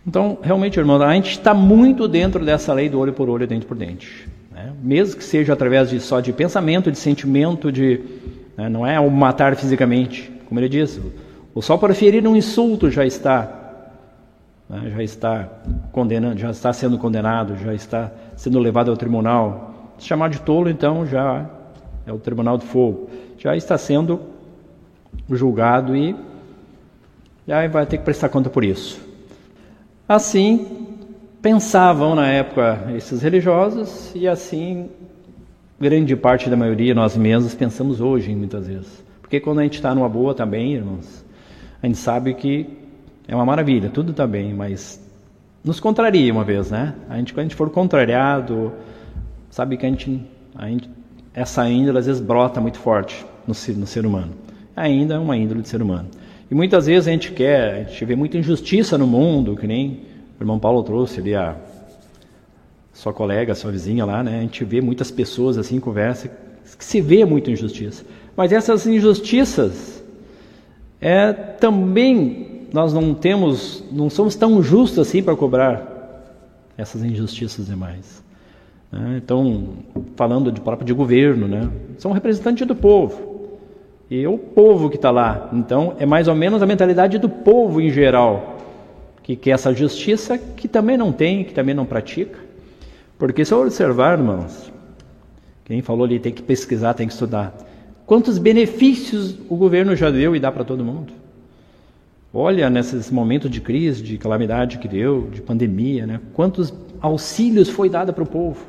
Então, 0.05 0.37
realmente, 0.41 0.77
irmão, 0.77 1.01
a 1.01 1.13
gente 1.13 1.31
está 1.31 1.53
muito 1.53 2.09
dentro 2.09 2.43
dessa 2.43 2.73
lei 2.73 2.89
do 2.89 2.99
olho 2.99 3.13
por 3.13 3.29
olho, 3.29 3.47
dente 3.47 3.65
por 3.65 3.77
dente. 3.77 4.27
Né? 4.51 4.73
Mesmo 4.83 5.15
que 5.15 5.23
seja 5.23 5.53
através 5.53 5.89
de 5.89 6.01
só 6.01 6.19
de 6.19 6.33
pensamento, 6.33 6.91
de 6.91 6.97
sentimento, 6.97 7.71
de 7.71 8.01
né? 8.57 8.67
não 8.67 8.85
é 8.85 8.99
o 8.99 9.09
matar 9.09 9.55
fisicamente, 9.55 10.29
como 10.45 10.59
ele 10.59 10.67
diz. 10.67 10.99
O 11.55 11.61
só 11.61 11.77
por 11.77 11.93
ferir 11.95 12.27
um 12.27 12.35
insulto 12.35 12.91
já 12.91 13.05
está 13.05 13.61
né? 14.69 14.91
já 14.93 15.03
está 15.03 15.49
condenando, 15.93 16.37
já 16.37 16.51
está 16.51 16.73
sendo 16.73 16.97
condenado, 16.97 17.55
já 17.63 17.73
está 17.73 18.11
sendo 18.35 18.59
levado 18.59 18.91
ao 18.91 18.97
tribunal. 18.97 19.93
Se 19.97 20.05
chamar 20.05 20.29
de 20.29 20.41
tolo, 20.41 20.69
então 20.69 21.05
já 21.05 21.49
é 22.05 22.11
o 22.11 22.19
tribunal 22.19 22.57
de 22.57 22.65
fogo, 22.65 23.09
já 23.37 23.55
está 23.55 23.77
sendo 23.77 24.32
julgado 25.29 25.95
e 25.95 26.15
já 27.47 27.67
vai 27.67 27.85
ter 27.85 27.97
que 27.97 28.03
prestar 28.03 28.29
conta 28.29 28.49
por 28.49 28.63
isso. 28.63 29.01
Assim 30.07 30.87
pensavam 31.41 32.15
na 32.15 32.27
época 32.27 32.85
esses 32.95 33.21
religiosos 33.21 34.11
e 34.15 34.27
assim 34.27 34.89
grande 35.79 36.15
parte 36.15 36.49
da 36.49 36.55
maioria 36.55 36.95
nós 36.95 37.17
mesmos 37.17 37.53
pensamos 37.53 37.99
hoje 37.99 38.33
muitas 38.33 38.67
vezes. 38.67 39.03
Porque 39.21 39.39
quando 39.39 39.59
a 39.59 39.63
gente 39.63 39.75
está 39.75 39.93
numa 39.93 40.07
boa 40.07 40.33
também, 40.33 40.75
irmãos, 40.75 41.25
a 41.81 41.87
gente 41.87 41.97
sabe 41.97 42.33
que 42.33 42.69
é 43.27 43.35
uma 43.35 43.45
maravilha, 43.45 43.89
tudo 43.89 44.11
está 44.11 44.27
bem, 44.27 44.53
mas 44.53 45.01
nos 45.63 45.79
contraria 45.79 46.31
uma 46.31 46.43
vez, 46.43 46.69
né? 46.69 46.93
A 47.09 47.17
gente, 47.17 47.33
quando 47.33 47.39
a 47.39 47.43
gente 47.43 47.55
for 47.55 47.69
contrariado, 47.69 48.71
sabe 49.49 49.77
que 49.77 49.85
a 49.85 49.89
gente, 49.89 50.21
a 50.55 50.67
gente 50.67 50.89
essa 51.33 51.67
índole 51.67 51.97
às 51.97 52.05
vezes 52.05 52.21
brota 52.21 52.61
muito 52.61 52.77
forte 52.77 53.25
no, 53.47 53.53
no 53.77 53.87
ser 53.87 54.05
humano. 54.05 54.33
Ainda 54.75 55.15
é 55.15 55.19
uma 55.19 55.37
índole 55.37 55.61
de 55.61 55.69
ser 55.69 55.81
humano. 55.81 56.09
E 56.49 56.55
muitas 56.55 56.85
vezes 56.85 57.07
a 57.07 57.11
gente 57.11 57.31
quer, 57.31 57.73
a 57.73 57.83
gente 57.83 58.05
vê 58.05 58.15
muita 58.15 58.37
injustiça 58.37 58.97
no 58.97 59.07
mundo, 59.07 59.55
que 59.55 59.67
nem 59.67 60.01
o 60.39 60.43
irmão 60.43 60.59
Paulo 60.59 60.83
trouxe 60.83 61.19
ali 61.19 61.35
a 61.35 61.55
sua 62.93 63.13
colega, 63.13 63.55
sua 63.55 63.71
vizinha 63.71 64.05
lá, 64.05 64.23
né? 64.23 64.37
A 64.37 64.41
gente 64.41 64.63
vê 64.63 64.81
muitas 64.81 65.09
pessoas 65.09 65.57
assim, 65.57 65.79
conversa, 65.79 66.29
que 66.77 66.85
se 66.85 67.01
vê 67.01 67.25
muita 67.25 67.51
injustiça. 67.51 68.05
Mas 68.35 68.51
essas 68.51 68.85
injustiças 68.85 70.03
é 71.01 71.33
também 71.33 72.67
nós 72.71 72.93
não 72.93 73.13
temos, 73.13 73.83
não 73.91 74.09
somos 74.09 74.35
tão 74.35 74.61
justos 74.63 74.99
assim 74.99 75.21
para 75.21 75.35
cobrar 75.35 75.93
essas 76.77 77.03
injustiças 77.03 77.67
demais. 77.67 78.23
Né? 78.91 79.21
Então, 79.23 79.69
falando 80.15 80.51
de 80.51 80.61
próprio 80.61 80.85
de 80.85 80.93
governo, 80.93 81.47
né? 81.47 81.69
São 81.97 82.11
representantes 82.11 82.65
do 82.65 82.75
povo. 82.75 83.32
E 84.09 84.27
o 84.27 84.37
povo 84.37 84.89
que 84.89 84.95
está 84.95 85.11
lá. 85.11 85.49
Então, 85.53 85.95
é 85.99 86.05
mais 86.05 86.27
ou 86.27 86.35
menos 86.35 86.61
a 86.61 86.65
mentalidade 86.65 87.17
do 87.17 87.29
povo 87.29 87.81
em 87.81 87.89
geral, 87.89 88.57
que 89.23 89.35
quer 89.35 89.51
essa 89.51 89.73
justiça, 89.73 90.37
que 90.37 90.67
também 90.67 90.97
não 90.97 91.11
tem, 91.11 91.43
que 91.43 91.53
também 91.53 91.73
não 91.73 91.85
pratica. 91.85 92.37
Porque 93.17 93.45
se 93.45 93.53
eu 93.53 93.61
observar, 93.61 94.19
irmãos, 94.19 94.71
quem 95.65 95.81
falou 95.81 96.05
ali 96.05 96.19
tem 96.19 96.33
que 96.33 96.41
pesquisar, 96.41 96.93
tem 96.93 97.07
que 97.07 97.13
estudar. 97.13 97.55
Quantos 98.05 98.37
benefícios 98.37 99.37
o 99.49 99.55
governo 99.55 99.95
já 99.95 100.11
deu 100.11 100.35
e 100.35 100.39
dá 100.39 100.51
para 100.51 100.65
todo 100.65 100.83
mundo? 100.83 101.13
Olha, 102.33 102.69
nesses 102.69 103.09
momentos 103.09 103.49
de 103.49 103.61
crise, 103.61 104.03
de 104.03 104.17
calamidade 104.17 104.79
que 104.79 104.87
deu, 104.87 105.29
de 105.31 105.41
pandemia, 105.41 106.05
né? 106.05 106.19
quantos 106.33 106.73
auxílios 106.99 107.69
foi 107.69 107.89
dado 107.89 108.11
para 108.11 108.23
o 108.23 108.27
povo? 108.27 108.65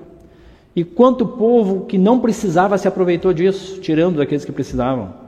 E 0.77 0.85
quanto 0.85 1.27
povo 1.27 1.87
que 1.87 1.97
não 1.97 2.21
precisava 2.21 2.77
se 2.77 2.87
aproveitou 2.87 3.33
disso, 3.33 3.81
tirando 3.81 4.17
daqueles 4.17 4.45
que 4.45 4.53
precisavam? 4.53 5.24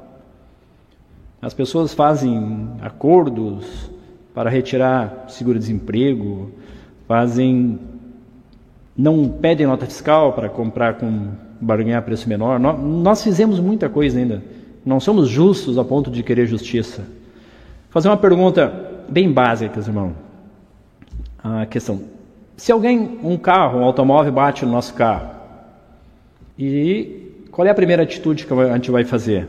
As 1.41 1.53
pessoas 1.53 1.93
fazem 1.93 2.71
acordos 2.81 3.91
para 4.35 4.51
retirar 4.51 5.27
seguro-desemprego, 5.29 6.51
fazem 7.07 7.79
não 8.97 9.29
pedem 9.29 9.67
nota 9.67 9.85
fiscal 9.85 10.33
para 10.33 10.49
comprar 10.49 10.95
com 10.95 11.29
barganhar 11.61 12.03
preço 12.03 12.29
menor. 12.29 12.59
Nós, 12.59 13.23
fizemos 13.23 13.61
muita 13.61 13.89
coisa 13.89 14.19
ainda. 14.19 14.43
Não 14.85 14.99
somos 15.01 15.29
justos 15.29 15.79
a 15.79 15.85
ponto 15.85 16.11
de 16.11 16.23
querer 16.23 16.47
justiça. 16.47 17.03
Vou 17.03 17.91
fazer 17.91 18.09
uma 18.09 18.17
pergunta 18.17 18.73
bem 19.09 19.31
básica, 19.31 19.79
irmão. 19.81 20.15
A 21.43 21.67
questão: 21.67 22.01
se 22.57 22.73
alguém, 22.73 23.19
um 23.23 23.37
carro, 23.37 23.81
um 23.81 23.85
automóvel 23.85 24.33
bate 24.33 24.65
no 24.65 24.73
nosso 24.73 24.95
carro, 24.95 25.31
e 26.59 27.47
qual 27.51 27.67
é 27.67 27.71
a 27.71 27.75
primeira 27.75 28.03
atitude 28.03 28.47
que 28.47 28.53
a 28.53 28.75
gente 28.75 28.91
vai 28.91 29.05
fazer? 29.05 29.49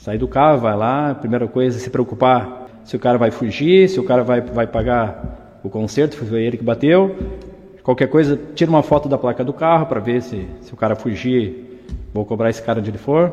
Sair 0.00 0.18
do 0.18 0.26
carro, 0.26 0.60
vai 0.60 0.76
lá, 0.76 1.14
primeira 1.14 1.46
coisa 1.46 1.76
é 1.76 1.80
se 1.80 1.90
preocupar 1.90 2.68
se 2.84 2.96
o 2.96 2.98
cara 2.98 3.18
vai 3.18 3.30
fugir, 3.30 3.88
se 3.88 4.00
o 4.00 4.04
cara 4.04 4.24
vai, 4.24 4.40
vai 4.40 4.66
pagar 4.66 5.60
o 5.62 5.68
conserto, 5.68 6.16
foi 6.16 6.42
ele 6.42 6.56
que 6.56 6.64
bateu, 6.64 7.14
Qualquer 7.82 8.08
coisa, 8.08 8.38
tira 8.54 8.70
uma 8.70 8.82
foto 8.82 9.08
da 9.08 9.16
placa 9.16 9.42
do 9.42 9.52
carro 9.52 9.86
para 9.86 10.00
ver 10.00 10.22
se, 10.22 10.46
se 10.60 10.72
o 10.72 10.76
cara 10.76 10.94
fugir, 10.94 11.82
vou 12.12 12.24
cobrar 12.24 12.50
esse 12.50 12.62
cara 12.62 12.78
onde 12.78 12.90
ele 12.90 12.98
for. 12.98 13.32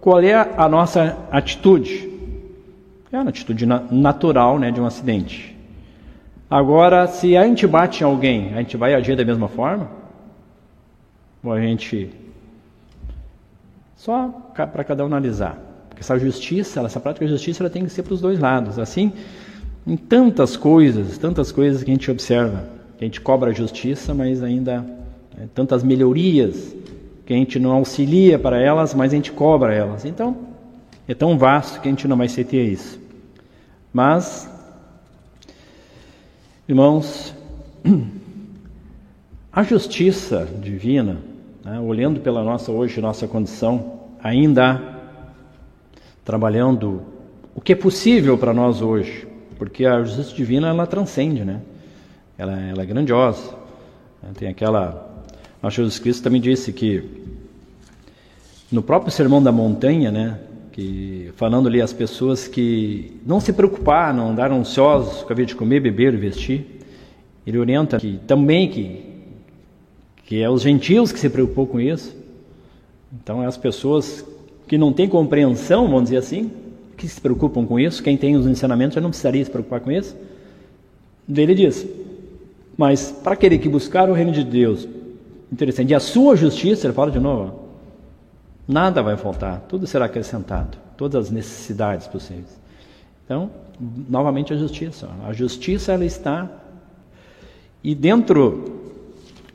Qual 0.00 0.18
é 0.20 0.34
a 0.34 0.68
nossa 0.68 1.18
atitude? 1.30 2.10
É 3.12 3.18
uma 3.18 3.28
atitude 3.28 3.66
natural 3.66 4.58
né, 4.58 4.70
de 4.70 4.80
um 4.80 4.86
acidente. 4.86 5.56
Agora, 6.50 7.06
se 7.06 7.36
a 7.36 7.44
gente 7.44 7.66
bate 7.66 8.02
em 8.02 8.06
alguém, 8.06 8.54
a 8.54 8.58
gente 8.58 8.76
vai 8.76 8.94
agir 8.94 9.14
da 9.14 9.24
mesma 9.24 9.48
forma? 9.48 9.88
Ou 11.44 11.52
a 11.52 11.60
gente. 11.60 12.10
Só 13.94 14.28
para 14.54 14.84
cada 14.84 15.04
um 15.04 15.06
analisar. 15.06 15.71
Essa 16.02 16.18
justiça, 16.18 16.80
essa 16.80 16.98
prática 16.98 17.24
de 17.24 17.30
justiça, 17.30 17.62
ela 17.62 17.70
tem 17.70 17.84
que 17.84 17.92
ser 17.92 18.02
para 18.02 18.12
os 18.12 18.20
dois 18.20 18.40
lados. 18.40 18.76
Assim, 18.76 19.12
em 19.86 19.96
tantas 19.96 20.56
coisas, 20.56 21.16
tantas 21.16 21.52
coisas 21.52 21.84
que 21.84 21.92
a 21.92 21.94
gente 21.94 22.10
observa 22.10 22.64
que 22.98 23.04
a 23.04 23.06
gente 23.06 23.20
cobra 23.20 23.50
a 23.50 23.54
justiça, 23.54 24.12
mas 24.12 24.42
ainda 24.42 24.84
é, 25.38 25.46
tantas 25.54 25.84
melhorias 25.84 26.74
que 27.24 27.32
a 27.32 27.36
gente 27.36 27.56
não 27.60 27.70
auxilia 27.70 28.36
para 28.36 28.60
elas, 28.60 28.94
mas 28.94 29.12
a 29.12 29.14
gente 29.14 29.30
cobra 29.30 29.72
elas. 29.72 30.04
Então, 30.04 30.36
é 31.06 31.14
tão 31.14 31.38
vasto 31.38 31.80
que 31.80 31.86
a 31.86 31.90
gente 31.92 32.08
não 32.08 32.16
vai 32.16 32.26
ter 32.26 32.64
isso. 32.64 33.00
Mas, 33.92 34.50
irmãos, 36.68 37.32
a 39.52 39.62
justiça 39.62 40.48
divina, 40.60 41.18
né, 41.64 41.78
olhando 41.78 42.18
pela 42.18 42.42
nossa 42.42 42.72
hoje 42.72 43.00
nossa 43.00 43.28
condição, 43.28 44.00
ainda 44.20 44.91
trabalhando 46.24 47.02
o 47.54 47.60
que 47.60 47.72
é 47.72 47.76
possível 47.76 48.38
para 48.38 48.54
nós 48.54 48.80
hoje, 48.80 49.26
porque 49.58 49.84
a 49.84 50.02
justiça 50.02 50.34
divina 50.34 50.68
ela 50.68 50.86
transcende, 50.86 51.44
né? 51.44 51.60
ela, 52.42 52.60
ela 52.60 52.82
é 52.82 52.86
grandiosa. 52.86 53.54
Tem 54.34 54.48
aquela. 54.48 55.10
Nosso 55.62 55.76
Jesus 55.76 55.98
Cristo 55.98 56.22
também 56.22 56.40
disse 56.40 56.72
que 56.72 57.04
no 58.70 58.82
próprio 58.82 59.12
Sermão 59.12 59.42
da 59.42 59.52
Montanha, 59.52 60.10
né, 60.10 60.38
que 60.72 61.30
falando 61.36 61.68
ali 61.68 61.80
as 61.80 61.92
pessoas 61.92 62.48
que 62.48 63.20
não 63.24 63.38
se 63.38 63.52
preocupar, 63.52 64.12
não 64.12 64.30
andar 64.30 64.50
ansiosos 64.50 65.22
com 65.22 65.32
a 65.32 65.36
vida 65.36 65.48
de 65.48 65.54
comer, 65.54 65.80
beber 65.80 66.14
e 66.14 66.16
vestir, 66.16 66.80
ele 67.46 67.58
orienta 67.58 67.98
que 67.98 68.18
também 68.26 68.68
que 68.68 69.12
que 70.24 70.40
é 70.40 70.48
os 70.48 70.62
gentios 70.62 71.12
que 71.12 71.18
se 71.18 71.28
preocupam 71.28 71.66
com 71.66 71.80
isso. 71.80 72.16
Então 73.12 73.42
é 73.42 73.46
as 73.46 73.56
pessoas 73.56 74.24
que 74.66 74.78
não 74.78 74.92
têm 74.92 75.08
compreensão, 75.08 75.86
vamos 75.86 76.04
dizer 76.04 76.18
assim, 76.18 76.50
que 76.96 77.06
se 77.08 77.20
preocupam 77.20 77.66
com 77.66 77.78
isso. 77.78 78.02
Quem 78.02 78.16
tem 78.16 78.36
os 78.36 78.46
ensinamentos 78.46 78.94
já 78.94 79.00
não 79.00 79.10
precisaria 79.10 79.44
se 79.44 79.50
preocupar 79.50 79.80
com 79.80 79.90
isso. 79.90 80.16
Ele 81.28 81.54
diz: 81.54 81.86
mas 82.76 83.12
para 83.12 83.34
aquele 83.34 83.58
que 83.58 83.68
buscar 83.68 84.08
o 84.08 84.12
reino 84.12 84.32
de 84.32 84.44
Deus, 84.44 84.88
interessante, 85.52 85.90
e 85.90 85.94
a 85.94 86.00
sua 86.00 86.36
justiça, 86.36 86.86
ele 86.86 86.94
fala 86.94 87.10
de 87.10 87.20
novo, 87.20 87.60
nada 88.66 89.02
vai 89.02 89.16
faltar, 89.16 89.60
tudo 89.68 89.86
será 89.86 90.06
acrescentado, 90.06 90.78
todas 90.96 91.26
as 91.26 91.30
necessidades 91.30 92.06
possíveis. 92.06 92.60
Então, 93.24 93.50
novamente 94.08 94.52
a 94.52 94.56
justiça. 94.56 95.08
A 95.26 95.32
justiça 95.32 95.92
ela 95.92 96.04
está 96.04 96.50
e 97.82 97.94
dentro 97.94 98.82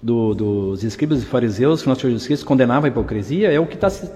do, 0.02 0.34
dos 0.34 0.84
escribas 0.84 1.24
e 1.24 1.26
fariseus 1.26 1.82
que 1.82 1.88
nosso 1.88 2.02
Senhor 2.02 2.14
Jesus 2.18 2.44
condenava 2.44 2.88
a 2.88 2.90
hipocrisia 2.90 3.52
é 3.52 3.60
o 3.60 3.66
que 3.66 3.76
está 3.76 3.90
se, 3.90 4.10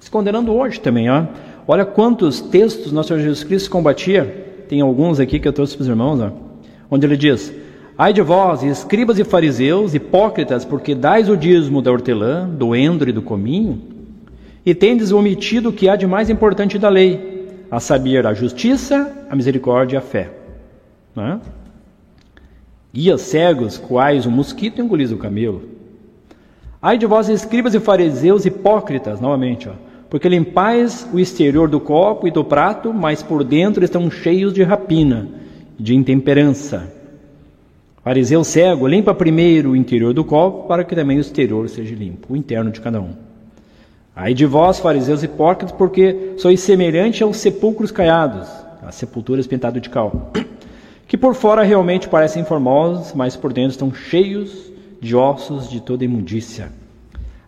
se 0.00 0.10
condenando 0.10 0.52
hoje 0.52 0.80
também. 0.80 1.10
Ó. 1.10 1.24
Olha 1.68 1.84
quantos 1.84 2.40
textos 2.40 2.92
nosso 2.92 3.08
Senhor 3.08 3.20
Jesus 3.20 3.42
Cristo 3.42 3.70
combatia. 3.70 4.44
Tem 4.68 4.80
alguns 4.80 5.18
aqui 5.20 5.38
que 5.38 5.48
eu 5.48 5.52
trouxe 5.52 5.74
para 5.74 5.82
os 5.82 5.88
irmãos, 5.88 6.20
ó, 6.20 6.30
onde 6.90 7.06
ele 7.06 7.16
diz: 7.16 7.52
Ai 7.98 8.12
de 8.12 8.20
vós, 8.20 8.62
escribas 8.62 9.18
e 9.18 9.24
fariseus, 9.24 9.94
hipócritas, 9.94 10.64
porque 10.64 10.94
dais 10.94 11.28
o 11.28 11.36
dízimo 11.36 11.80
da 11.80 11.90
hortelã, 11.90 12.48
do 12.48 12.74
endro 12.74 13.08
e 13.08 13.12
do 13.12 13.22
cominho, 13.22 13.80
e 14.64 14.74
tendes 14.74 15.12
omitido 15.12 15.70
o 15.70 15.72
que 15.72 15.88
há 15.88 15.96
de 15.96 16.06
mais 16.06 16.28
importante 16.28 16.78
da 16.78 16.88
lei, 16.88 17.64
a 17.70 17.80
saber, 17.80 18.26
a 18.26 18.34
justiça, 18.34 19.26
a 19.30 19.34
misericórdia 19.34 19.96
e 19.96 19.98
a 19.98 20.02
fé. 20.02 20.30
Né? 21.14 21.40
Guias 22.92 23.22
cegos, 23.22 23.78
quais 23.78 24.26
o 24.26 24.30
mosquito 24.30 24.80
engolis 24.80 25.10
o 25.10 25.16
camelo. 25.16 25.62
Ai 26.82 26.98
de 26.98 27.06
vós, 27.06 27.28
escribas 27.28 27.74
e 27.74 27.80
fariseus, 27.80 28.44
hipócritas, 28.44 29.20
novamente, 29.20 29.68
ó, 29.68 29.85
porque 30.16 30.30
limpais 30.30 31.06
o 31.12 31.20
exterior 31.20 31.68
do 31.68 31.78
copo 31.78 32.26
e 32.26 32.30
do 32.30 32.42
prato, 32.42 32.90
mas 32.90 33.22
por 33.22 33.44
dentro 33.44 33.84
estão 33.84 34.10
cheios 34.10 34.54
de 34.54 34.62
rapina, 34.62 35.28
de 35.78 35.94
intemperança 35.94 36.90
Fariseu 38.02 38.42
cego, 38.42 38.86
limpa 38.86 39.12
primeiro 39.12 39.72
o 39.72 39.76
interior 39.76 40.14
do 40.14 40.24
copo, 40.24 40.66
para 40.66 40.84
que 40.84 40.94
também 40.94 41.18
o 41.18 41.20
exterior 41.20 41.68
seja 41.68 41.94
limpo, 41.94 42.32
o 42.32 42.36
interno 42.36 42.70
de 42.70 42.80
cada 42.80 42.98
um. 42.98 43.10
Aí 44.14 44.32
de 44.32 44.46
vós, 44.46 44.78
fariseus 44.78 45.22
hipócritas, 45.22 45.70
porque 45.70 46.32
sois 46.38 46.60
semelhante 46.60 47.22
aos 47.22 47.36
sepulcros 47.36 47.90
caiados, 47.90 48.48
as 48.82 48.94
sepulturas 48.94 49.46
pintadas 49.46 49.82
de 49.82 49.90
cal, 49.90 50.30
que 51.06 51.18
por 51.18 51.34
fora 51.34 51.62
realmente 51.62 52.08
parecem 52.08 52.42
formosos, 52.42 53.12
mas 53.12 53.36
por 53.36 53.52
dentro 53.52 53.72
estão 53.72 53.92
cheios 53.92 54.72
de 54.98 55.14
ossos 55.14 55.68
de 55.68 55.82
toda 55.82 56.06
imundícia. 56.06 56.70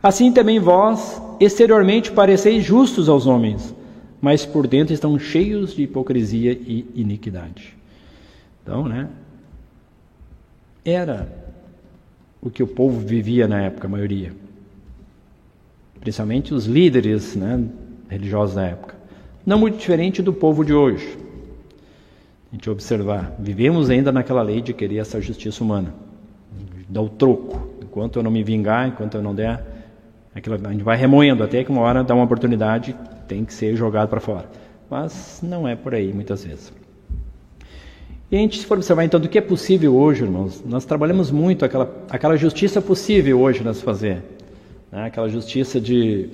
Assim 0.03 0.33
também 0.33 0.59
vós, 0.59 1.21
exteriormente, 1.41 2.13
pareceis 2.13 2.65
justos 2.65 3.09
aos 3.09 3.27
homens, 3.27 3.75
mas 4.21 4.47
por 4.47 4.67
dentro 4.67 4.95
estão 4.95 5.19
cheios 5.19 5.75
de 5.75 5.83
hipocrisia 5.83 6.53
e 6.53 6.87
iniquidade. 6.95 7.77
Então, 8.63 8.87
né? 8.87 9.09
Era 10.85 11.31
o 12.41 12.49
que 12.49 12.63
o 12.63 12.67
povo 12.67 13.01
vivia 13.01 13.49
na 13.49 13.61
época, 13.63 13.89
a 13.89 13.91
maioria. 13.91 14.33
Principalmente 16.01 16.55
os 16.55 16.67
líderes 16.67 17.35
né, 17.35 17.65
religiosos 18.09 18.55
da 18.55 18.65
época. 18.65 18.95
Não 19.45 19.59
muito 19.59 19.79
diferente 19.79 20.23
do 20.23 20.33
povo 20.33 20.65
de 20.65 20.73
hoje. 20.73 21.19
A 22.51 22.55
gente 22.55 22.71
observar, 22.71 23.35
vivemos 23.39 23.91
ainda 23.91 24.13
naquela 24.13 24.43
lei 24.43 24.61
de 24.61 24.73
querer 24.73 24.99
essa 24.99 25.21
justiça 25.21 25.63
humana. 25.63 25.93
Dá 26.89 27.03
o 27.03 27.09
troco. 27.09 27.69
Enquanto 27.83 28.17
eu 28.17 28.23
não 28.23 28.31
me 28.31 28.43
vingar, 28.45 28.89
enquanto 28.89 29.17
eu 29.17 29.23
não 29.23 29.35
der, 29.35 29.78
aquilo, 30.35 30.57
a 30.63 30.73
gente 30.73 30.85
vai 30.85 30.97
remoendo 30.97 31.43
até 31.43 31.65
que 31.65 31.71
uma 31.71 31.83
hora 31.83 32.05
dá 32.05 32.15
uma 32.15 32.25
oportunidade, 32.25 32.95
tem 33.27 33.45
que 33.45 33.53
ser 33.53 33.77
jogado 33.77 34.09
para 34.09 34.21
fora. 34.21 34.47
Mas 34.91 35.41
não 35.43 35.69
é 35.69 35.77
por 35.77 35.95
aí 35.95 36.13
muitas 36.13 36.45
vezes. 36.45 36.73
E 38.31 38.37
a 38.37 38.39
gente, 38.39 38.59
se 38.59 38.67
for 38.67 38.77
observar 38.77 39.05
então 39.05 39.19
do 39.19 39.29
que 39.29 39.39
é 39.39 39.41
possível 39.41 39.97
hoje, 39.97 40.23
irmãos, 40.23 40.63
nós 40.67 40.85
trabalhamos 40.85 41.31
muito 41.31 41.65
aquela, 41.65 41.91
aquela 42.11 42.37
justiça 42.37 42.81
possível 42.83 43.41
hoje 43.41 43.65
nós 43.65 43.81
fazer. 43.81 44.23
Né? 44.93 45.07
Aquela 45.07 45.29
justiça 45.29 45.81
de, 45.81 46.29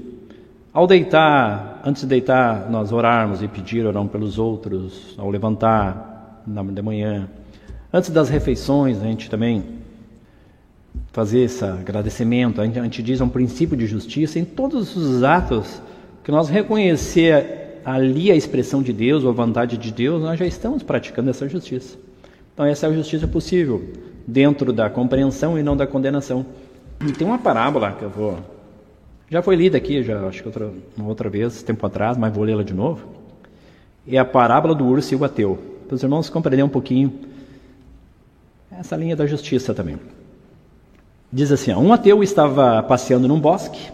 ao 0.73 0.89
deitar, 0.89 1.81
antes 1.85 2.03
de 2.03 2.09
deitar, 2.09 2.69
nós 2.69 2.91
orarmos 2.91 3.43
e 3.43 3.49
pedir 3.49 3.87
orar 3.87 4.05
pelos 4.07 4.41
outros, 4.41 5.15
ao 5.17 5.31
levantar 5.31 6.43
na 6.45 6.65
de 6.65 6.83
manhã. 6.83 7.29
Antes 7.93 8.11
das 8.11 8.29
refeições, 8.29 9.01
a 9.01 9.05
gente 9.05 9.31
também 9.31 9.63
fazer 11.13 11.41
esse 11.41 11.65
agradecimento. 11.65 12.61
A 12.61 12.67
gente, 12.67 12.79
a 12.79 12.89
diz 13.03 13.21
um 13.21 13.29
princípio 13.29 13.77
de 13.77 13.87
justiça 13.87 14.39
em 14.39 14.45
todos 14.45 14.97
os 14.97 15.23
atos 15.23 15.81
que 16.23 16.31
nós 16.31 16.49
reconhecer 16.49 17.81
ali 17.85 18.33
a 18.33 18.35
expressão 18.35 18.83
de 18.83 18.93
Deus 18.93 19.25
ou 19.25 19.31
a 19.31 19.33
vontade 19.33 19.77
de 19.77 19.93
Deus, 19.93 20.23
nós 20.23 20.39
já 20.39 20.47
estamos 20.47 20.83
praticando 20.83 21.31
essa 21.31 21.49
justiça. 21.49 21.99
Então, 22.53 22.65
essa 22.65 22.87
é 22.87 22.91
a 22.91 22.93
justiça 22.93 23.29
possível, 23.29 23.85
dentro 24.27 24.73
da 24.73 24.89
compreensão 24.89 25.59
e 25.59 25.63
não 25.63 25.77
da 25.77 25.87
condenação. 25.87 26.47
E 27.07 27.13
tem 27.13 27.27
uma 27.27 27.39
parábola 27.39 27.93
que 27.93 28.03
eu 28.03 28.11
vou. 28.11 28.39
Já 29.29 29.43
foi 29.43 29.57
lida 29.57 29.77
aqui, 29.77 30.03
já 30.03 30.21
acho 30.27 30.41
que 30.41 30.49
outra, 30.49 30.71
uma 30.97 31.09
outra 31.09 31.29
vez, 31.29 31.63
tempo 31.63 31.85
atrás, 31.87 32.17
mas 32.17 32.33
vou 32.33 32.45
lê-la 32.45 32.63
de 32.63 32.73
novo. 32.73 33.07
É 34.07 34.19
a 34.19 34.25
parábola 34.25 34.75
do 34.75 34.85
urso 34.85 35.13
e 35.13 35.17
o 35.17 35.25
ateu. 35.25 35.59
Para 35.87 35.95
os 35.95 36.03
irmãos 36.03 36.31
compreenderem 36.31 36.65
um 36.65 36.69
pouquinho 36.69 37.13
essa 38.71 38.97
linha 38.97 39.17
da 39.17 39.27
justiça 39.27 39.75
também. 39.75 39.99
Diz 41.35 41.51
assim: 41.51 41.75
um 41.75 41.93
ateu 41.93 42.23
estava 42.23 42.81
passeando 42.85 43.27
num 43.27 43.41
bosque, 43.41 43.91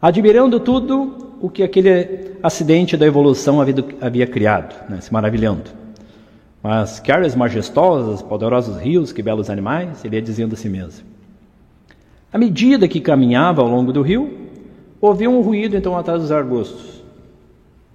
admirando 0.00 0.58
tudo 0.58 1.36
o 1.38 1.50
que 1.50 1.62
aquele 1.62 2.38
acidente 2.42 2.96
da 2.96 3.04
evolução 3.04 3.60
havia, 3.60 3.74
havia 4.00 4.26
criado, 4.26 4.74
né, 4.88 4.98
se 4.98 5.12
maravilhando. 5.12 5.70
Mas 6.62 6.98
que 7.00 7.12
áreas 7.12 7.36
majestosas, 7.36 8.22
poderosos 8.22 8.78
rios, 8.78 9.12
que 9.12 9.22
belos 9.22 9.50
animais, 9.50 10.02
ele 10.06 10.16
ia 10.16 10.22
dizendo 10.22 10.54
a 10.54 10.56
si 10.56 10.70
mesmo. 10.70 11.04
À 12.32 12.38
medida 12.38 12.88
que 12.88 12.98
caminhava 12.98 13.60
ao 13.60 13.68
longo 13.68 13.92
do 13.92 14.00
rio, 14.00 14.32
ouviu 15.02 15.30
um 15.30 15.42
ruído 15.42 15.76
então 15.76 15.94
atrás 15.98 16.22
dos 16.22 16.32
arbustos. 16.32 17.02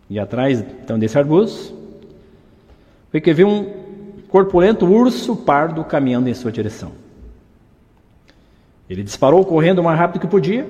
E 0.08 0.20
atrás 0.20 0.64
então 0.84 1.00
desse 1.00 1.18
arbusto, 1.18 1.74
foi 3.10 3.20
que 3.20 3.34
viu 3.34 3.48
um 3.48 3.66
corpulento 4.28 4.86
urso 4.86 5.36
pardo 5.36 5.84
caminhando 5.84 6.30
em 6.30 6.36
sua 6.36 6.52
direção. 6.52 7.09
Ele 8.90 9.04
disparou 9.04 9.46
correndo 9.46 9.80
o 9.80 9.84
mais 9.84 10.00
rápido 10.00 10.22
que 10.22 10.28
podia, 10.28 10.68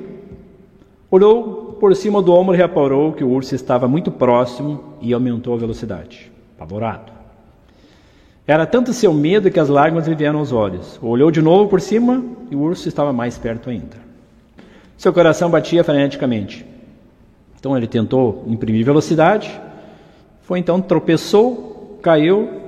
olhou 1.10 1.78
por 1.80 1.96
cima 1.96 2.22
do 2.22 2.34
ombro 2.34 2.56
reparou 2.56 3.14
que 3.14 3.24
o 3.24 3.30
urso 3.30 3.56
estava 3.56 3.88
muito 3.88 4.12
próximo 4.12 4.96
e 5.02 5.14
aumentou 5.14 5.54
a 5.54 5.58
velocidade, 5.58 6.30
apavorado. 6.58 7.12
Era 8.46 8.66
tanto 8.66 8.92
seu 8.94 9.14
medo 9.14 9.52
que 9.52 9.60
as 9.60 9.70
lágrimas 9.70 10.08
lhe 10.08 10.16
vieram 10.16 10.40
aos 10.40 10.52
olhos. 10.52 11.00
Olhou 11.02 11.30
de 11.30 11.42
novo 11.42 11.70
por 11.70 11.80
cima 11.80 12.24
e 12.50 12.56
o 12.56 12.60
urso 12.60 12.90
estava 12.90 13.14
mais 13.14 13.38
perto 13.38 13.70
ainda. 13.70 13.96
Seu 14.98 15.14
coração 15.14 15.50
batia 15.50 15.84
freneticamente. 15.84 16.66
Então 17.60 17.78
ele 17.78 17.88
tentou 17.88 18.44
imprimir 18.48 18.84
velocidade, 18.84 19.62
foi 20.42 20.58
então 20.58 20.82
tropeçou, 20.82 22.00
caiu, 22.02 22.64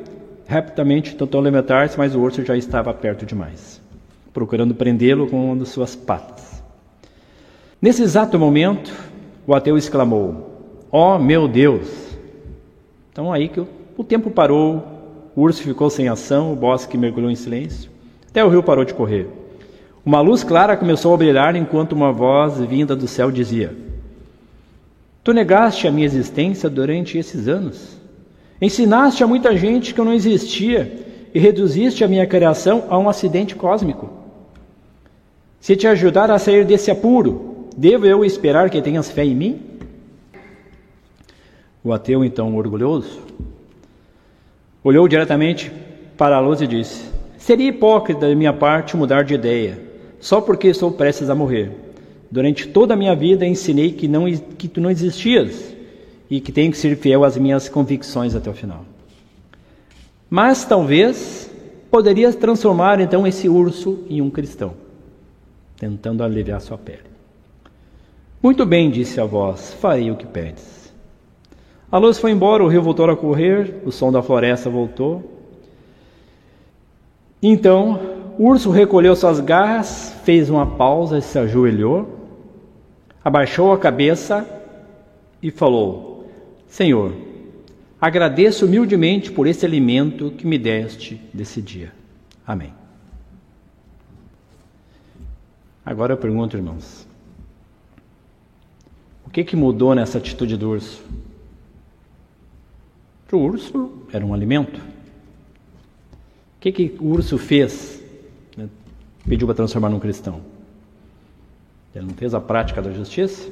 rapidamente 0.47 1.15
tentou 1.15 1.41
levantar-se, 1.41 1.97
mas 1.97 2.13
o 2.13 2.19
urso 2.19 2.45
já 2.45 2.55
estava 2.55 2.93
perto 2.93 3.25
demais, 3.25 3.80
procurando 4.33 4.75
prendê-lo 4.75 5.27
com 5.27 5.51
uma 5.51 5.63
de 5.63 5.67
suas 5.67 5.95
patas. 5.95 6.63
Nesse 7.81 8.03
exato 8.03 8.37
momento, 8.37 8.93
o 9.45 9.53
ateu 9.53 9.77
exclamou: 9.77 10.77
Ó 10.91 11.15
oh, 11.15 11.19
meu 11.19 11.47
Deus! 11.47 11.87
Então 13.11 13.31
aí 13.31 13.49
que 13.49 13.59
o 13.97 14.03
tempo 14.03 14.29
parou, 14.29 14.83
o 15.35 15.41
urso 15.41 15.61
ficou 15.61 15.89
sem 15.89 16.07
ação, 16.07 16.53
o 16.53 16.55
bosque 16.55 16.97
mergulhou 16.97 17.29
em 17.29 17.35
silêncio, 17.35 17.89
até 18.29 18.43
o 18.43 18.49
rio 18.49 18.63
parou 18.63 18.85
de 18.85 18.93
correr. 18.93 19.27
Uma 20.05 20.21
luz 20.21 20.43
clara 20.43 20.77
começou 20.77 21.13
a 21.13 21.17
brilhar 21.17 21.55
enquanto 21.55 21.93
uma 21.93 22.11
voz 22.11 22.59
vinda 22.59 22.95
do 22.95 23.07
céu 23.07 23.31
dizia: 23.31 23.75
Tu 25.23 25.33
negaste 25.33 25.87
a 25.87 25.91
minha 25.91 26.05
existência 26.05 26.69
durante 26.69 27.17
esses 27.17 27.47
anos. 27.47 27.99
Ensinaste 28.61 29.23
a 29.23 29.27
muita 29.27 29.57
gente 29.57 29.93
que 29.93 29.99
eu 29.99 30.05
não 30.05 30.13
existia 30.13 31.05
e 31.33 31.39
reduziste 31.39 32.03
a 32.03 32.07
minha 32.07 32.27
criação 32.27 32.85
a 32.89 32.97
um 32.97 33.09
acidente 33.09 33.55
cósmico. 33.55 34.20
Se 35.61 35.77
te 35.77 35.87
ajudar 35.87 36.29
a 36.29 36.37
sair 36.37 36.65
desse 36.65 36.91
apuro, 36.91 37.51
Devo 37.75 38.05
eu 38.05 38.25
esperar 38.25 38.69
que 38.69 38.81
tenhas 38.81 39.09
fé 39.09 39.23
em 39.23 39.35
mim? 39.35 39.59
O 41.83 41.93
ateu, 41.93 42.23
então 42.23 42.55
orgulhoso, 42.55 43.21
olhou 44.83 45.07
diretamente 45.07 45.71
para 46.17 46.35
a 46.35 46.39
luz 46.39 46.61
e 46.61 46.67
disse: 46.67 47.05
Seria 47.37 47.69
hipócrita 47.69 48.27
da 48.27 48.35
minha 48.35 48.53
parte 48.53 48.95
mudar 48.97 49.23
de 49.23 49.33
ideia, 49.33 49.79
só 50.19 50.41
porque 50.41 50.67
estou 50.67 50.91
prestes 50.91 51.29
a 51.29 51.35
morrer. 51.35 51.71
Durante 52.29 52.67
toda 52.67 52.93
a 52.93 52.97
minha 52.97 53.15
vida 53.15 53.45
ensinei 53.45 53.91
que, 53.93 54.07
não, 54.07 54.31
que 54.31 54.67
tu 54.67 54.79
não 54.79 54.91
existias 54.91 55.75
e 56.29 56.39
que 56.39 56.51
tenho 56.51 56.71
que 56.71 56.77
ser 56.77 56.95
fiel 56.95 57.23
às 57.23 57.37
minhas 57.37 57.67
convicções 57.67 58.35
até 58.35 58.49
o 58.49 58.53
final. 58.53 58.85
Mas 60.29 60.63
talvez 60.63 61.51
poderias 61.89 62.35
transformar 62.35 63.01
então 63.01 63.25
esse 63.25 63.49
urso 63.49 64.05
em 64.09 64.21
um 64.21 64.29
cristão, 64.29 64.73
tentando 65.81 66.23
aliviar 66.23 66.61
sua 66.61 66.77
pele. 66.77 67.09
Muito 68.39 68.67
bem, 68.67 68.91
disse 68.91 69.19
a 69.19 69.25
voz, 69.25 69.73
farei 69.73 70.11
o 70.11 70.15
que 70.15 70.27
pedes. 70.27 70.93
A 71.91 71.97
luz 71.97 72.19
foi 72.19 72.29
embora, 72.29 72.63
o 72.63 72.67
rio 72.67 72.83
voltou 72.83 73.09
a 73.09 73.17
correr, 73.17 73.81
o 73.83 73.91
som 73.91 74.11
da 74.11 74.21
floresta 74.21 74.69
voltou. 74.69 75.23
Então, 77.41 77.99
o 78.37 78.49
urso 78.49 78.69
recolheu 78.69 79.15
suas 79.15 79.39
garras, 79.39 80.15
fez 80.23 80.51
uma 80.51 80.67
pausa 80.67 81.17
e 81.17 81.21
se 81.23 81.39
ajoelhou, 81.39 82.29
abaixou 83.25 83.73
a 83.73 83.77
cabeça 83.79 84.47
e 85.41 85.49
falou: 85.49 86.29
Senhor, 86.67 87.11
agradeço 87.99 88.67
humildemente 88.67 89.31
por 89.31 89.47
esse 89.47 89.65
alimento 89.65 90.29
que 90.29 90.45
me 90.45 90.59
deste 90.59 91.19
desse 91.33 91.59
dia. 91.59 91.91
Amém. 92.45 92.71
Agora 95.85 96.13
eu 96.13 96.17
pergunto, 96.17 96.55
irmãos, 96.55 97.07
o 99.25 99.29
que, 99.29 99.43
que 99.43 99.55
mudou 99.55 99.95
nessa 99.95 100.17
atitude 100.17 100.55
do 100.57 100.69
urso? 100.69 101.03
O 103.31 103.37
urso 103.37 104.03
era 104.11 104.25
um 104.25 104.33
alimento. 104.33 104.77
O 104.77 106.59
que, 106.59 106.71
que 106.71 106.97
o 106.99 107.05
urso 107.05 107.37
fez? 107.37 108.03
Né? 108.57 108.69
Pediu 109.25 109.47
para 109.47 109.55
transformar 109.55 109.89
num 109.89 109.99
cristão. 109.99 110.41
Ele 111.95 112.05
não 112.05 112.13
fez 112.13 112.33
a 112.33 112.41
prática 112.41 112.81
da 112.81 112.91
justiça? 112.91 113.49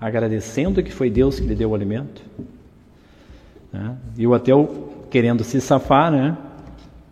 Agradecendo 0.00 0.82
que 0.82 0.92
foi 0.92 1.10
Deus 1.10 1.40
que 1.40 1.46
lhe 1.46 1.54
deu 1.54 1.70
o 1.70 1.74
alimento. 1.74 2.22
Né? 3.72 3.96
E 4.16 4.26
o 4.26 4.34
ateu, 4.34 5.06
querendo 5.10 5.42
se 5.42 5.60
safar, 5.60 6.12
né? 6.12 6.36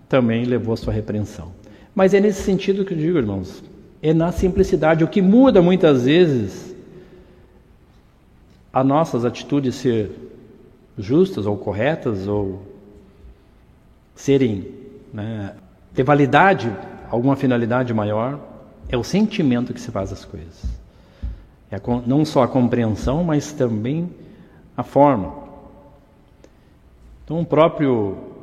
também 0.09 0.45
levou 0.45 0.75
a 0.75 0.77
sua 0.77 0.93
repreensão. 0.93 1.53
Mas 1.97 2.12
é 2.12 2.20
nesse 2.20 2.42
sentido 2.42 2.84
que 2.84 2.92
eu 2.92 2.99
digo, 2.99 3.16
irmãos. 3.16 3.64
É 4.03 4.12
na 4.12 4.30
simplicidade. 4.30 5.03
O 5.03 5.09
que 5.09 5.22
muda 5.22 5.62
muitas 5.62 6.05
vezes 6.05 6.76
a 8.70 8.84
nossas 8.84 9.24
atitudes 9.24 9.76
ser 9.76 10.11
justas 10.99 11.47
ou 11.47 11.57
corretas 11.57 12.28
ou 12.28 12.61
serem 14.14 14.68
né, 15.11 15.55
ter 15.94 16.03
validade, 16.03 16.70
alguma 17.11 17.34
finalidade 17.34 17.94
maior, 17.94 18.38
é 18.90 18.97
o 18.99 19.03
sentimento 19.03 19.72
que 19.72 19.80
se 19.80 19.90
faz 19.90 20.12
as 20.12 20.22
coisas. 20.22 20.64
É 21.70 21.80
não 22.07 22.26
só 22.26 22.42
a 22.42 22.49
compreensão, 22.49 23.24
mas 23.24 23.53
também 23.53 24.11
a 24.76 24.82
forma. 24.82 25.32
Então, 27.24 27.40
o 27.40 27.47
próprio. 27.47 28.36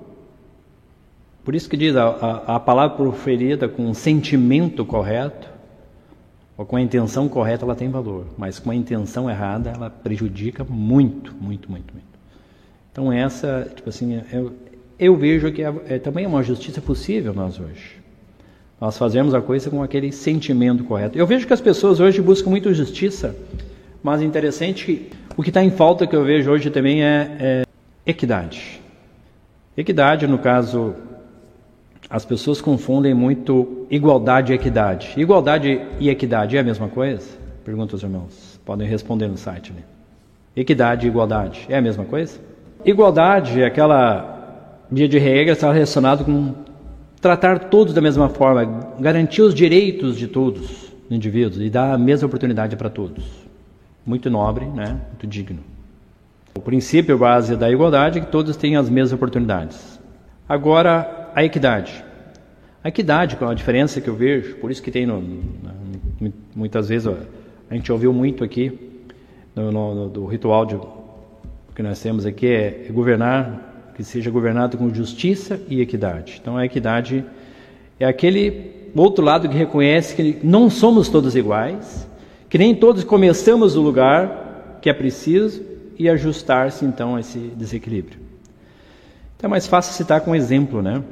Por 1.43 1.55
isso 1.55 1.69
que 1.69 1.75
diz 1.75 1.95
a, 1.95 2.05
a, 2.05 2.55
a 2.55 2.59
palavra 2.59 2.95
proferida 2.95 3.67
com 3.67 3.85
um 3.85 3.93
sentimento 3.93 4.85
correto 4.85 5.49
ou 6.57 6.65
com 6.65 6.75
a 6.75 6.81
intenção 6.81 7.27
correta 7.27 7.65
ela 7.65 7.75
tem 7.75 7.89
valor, 7.89 8.25
mas 8.37 8.59
com 8.59 8.71
a 8.71 8.75
intenção 8.75 9.29
errada 9.29 9.71
ela 9.71 9.89
prejudica 9.89 10.63
muito, 10.63 11.35
muito, 11.35 11.69
muito, 11.69 11.93
muito. 11.93 12.13
Então 12.91 13.11
essa, 13.11 13.69
tipo 13.75 13.89
assim, 13.89 14.15
é, 14.15 14.45
eu 14.97 15.15
vejo 15.17 15.51
que 15.51 15.63
é, 15.63 15.73
é 15.89 15.99
também 15.99 16.25
uma 16.25 16.43
justiça 16.43 16.79
possível 16.79 17.33
nós 17.33 17.59
hoje. 17.59 18.01
Nós 18.79 18.97
fazemos 18.97 19.33
a 19.33 19.41
coisa 19.41 19.69
com 19.69 19.81
aquele 19.81 20.11
sentimento 20.11 20.83
correto. 20.83 21.17
Eu 21.17 21.25
vejo 21.25 21.47
que 21.47 21.53
as 21.53 21.61
pessoas 21.61 21.99
hoje 21.99 22.21
buscam 22.21 22.49
muito 22.49 22.73
justiça, 22.73 23.35
mas 24.01 24.21
interessante 24.21 24.85
que 24.85 25.09
o 25.35 25.43
que 25.43 25.49
está 25.49 25.63
em 25.63 25.71
falta 25.71 26.05
que 26.05 26.15
eu 26.15 26.23
vejo 26.23 26.51
hoje 26.51 26.69
também 26.69 27.03
é, 27.03 27.37
é 27.39 27.63
equidade. 28.05 28.81
Equidade, 29.75 30.27
no 30.27 30.37
caso, 30.37 30.93
as 32.09 32.25
pessoas 32.25 32.61
confundem 32.61 33.13
muito 33.13 33.85
igualdade 33.89 34.51
e 34.51 34.55
equidade. 34.55 35.13
Igualdade 35.17 35.81
e 35.99 36.09
equidade 36.09 36.57
é 36.57 36.59
a 36.59 36.63
mesma 36.63 36.87
coisa? 36.87 37.27
Pergunta 37.63 37.95
os 37.95 38.03
irmãos. 38.03 38.59
Podem 38.65 38.87
responder 38.87 39.27
no 39.27 39.37
site. 39.37 39.71
Né? 39.71 39.81
Equidade 40.55 41.05
e 41.05 41.09
igualdade 41.09 41.65
é 41.69 41.77
a 41.77 41.81
mesma 41.81 42.05
coisa? 42.05 42.39
Igualdade 42.85 43.61
é 43.61 43.65
aquela 43.65 44.33
via 44.91 45.07
de 45.07 45.17
regra 45.17 45.53
está 45.53 45.71
relacionado 45.71 46.23
com 46.25 46.53
tratar 47.19 47.57
todos 47.57 47.93
da 47.93 48.01
mesma 48.01 48.29
forma, 48.29 48.65
garantir 48.99 49.41
os 49.41 49.53
direitos 49.53 50.17
de 50.17 50.27
todos 50.27 50.61
os 50.61 50.93
indivíduos 51.09 51.61
e 51.61 51.69
dar 51.69 51.93
a 51.93 51.97
mesma 51.97 52.27
oportunidade 52.27 52.75
para 52.75 52.89
todos. 52.89 53.23
Muito 54.05 54.29
nobre, 54.29 54.65
né? 54.65 54.99
muito 55.09 55.25
digno. 55.25 55.59
O 56.55 56.59
princípio 56.59 57.17
base 57.17 57.55
da 57.55 57.71
igualdade 57.71 58.19
é 58.19 58.21
que 58.21 58.27
todos 58.27 58.55
têm 58.57 58.75
as 58.75 58.89
mesmas 58.89 59.13
oportunidades. 59.13 59.99
Agora, 60.47 61.22
a 61.35 61.43
equidade. 61.43 62.03
A 62.83 62.89
equidade, 62.89 63.35
com 63.37 63.45
a 63.45 63.53
diferença 63.53 64.01
que 64.01 64.09
eu 64.09 64.15
vejo, 64.15 64.55
por 64.55 64.69
isso 64.69 64.81
que 64.81 64.91
tem, 64.91 65.05
no, 65.05 65.23
muitas 66.55 66.89
vezes, 66.89 67.07
a 67.69 67.73
gente 67.73 67.91
ouviu 67.91 68.11
muito 68.11 68.43
aqui, 68.43 69.01
no, 69.55 69.71
no, 69.71 70.09
do 70.09 70.25
ritual 70.25 70.65
de, 70.65 70.77
que 71.75 71.81
nós 71.81 72.01
temos 72.01 72.25
aqui, 72.25 72.47
é 72.47 72.87
governar 72.91 73.91
que 73.95 74.03
seja 74.03 74.31
governado 74.31 74.77
com 74.77 74.93
justiça 74.93 75.61
e 75.69 75.79
equidade. 75.79 76.39
Então, 76.41 76.57
a 76.57 76.65
equidade 76.65 77.23
é 77.99 78.05
aquele 78.05 78.91
outro 78.95 79.23
lado 79.23 79.47
que 79.47 79.55
reconhece 79.55 80.15
que 80.15 80.39
não 80.43 80.69
somos 80.69 81.09
todos 81.09 81.35
iguais, 81.35 82.07
que 82.49 82.57
nem 82.57 82.75
todos 82.75 83.03
começamos 83.03 83.75
no 83.75 83.81
lugar 83.81 84.79
que 84.81 84.89
é 84.89 84.93
preciso 84.93 85.63
e 85.97 86.09
ajustar-se 86.09 86.83
então 86.85 87.15
a 87.15 87.19
esse 87.19 87.37
desequilíbrio. 87.39 88.19
Então 89.37 89.47
é 89.47 89.51
mais 89.51 89.67
fácil 89.67 89.93
citar 89.93 90.21
com 90.21 90.35
exemplo, 90.35 90.81
né? 90.81 91.03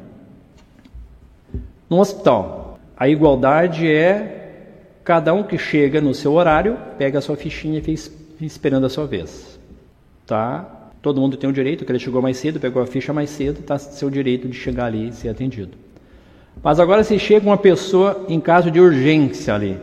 No 1.91 1.99
hospital, 1.99 2.79
a 2.95 3.09
igualdade 3.09 3.85
é 3.85 4.79
cada 5.03 5.33
um 5.33 5.43
que 5.43 5.57
chega 5.57 5.99
no 5.99 6.13
seu 6.13 6.31
horário, 6.31 6.77
pega 6.97 7.19
a 7.19 7.21
sua 7.21 7.35
fichinha 7.35 7.79
e 7.79 7.81
fica 7.81 8.15
esperando 8.39 8.85
a 8.85 8.89
sua 8.89 9.05
vez. 9.05 9.59
Tá? 10.25 10.89
Todo 11.01 11.19
mundo 11.19 11.35
tem 11.35 11.49
o 11.49 11.53
direito, 11.53 11.83
que 11.83 11.91
ele 11.91 11.99
chegou 11.99 12.21
mais 12.21 12.37
cedo, 12.37 12.61
pegou 12.61 12.81
a 12.81 12.87
ficha 12.87 13.11
mais 13.11 13.29
cedo, 13.29 13.59
está 13.59 13.77
seu 13.77 14.09
direito 14.09 14.47
de 14.47 14.55
chegar 14.55 14.85
ali 14.85 15.09
e 15.09 15.11
ser 15.11 15.27
atendido. 15.27 15.77
Mas 16.63 16.79
agora 16.79 17.03
se 17.03 17.19
chega 17.19 17.45
uma 17.45 17.57
pessoa 17.57 18.25
em 18.29 18.39
caso 18.39 18.71
de 18.71 18.79
urgência 18.79 19.53
ali, 19.53 19.77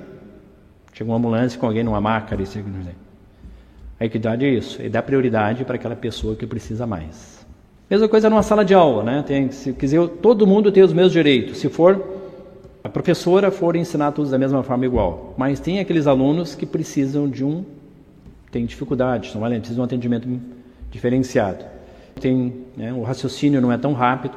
chega 0.95 1.11
uma 1.11 1.19
ambulância 1.19 1.61
com 1.61 1.67
alguém 1.67 1.85
numa 1.85 2.01
maca 2.01 2.35
ali, 2.35 2.45
a 4.01 4.07
equidade 4.07 4.47
é 4.47 4.49
isso, 4.49 4.81
é 4.81 4.89
dar 4.89 5.03
prioridade 5.03 5.63
para 5.63 5.75
aquela 5.75 5.95
pessoa 5.95 6.35
que 6.35 6.47
precisa 6.47 6.87
mais. 6.87 7.38
Mesma 7.91 8.07
coisa 8.07 8.29
numa 8.29 8.43
sala 8.43 8.65
de 8.65 8.75
aula, 8.75 9.03
né? 9.03 9.25
Tem, 9.27 9.51
se 9.51 9.73
quiser, 9.73 10.07
todo 10.07 10.47
mundo 10.47 10.71
tem 10.71 10.83
os 10.83 10.93
mesmos 10.93 11.13
direitos. 11.13 11.59
Se 11.59 11.71
for 11.71 12.19
a 12.85 12.89
professora 12.89 13.51
for 13.51 13.77
ensinar 13.77 14.13
todos 14.13 14.31
da 14.31 14.39
mesma 14.39 14.63
forma 14.63 14.85
igual, 14.85 15.35
mas 15.39 15.59
tem 15.59 15.81
aqueles 15.81 16.07
alunos 16.07 16.55
que 16.55 16.67
precisam 16.67 17.29
de 17.29 17.45
um, 17.45 17.65
tem 18.51 18.67
dificuldade, 18.67 19.31
são 19.31 19.41
valentes, 19.41 19.69
precisam 19.69 19.87
de 19.87 19.95
um 19.95 19.97
atendimento 19.97 20.41
diferenciado. 20.91 21.65
Tem, 22.21 22.65
né, 22.77 22.93
o 22.93 23.03
raciocínio 23.03 23.61
não 23.61 23.73
é 23.73 23.79
tão 23.79 23.95
rápido. 23.95 24.37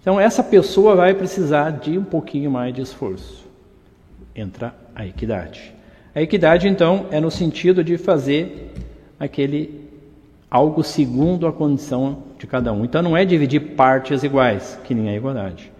Então 0.00 0.18
essa 0.18 0.42
pessoa 0.42 0.96
vai 0.96 1.14
precisar 1.14 1.70
de 1.70 1.96
um 1.96 2.04
pouquinho 2.04 2.50
mais 2.50 2.74
de 2.74 2.80
esforço. 2.80 3.46
Entra 4.34 4.74
a 4.94 5.06
equidade. 5.06 5.72
A 6.14 6.20
equidade 6.20 6.66
então 6.66 7.06
é 7.10 7.20
no 7.20 7.30
sentido 7.30 7.84
de 7.84 7.96
fazer 7.98 8.72
aquele 9.18 9.87
algo 10.50 10.82
segundo 10.82 11.46
a 11.46 11.52
condição 11.52 12.22
de 12.38 12.46
cada 12.46 12.72
um. 12.72 12.84
Então 12.84 13.02
não 13.02 13.16
é 13.16 13.24
dividir 13.24 13.74
partes 13.74 14.22
iguais, 14.22 14.78
que 14.84 14.94
nem 14.94 15.08
a 15.08 15.16
igualdade. 15.16 15.72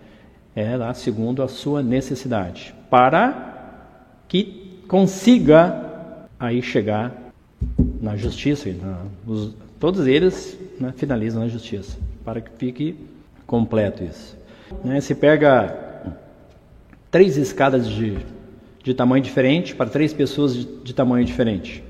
É 0.55 0.77
lá 0.77 0.93
segundo 0.95 1.43
a 1.43 1.49
sua 1.49 1.83
necessidade, 1.83 2.75
para 2.91 4.23
que 4.27 4.81
consiga 4.89 6.27
aí 6.39 6.61
chegar 6.61 7.13
na 8.01 8.17
justiça, 8.17 8.71
na, 8.71 8.99
os, 9.27 9.55
Todos 9.79 10.09
eles 10.09 10.59
né, 10.81 10.93
finalizam 10.97 11.43
na 11.43 11.49
justiça, 11.49 11.97
para 12.25 12.41
que 12.41 12.51
fique 12.59 12.97
completo 13.47 14.03
isso. 14.03 14.37
Né, 14.85 15.01
se 15.01 15.15
pega 15.15 16.13
três 17.11 17.37
escadas 17.37 17.89
de, 17.89 18.19
de 18.83 18.93
tamanho 18.93 19.23
diferente 19.23 19.75
para 19.77 19.89
três 19.89 20.13
pessoas 20.13 20.55
de, 20.55 20.65
de 20.83 20.93
tamanho 20.93 21.25
diferente. 21.25 21.83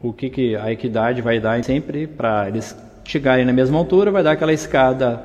O 0.00 0.12
que, 0.12 0.30
que 0.30 0.56
a 0.56 0.70
equidade 0.72 1.20
vai 1.20 1.40
dar 1.40 1.62
sempre 1.64 2.06
para 2.06 2.48
eles 2.48 2.76
chegarem 3.04 3.44
na 3.44 3.52
mesma 3.52 3.78
altura, 3.78 4.10
vai 4.10 4.22
dar 4.22 4.32
aquela 4.32 4.52
escada 4.52 5.24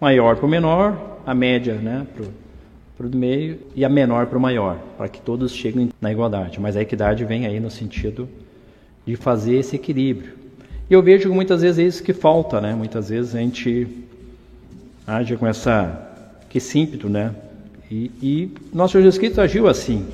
maior 0.00 0.36
para 0.36 0.46
o 0.46 0.48
menor, 0.48 1.20
a 1.26 1.34
média 1.34 1.74
né, 1.74 2.06
para 2.96 3.06
o 3.06 3.08
do 3.08 3.18
meio 3.18 3.58
e 3.74 3.84
a 3.84 3.88
menor 3.88 4.26
para 4.26 4.38
o 4.38 4.40
maior, 4.40 4.78
para 4.96 5.08
que 5.08 5.20
todos 5.20 5.52
cheguem 5.52 5.90
na 6.00 6.12
igualdade. 6.12 6.60
Mas 6.60 6.76
a 6.76 6.82
equidade 6.82 7.24
vem 7.24 7.46
aí 7.46 7.58
no 7.60 7.70
sentido 7.70 8.28
de 9.06 9.16
fazer 9.16 9.56
esse 9.56 9.76
equilíbrio. 9.76 10.34
E 10.88 10.94
eu 10.94 11.02
vejo 11.02 11.28
que 11.28 11.34
muitas 11.34 11.62
vezes 11.62 11.78
é 11.78 11.82
isso 11.82 12.02
que 12.02 12.12
falta, 12.12 12.60
né? 12.60 12.74
Muitas 12.74 13.08
vezes 13.08 13.34
a 13.34 13.38
gente 13.38 13.86
age 15.06 15.36
com 15.36 15.46
essa 15.46 16.10
que 16.48 16.58
ímpeto, 16.78 17.08
né? 17.08 17.34
E, 17.90 18.10
e 18.22 18.50
nosso 18.72 18.98
Jesus 18.98 19.18
Cristo 19.18 19.40
agiu 19.40 19.68
assim. 19.68 20.06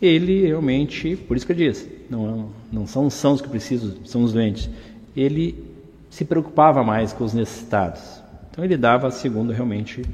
Ele 0.00 0.46
realmente, 0.46 1.16
por 1.16 1.36
isso 1.36 1.46
que 1.46 1.52
eu 1.52 1.56
disse, 1.56 1.88
não, 2.14 2.48
não 2.72 2.86
são 2.86 3.06
os 3.06 3.14
sãos 3.14 3.40
que 3.40 3.48
precisam, 3.48 4.04
são 4.04 4.22
os 4.22 4.32
doentes. 4.32 4.68
Ele 5.16 5.64
se 6.10 6.24
preocupava 6.24 6.82
mais 6.84 7.12
com 7.12 7.24
os 7.24 7.34
necessitados. 7.34 8.22
Então 8.50 8.64
ele 8.64 8.76
dava 8.76 9.10
segundo 9.10 9.52
realmente 9.52 10.04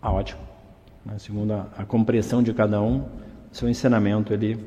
a 0.00 0.10
ótica, 0.10 0.40
né? 1.04 1.18
segundo 1.18 1.52
a, 1.52 1.66
a, 1.76 1.84
compreensão 1.84 2.42
de 2.42 2.54
cada 2.54 2.80
um, 2.80 3.04
seu 3.52 3.68
ensinamento 3.68 4.32
ele 4.32 4.58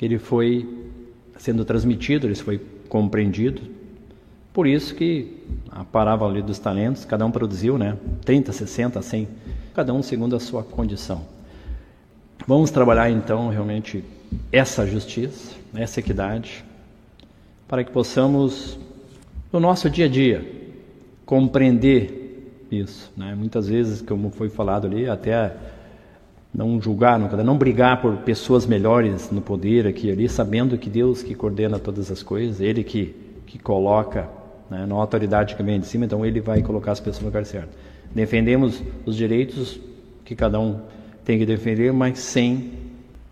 ele 0.00 0.18
foi 0.18 0.68
sendo 1.38 1.64
transmitido, 1.64 2.26
ele 2.26 2.34
foi 2.34 2.60
compreendido. 2.88 3.62
Por 4.52 4.66
isso 4.66 4.94
que 4.94 5.42
a 5.70 5.82
parábola 5.84 6.42
dos 6.42 6.58
talentos, 6.58 7.06
cada 7.06 7.24
um 7.24 7.30
produziu, 7.30 7.78
né? 7.78 7.96
30, 8.24 8.52
60, 8.52 9.00
100, 9.00 9.28
cada 9.74 9.94
um 9.94 10.02
segundo 10.02 10.36
a 10.36 10.40
sua 10.40 10.62
condição. 10.62 11.22
Vamos 12.46 12.70
trabalhar 12.70 13.10
então 13.10 13.48
realmente 13.48 14.04
essa 14.52 14.86
justiça, 14.86 15.54
essa 15.74 16.00
equidade, 16.00 16.62
para 17.66 17.82
que 17.82 17.90
possamos, 17.90 18.78
no 19.50 19.58
nosso 19.58 19.88
dia 19.88 20.04
a 20.04 20.08
dia, 20.08 20.46
compreender 21.24 22.66
isso. 22.70 23.10
Né? 23.16 23.34
Muitas 23.34 23.66
vezes, 23.66 24.02
como 24.02 24.28
foi 24.28 24.50
falado 24.50 24.86
ali, 24.86 25.08
até 25.08 25.56
não 26.52 26.78
julgar, 26.82 27.18
não, 27.18 27.28
não 27.42 27.56
brigar 27.56 28.02
por 28.02 28.18
pessoas 28.18 28.66
melhores 28.66 29.30
no 29.30 29.40
poder 29.40 29.86
aqui 29.86 30.12
ali, 30.12 30.28
sabendo 30.28 30.76
que 30.76 30.90
Deus 30.90 31.22
que 31.22 31.34
coordena 31.34 31.78
todas 31.78 32.10
as 32.10 32.22
coisas, 32.22 32.60
Ele 32.60 32.84
que, 32.84 33.16
que 33.46 33.58
coloca, 33.58 34.28
né, 34.70 34.84
não 34.86 34.98
a 34.98 35.00
autoridade 35.00 35.56
que 35.56 35.62
vem 35.62 35.80
de 35.80 35.86
cima, 35.86 36.04
então 36.04 36.26
Ele 36.26 36.42
vai 36.42 36.60
colocar 36.60 36.92
as 36.92 37.00
pessoas 37.00 37.20
no 37.20 37.28
lugar 37.28 37.46
certo. 37.46 37.70
Defendemos 38.14 38.82
os 39.06 39.16
direitos 39.16 39.80
que 40.26 40.36
cada 40.36 40.60
um 40.60 40.78
tem 41.24 41.38
que 41.38 41.46
defender, 41.46 41.92
mas 41.92 42.18
sem 42.18 42.72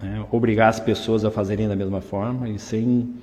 né, 0.01 0.25
obrigar 0.31 0.69
as 0.69 0.81
pessoas 0.81 1.25
a 1.25 1.31
fazerem 1.31 1.69
da 1.69 1.77
mesma 1.77 2.01
forma 2.01 2.49
e 2.49 2.59
sem 2.59 3.15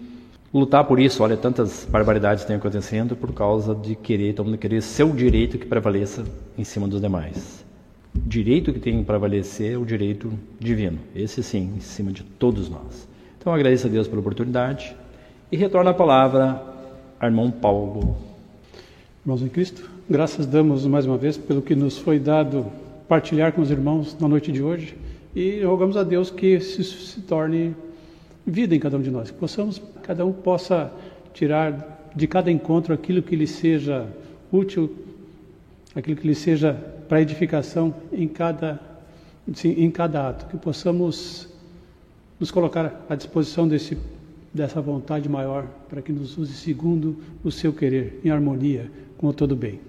lutar 0.53 0.83
por 0.83 0.99
isso. 0.99 1.23
Olha, 1.23 1.35
tantas 1.35 1.87
barbaridades 1.89 2.45
têm 2.45 2.55
acontecendo 2.55 3.15
por 3.15 3.33
causa 3.33 3.73
de 3.73 3.95
querer, 3.95 4.33
todo 4.33 4.45
mundo 4.45 4.57
querer 4.57 4.81
seu 4.81 5.09
direito 5.11 5.57
que 5.57 5.65
prevaleça 5.65 6.23
em 6.57 6.63
cima 6.63 6.87
dos 6.87 7.01
demais 7.01 7.67
direito 8.13 8.73
que 8.73 8.79
tem 8.79 9.03
para 9.03 9.19
prevalecer 9.19 9.73
é 9.73 9.77
o 9.77 9.85
direito 9.85 10.31
divino. 10.59 10.99
Esse 11.15 11.43
sim, 11.43 11.73
em 11.77 11.79
cima 11.79 12.11
de 12.11 12.23
todos 12.23 12.69
nós. 12.69 13.07
Então 13.37 13.53
agradeço 13.53 13.87
a 13.87 13.89
Deus 13.89 14.07
pela 14.07 14.19
oportunidade 14.19 14.95
e 15.51 15.57
retorno 15.57 15.89
a 15.89 15.93
palavra 15.93 16.61
ao 17.19 17.27
irmão 17.27 17.49
Paulo. 17.49 18.17
Irmãos 19.23 19.41
em 19.41 19.49
Cristo, 19.49 19.89
graças 20.09 20.45
damos 20.45 20.85
mais 20.85 21.05
uma 21.05 21.17
vez 21.17 21.37
pelo 21.37 21.61
que 21.61 21.75
nos 21.75 21.97
foi 21.97 22.19
dado 22.19 22.65
partilhar 23.09 23.51
com 23.51 23.61
os 23.61 23.71
irmãos 23.71 24.15
na 24.19 24.27
noite 24.27 24.51
de 24.51 24.61
hoje 24.61 24.95
e 25.35 25.63
rogamos 25.63 25.97
a 25.97 26.03
Deus 26.03 26.29
que 26.29 26.55
isso 26.55 26.83
se 26.83 27.19
torne 27.21 27.75
vida 28.45 28.75
em 28.75 28.79
cada 28.79 28.97
um 28.97 29.01
de 29.01 29.09
nós, 29.09 29.31
que 29.31 29.37
possamos, 29.37 29.81
cada 30.03 30.23
um 30.23 30.31
possa 30.31 30.93
tirar 31.33 32.11
de 32.15 32.27
cada 32.27 32.51
encontro 32.51 32.93
aquilo 32.93 33.23
que 33.23 33.35
lhe 33.35 33.47
seja 33.47 34.07
útil, 34.51 34.95
aquilo 35.95 36.15
que 36.15 36.27
lhe 36.27 36.35
seja 36.35 36.73
para 37.07 37.19
edificação 37.19 37.95
em 38.13 38.27
cada, 38.27 38.79
em 39.65 39.89
cada 39.89 40.29
ato, 40.29 40.45
que 40.45 40.57
possamos 40.57 41.49
nos 42.39 42.51
colocar 42.51 43.05
à 43.09 43.15
disposição 43.15 43.67
desse, 43.67 43.97
dessa 44.53 44.79
vontade 44.79 45.27
maior 45.27 45.65
para 45.89 45.99
que 46.01 46.11
nos 46.11 46.37
use 46.37 46.53
segundo 46.53 47.17
o 47.43 47.51
seu 47.51 47.73
querer, 47.73 48.19
em 48.23 48.29
harmonia 48.29 48.89
com 49.17 49.27
o 49.27 49.33
todo 49.33 49.55
bem. 49.55 49.88